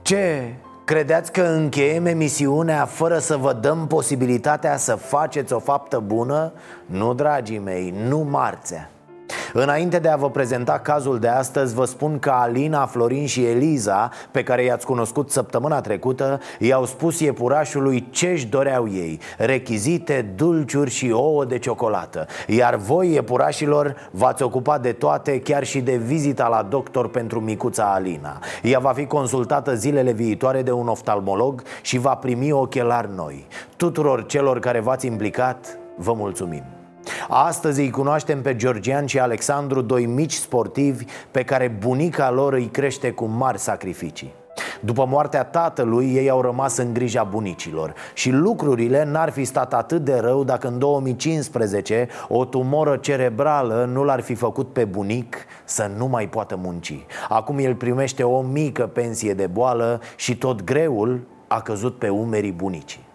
Ce 0.02 0.54
Credeți 0.84 1.32
că 1.32 1.42
încheiem 1.42 2.06
emisiunea 2.06 2.84
fără 2.84 3.18
să 3.18 3.36
vă 3.36 3.52
dăm 3.52 3.86
posibilitatea 3.86 4.76
să 4.76 4.94
faceți 4.94 5.52
o 5.52 5.58
faptă 5.58 5.98
bună? 5.98 6.52
Nu, 6.86 7.14
dragii 7.14 7.58
mei, 7.58 7.94
nu 8.08 8.18
marțea 8.18 8.91
Înainte 9.52 9.98
de 9.98 10.08
a 10.08 10.16
vă 10.16 10.30
prezenta 10.30 10.78
cazul 10.78 11.18
de 11.18 11.28
astăzi, 11.28 11.74
vă 11.74 11.84
spun 11.84 12.18
că 12.18 12.30
Alina, 12.30 12.86
Florin 12.86 13.26
și 13.26 13.44
Eliza, 13.44 14.10
pe 14.30 14.42
care 14.42 14.64
i-ați 14.64 14.86
cunoscut 14.86 15.30
săptămâna 15.30 15.80
trecută, 15.80 16.40
i-au 16.58 16.84
spus 16.84 17.20
iepurașului 17.20 18.08
ce-și 18.10 18.46
doreau 18.46 18.88
ei 18.88 19.20
Rechizite, 19.38 20.32
dulciuri 20.36 20.90
și 20.90 21.10
ouă 21.10 21.44
de 21.44 21.58
ciocolată. 21.58 22.26
Iar 22.46 22.74
voi, 22.74 23.12
iepurașilor, 23.12 23.94
v-ați 24.10 24.42
ocupat 24.42 24.82
de 24.82 24.92
toate, 24.92 25.40
chiar 25.40 25.64
și 25.64 25.80
de 25.80 25.96
vizita 25.96 26.48
la 26.48 26.62
doctor 26.62 27.08
pentru 27.08 27.40
micuța 27.40 27.92
Alina. 27.94 28.38
Ea 28.62 28.78
va 28.78 28.92
fi 28.92 29.06
consultată 29.06 29.74
zilele 29.74 30.12
viitoare 30.12 30.62
de 30.62 30.72
un 30.72 30.88
oftalmolog 30.88 31.62
și 31.82 31.98
va 31.98 32.14
primi 32.14 32.52
ochelari 32.52 33.08
noi. 33.14 33.46
Tuturor 33.76 34.26
celor 34.26 34.58
care 34.58 34.80
v-ați 34.80 35.06
implicat, 35.06 35.78
vă 35.96 36.12
mulțumim 36.12 36.62
Astăzi 37.28 37.80
îi 37.80 37.90
cunoaștem 37.90 38.42
pe 38.42 38.56
Georgian 38.56 39.06
și 39.06 39.18
Alexandru, 39.18 39.80
doi 39.80 40.06
mici 40.06 40.32
sportivi 40.32 41.04
pe 41.30 41.42
care 41.42 41.68
bunica 41.68 42.30
lor 42.30 42.52
îi 42.52 42.66
crește 42.66 43.10
cu 43.10 43.24
mari 43.24 43.58
sacrificii. 43.58 44.32
După 44.80 45.06
moartea 45.08 45.44
tatălui, 45.44 46.14
ei 46.14 46.30
au 46.30 46.40
rămas 46.40 46.76
în 46.76 46.92
grija 46.92 47.24
bunicilor 47.24 47.94
Și 48.14 48.30
lucrurile 48.30 49.04
n-ar 49.04 49.30
fi 49.30 49.44
stat 49.44 49.74
atât 49.74 50.04
de 50.04 50.18
rău 50.18 50.44
dacă 50.44 50.68
în 50.68 50.78
2015 50.78 52.08
o 52.28 52.44
tumoră 52.44 52.96
cerebrală 52.96 53.88
nu 53.92 54.04
l-ar 54.04 54.20
fi 54.20 54.34
făcut 54.34 54.72
pe 54.72 54.84
bunic 54.84 55.36
să 55.64 55.90
nu 55.96 56.06
mai 56.06 56.28
poată 56.28 56.58
munci 56.62 57.06
Acum 57.28 57.58
el 57.58 57.74
primește 57.74 58.22
o 58.22 58.40
mică 58.40 58.86
pensie 58.86 59.34
de 59.34 59.46
boală 59.46 60.00
și 60.16 60.36
tot 60.36 60.64
greul 60.64 61.20
a 61.48 61.60
căzut 61.60 61.98
pe 61.98 62.08
umerii 62.08 62.52
bunicii 62.52 63.10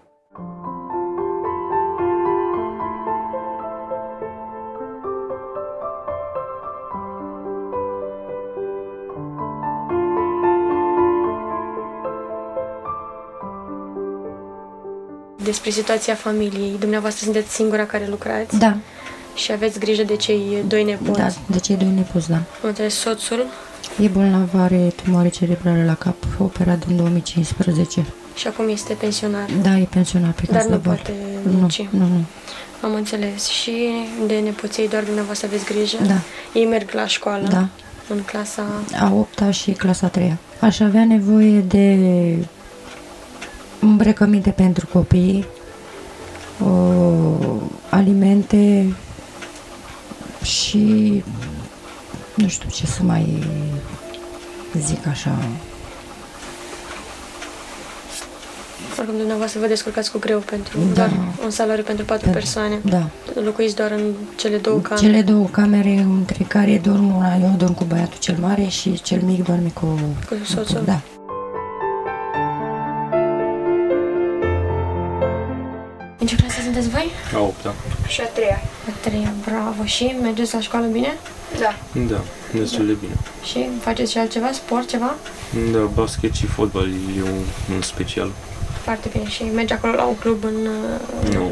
despre 15.47 15.69
situația 15.69 16.15
familiei. 16.15 16.75
Dumneavoastră 16.79 17.23
sunteți 17.23 17.53
singura 17.53 17.85
care 17.85 18.05
lucrați? 18.09 18.57
Da. 18.57 18.77
Și 19.35 19.51
aveți 19.51 19.79
grijă 19.79 20.03
de 20.03 20.15
cei 20.15 20.63
doi 20.67 20.83
nepoți? 20.83 21.19
Da, 21.19 21.27
de 21.45 21.59
cei 21.59 21.75
doi 21.75 21.91
nepoți, 21.95 22.29
da. 22.29 22.39
Între 22.61 22.87
soțul? 22.87 23.45
E 24.01 24.07
bolnav, 24.07 24.49
are 24.55 24.93
tumoare 25.03 25.29
cerebrală 25.29 25.83
la 25.85 25.95
cap, 25.95 26.15
operat 26.37 26.83
în 26.89 26.95
2015. 26.95 28.05
Și 28.35 28.47
acum 28.47 28.69
este 28.69 28.93
pensionar? 28.93 29.49
Da, 29.61 29.77
e 29.77 29.87
pensionar 29.89 30.31
pe 30.31 30.41
Dar 30.51 30.65
nu 30.65 30.77
poate 30.77 31.13
munci? 31.43 31.87
Nu, 31.89 31.99
nu, 31.99 32.05
nu. 32.05 32.23
Am 32.81 32.93
înțeles. 32.93 33.47
Și 33.47 33.73
de 34.27 34.39
nepoței 34.43 34.89
doar 34.89 35.03
dumneavoastră 35.03 35.47
aveți 35.47 35.65
grijă? 35.65 35.97
Da. 36.07 36.19
Ei 36.59 36.65
merg 36.65 36.91
la 36.91 37.07
școală? 37.07 37.47
Da. 37.47 37.67
În 38.07 38.21
clasa... 38.25 38.65
A 38.99 39.13
8 39.13 39.53
și 39.53 39.71
clasa 39.71 40.07
3 40.07 40.35
Aș 40.59 40.79
avea 40.79 41.05
nevoie 41.05 41.59
de 41.59 41.97
îmbrăcăminte 43.79 44.49
pentru 44.49 44.87
copii, 44.93 45.45
o, 46.63 46.69
alimente 47.89 48.93
și 50.43 51.23
nu 52.35 52.47
știu 52.47 52.69
ce 52.69 52.85
să 52.85 53.03
mai 53.03 53.43
zic 54.85 55.07
așa. 55.07 55.37
Oricum, 58.99 59.17
dumneavoastră 59.17 59.59
vă 59.59 59.67
descurcați 59.67 60.11
cu 60.11 60.17
greu 60.19 60.39
pentru 60.39 60.77
Da. 60.79 60.93
doar 60.93 61.11
un 61.43 61.49
salariu 61.49 61.83
pentru 61.83 62.05
patru 62.05 62.25
Da. 62.25 62.31
persoane. 62.31 62.79
Da. 62.83 63.09
Locuiți 63.43 63.75
doar 63.75 63.91
în 63.91 64.13
cele 64.35 64.57
două 64.57 64.79
camere. 64.79 65.05
Cele 65.07 65.21
două 65.21 65.45
camere 65.45 65.97
între 65.99 66.43
care 66.43 66.81
dorm 66.83 67.15
una, 67.15 67.35
eu 67.41 67.53
dorm 67.57 67.73
cu 67.73 67.83
băiatul 67.83 68.17
cel 68.19 68.37
mare 68.39 68.63
și 68.67 69.01
cel 69.01 69.21
mic 69.21 69.43
dorme 69.45 69.69
cu... 69.73 69.85
Cu 70.29 70.35
soțul? 70.45 70.81
Da. 70.85 71.01
Ce 76.27 76.35
clasă 76.35 76.61
sunteți 76.63 76.89
voi? 76.89 77.11
A 77.35 77.39
opta. 77.39 77.73
Și 78.07 78.21
a 78.21 78.25
treia. 78.27 78.61
A 78.87 78.91
treia, 79.01 79.33
bravo. 79.45 79.85
Și 79.85 80.15
mergeți 80.21 80.53
la 80.53 80.59
școală 80.61 80.85
bine? 80.85 81.17
Da. 81.59 81.75
Da, 82.07 82.21
destul 82.53 82.85
de 82.85 82.93
bine. 82.93 83.13
Și 83.43 83.65
faceți 83.81 84.11
și 84.11 84.17
altceva? 84.17 84.51
Sport, 84.51 84.87
ceva? 84.89 85.15
Da, 85.71 85.79
basket 85.79 86.33
și 86.33 86.45
fotbal 86.45 86.87
e 87.17 87.21
un, 87.21 87.75
un 87.75 87.81
special. 87.81 88.31
Foarte 88.83 89.09
bine. 89.11 89.29
Și 89.29 89.43
mergi 89.43 89.73
acolo 89.73 89.93
la 89.93 90.03
un 90.03 90.15
club 90.15 90.43
în... 90.43 90.55
uh, 91.25 91.33
Nu. 91.33 91.51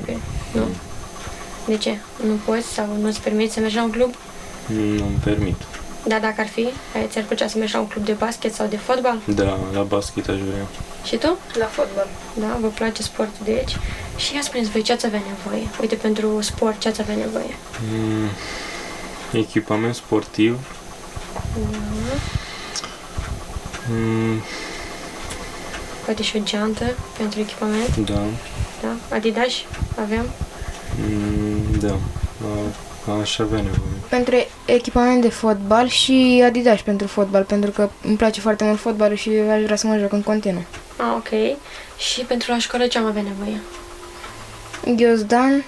Nu? 0.52 0.66
De 1.68 1.78
ce? 1.78 1.98
Nu 2.26 2.34
poți 2.46 2.68
sau 2.68 2.98
nu-ți 3.02 3.22
permiți 3.22 3.54
să 3.54 3.60
mergi 3.60 3.76
la 3.76 3.84
un 3.84 3.92
club? 3.92 4.14
Nu-mi 4.68 5.20
permit. 5.24 5.56
Da, 6.08 6.20
dacă 6.20 6.36
ar 6.38 6.48
fi, 6.48 6.68
ți-ar 7.08 7.24
plăcea 7.24 7.48
să 7.48 7.58
mergi 7.58 7.74
la 7.74 7.80
un 7.80 7.88
club 7.88 8.06
de 8.06 8.12
basket 8.12 8.54
sau 8.54 8.68
de 8.68 8.78
fotbal? 8.78 9.18
Da, 9.26 9.60
la 9.74 9.82
basket 9.82 10.28
aș 10.30 10.36
vrea. 10.40 10.66
Și 11.04 11.16
tu? 11.16 11.38
La 11.54 11.66
fotbal. 11.66 12.08
Da, 12.34 12.58
vă 12.62 12.68
place 12.68 13.02
sportul 13.02 13.42
de 13.46 13.52
aici? 13.52 13.78
Și 14.18 14.36
ia 14.36 14.42
spuneți 14.42 14.70
voi 14.70 14.82
ce 14.82 14.92
ați 14.92 15.06
avea 15.06 15.22
nevoie. 15.28 15.68
Uite, 15.82 15.96
pentru 15.96 16.42
sport 16.42 16.80
ce 16.80 16.88
ați 16.88 17.02
avea 17.02 17.16
nevoie? 17.16 17.56
Mm, 17.94 18.28
echipament 19.32 19.96
sportiv. 19.96 20.60
Da. 21.34 21.78
Mm, 23.92 24.42
Poate 26.06 26.24
și 26.24 26.36
o 26.36 26.40
geantă 26.44 26.84
pentru 27.18 27.40
echipament. 27.40 27.96
da. 27.98 28.22
Da? 28.82 29.16
Adidas 29.16 29.52
avem? 30.02 30.26
Mm, 31.10 31.80
da. 31.80 31.94
A, 32.44 32.48
aș 33.22 33.40
avea 33.40 33.58
nevoie. 33.62 33.80
Pentru 34.10 34.36
echipament 34.66 35.22
de 35.22 35.30
fotbal 35.30 35.88
și 35.88 36.42
Adidas 36.46 36.82
pentru 36.82 37.08
fotbal, 37.08 37.44
pentru 37.44 37.72
că 37.72 37.90
îmi 38.04 38.16
place 38.18 38.40
foarte 38.42 38.64
mult 38.64 38.80
fotbalul 38.80 39.16
și 39.16 39.30
aș 39.30 39.62
vrea 39.62 39.76
să 39.76 39.88
mă 39.88 39.98
joc 39.98 40.12
în 40.12 40.22
continuu. 40.22 40.64
Ah, 40.98 41.14
ok. 41.18 41.58
Și 41.98 42.22
pentru 42.22 42.52
la 42.52 42.58
școală 42.60 42.88
ce 42.88 42.98
am 42.98 43.06
avea 43.06 43.22
nevoie? 43.22 43.62
Ghiozdan 44.96 45.66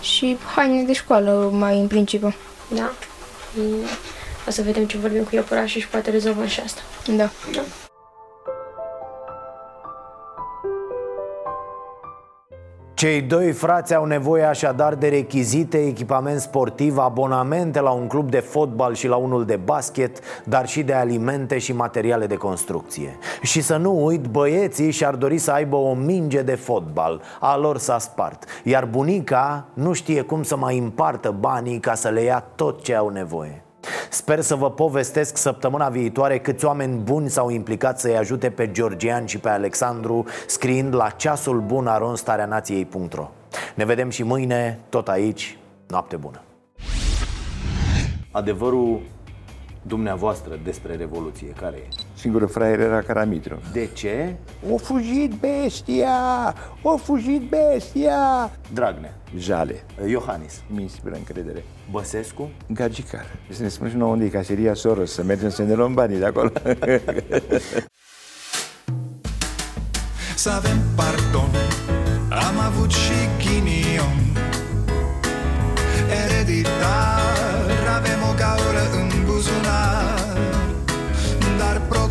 și 0.00 0.36
haine 0.54 0.82
de 0.82 0.92
școală 0.92 1.50
mai 1.52 1.78
în 1.78 1.86
principiu. 1.86 2.34
Da? 2.68 2.92
Mm, 3.54 3.74
O 4.48 4.50
să 4.50 4.62
vedem 4.62 4.84
ce 4.86 4.98
vorbim 4.98 5.22
cu 5.22 5.34
iepurașul 5.34 5.80
și 5.80 5.88
poate 5.88 6.10
rezolvăm 6.10 6.46
și 6.46 6.60
asta. 6.60 6.80
Da. 7.06 7.30
da. 7.52 7.62
Cei 12.94 13.22
doi 13.22 13.52
frați 13.52 13.94
au 13.94 14.04
nevoie 14.04 14.42
așadar 14.42 14.94
de 14.94 15.08
rechizite, 15.08 15.86
echipament 15.86 16.40
sportiv, 16.40 16.98
abonamente 16.98 17.80
la 17.80 17.90
un 17.90 18.06
club 18.06 18.30
de 18.30 18.38
fotbal 18.38 18.94
și 18.94 19.06
la 19.06 19.16
unul 19.16 19.44
de 19.44 19.56
basket, 19.56 20.18
dar 20.44 20.68
și 20.68 20.82
de 20.82 20.92
alimente 20.92 21.58
și 21.58 21.72
materiale 21.72 22.26
de 22.26 22.34
construcție. 22.34 23.18
Și 23.42 23.60
să 23.60 23.76
nu 23.76 24.04
uit, 24.04 24.26
băieții 24.26 24.90
și-ar 24.90 25.14
dori 25.14 25.38
să 25.38 25.50
aibă 25.50 25.76
o 25.76 25.94
minge 25.94 26.42
de 26.42 26.54
fotbal, 26.54 27.22
a 27.40 27.56
lor 27.56 27.78
s-a 27.78 27.98
spart, 27.98 28.44
iar 28.64 28.84
bunica 28.84 29.64
nu 29.72 29.92
știe 29.92 30.20
cum 30.22 30.42
să 30.42 30.56
mai 30.56 30.78
împartă 30.78 31.34
banii 31.40 31.78
ca 31.78 31.94
să 31.94 32.08
le 32.08 32.20
ia 32.20 32.44
tot 32.54 32.82
ce 32.82 32.94
au 32.94 33.08
nevoie. 33.08 33.64
Sper 34.14 34.40
să 34.40 34.54
vă 34.54 34.70
povestesc 34.70 35.36
săptămâna 35.36 35.88
viitoare 35.88 36.38
câți 36.38 36.64
oameni 36.64 36.98
buni 36.98 37.30
s-au 37.30 37.50
implicat 37.50 38.00
să-i 38.00 38.16
ajute 38.16 38.50
pe 38.50 38.70
Georgian 38.70 39.26
și 39.26 39.38
pe 39.38 39.48
Alexandru 39.48 40.24
scriind 40.46 40.94
la 40.94 41.08
ceasul 41.08 41.60
bun 41.60 41.86
aronstareanației.ro 41.86 43.30
Ne 43.74 43.84
vedem 43.84 44.10
și 44.10 44.22
mâine, 44.22 44.78
tot 44.88 45.08
aici, 45.08 45.58
noapte 45.88 46.16
bună! 46.16 46.42
Adevărul 48.30 49.00
dumneavoastră 49.82 50.58
despre 50.64 50.94
Revoluție, 50.94 51.48
care 51.48 51.76
e? 51.76 52.03
Singurul 52.24 52.48
fraier 52.48 52.80
era 52.80 53.02
Caramitru. 53.02 53.60
De 53.72 53.88
ce? 53.92 54.34
O 54.70 54.76
fugit 54.76 55.32
bestia! 55.40 56.54
O 56.82 56.96
fugit 56.96 57.48
bestia! 57.48 58.50
Dragnea 58.72 59.14
Jale. 59.36 59.84
Iohannis 60.06 60.62
Mi 60.66 60.82
inspiră 60.82 61.14
încredere. 61.14 61.64
Băsescu? 61.90 62.50
Gagicar. 62.66 63.26
Să 63.50 63.62
ne 63.62 63.68
spune 63.68 63.90
și 63.90 63.96
nouă 63.96 64.12
unde 64.12 64.24
e 64.24 64.28
caseria 64.28 64.74
Soros, 64.74 65.12
să 65.12 65.22
mergem 65.22 65.48
să 65.48 65.62
ne 65.62 65.74
luăm 65.74 65.94
banii 65.94 66.18
de 66.18 66.24
acolo. 66.24 66.52
Să 70.36 70.50
avem 70.50 70.78
pardon 70.96 71.50
Am 72.28 72.58
avut 72.66 72.90
și 72.90 73.12
ghinion 73.38 74.18
Ereditar 76.24 77.70
Avem 77.96 78.20
o 78.30 78.34
gaură 78.36 78.84
în 79.00 79.03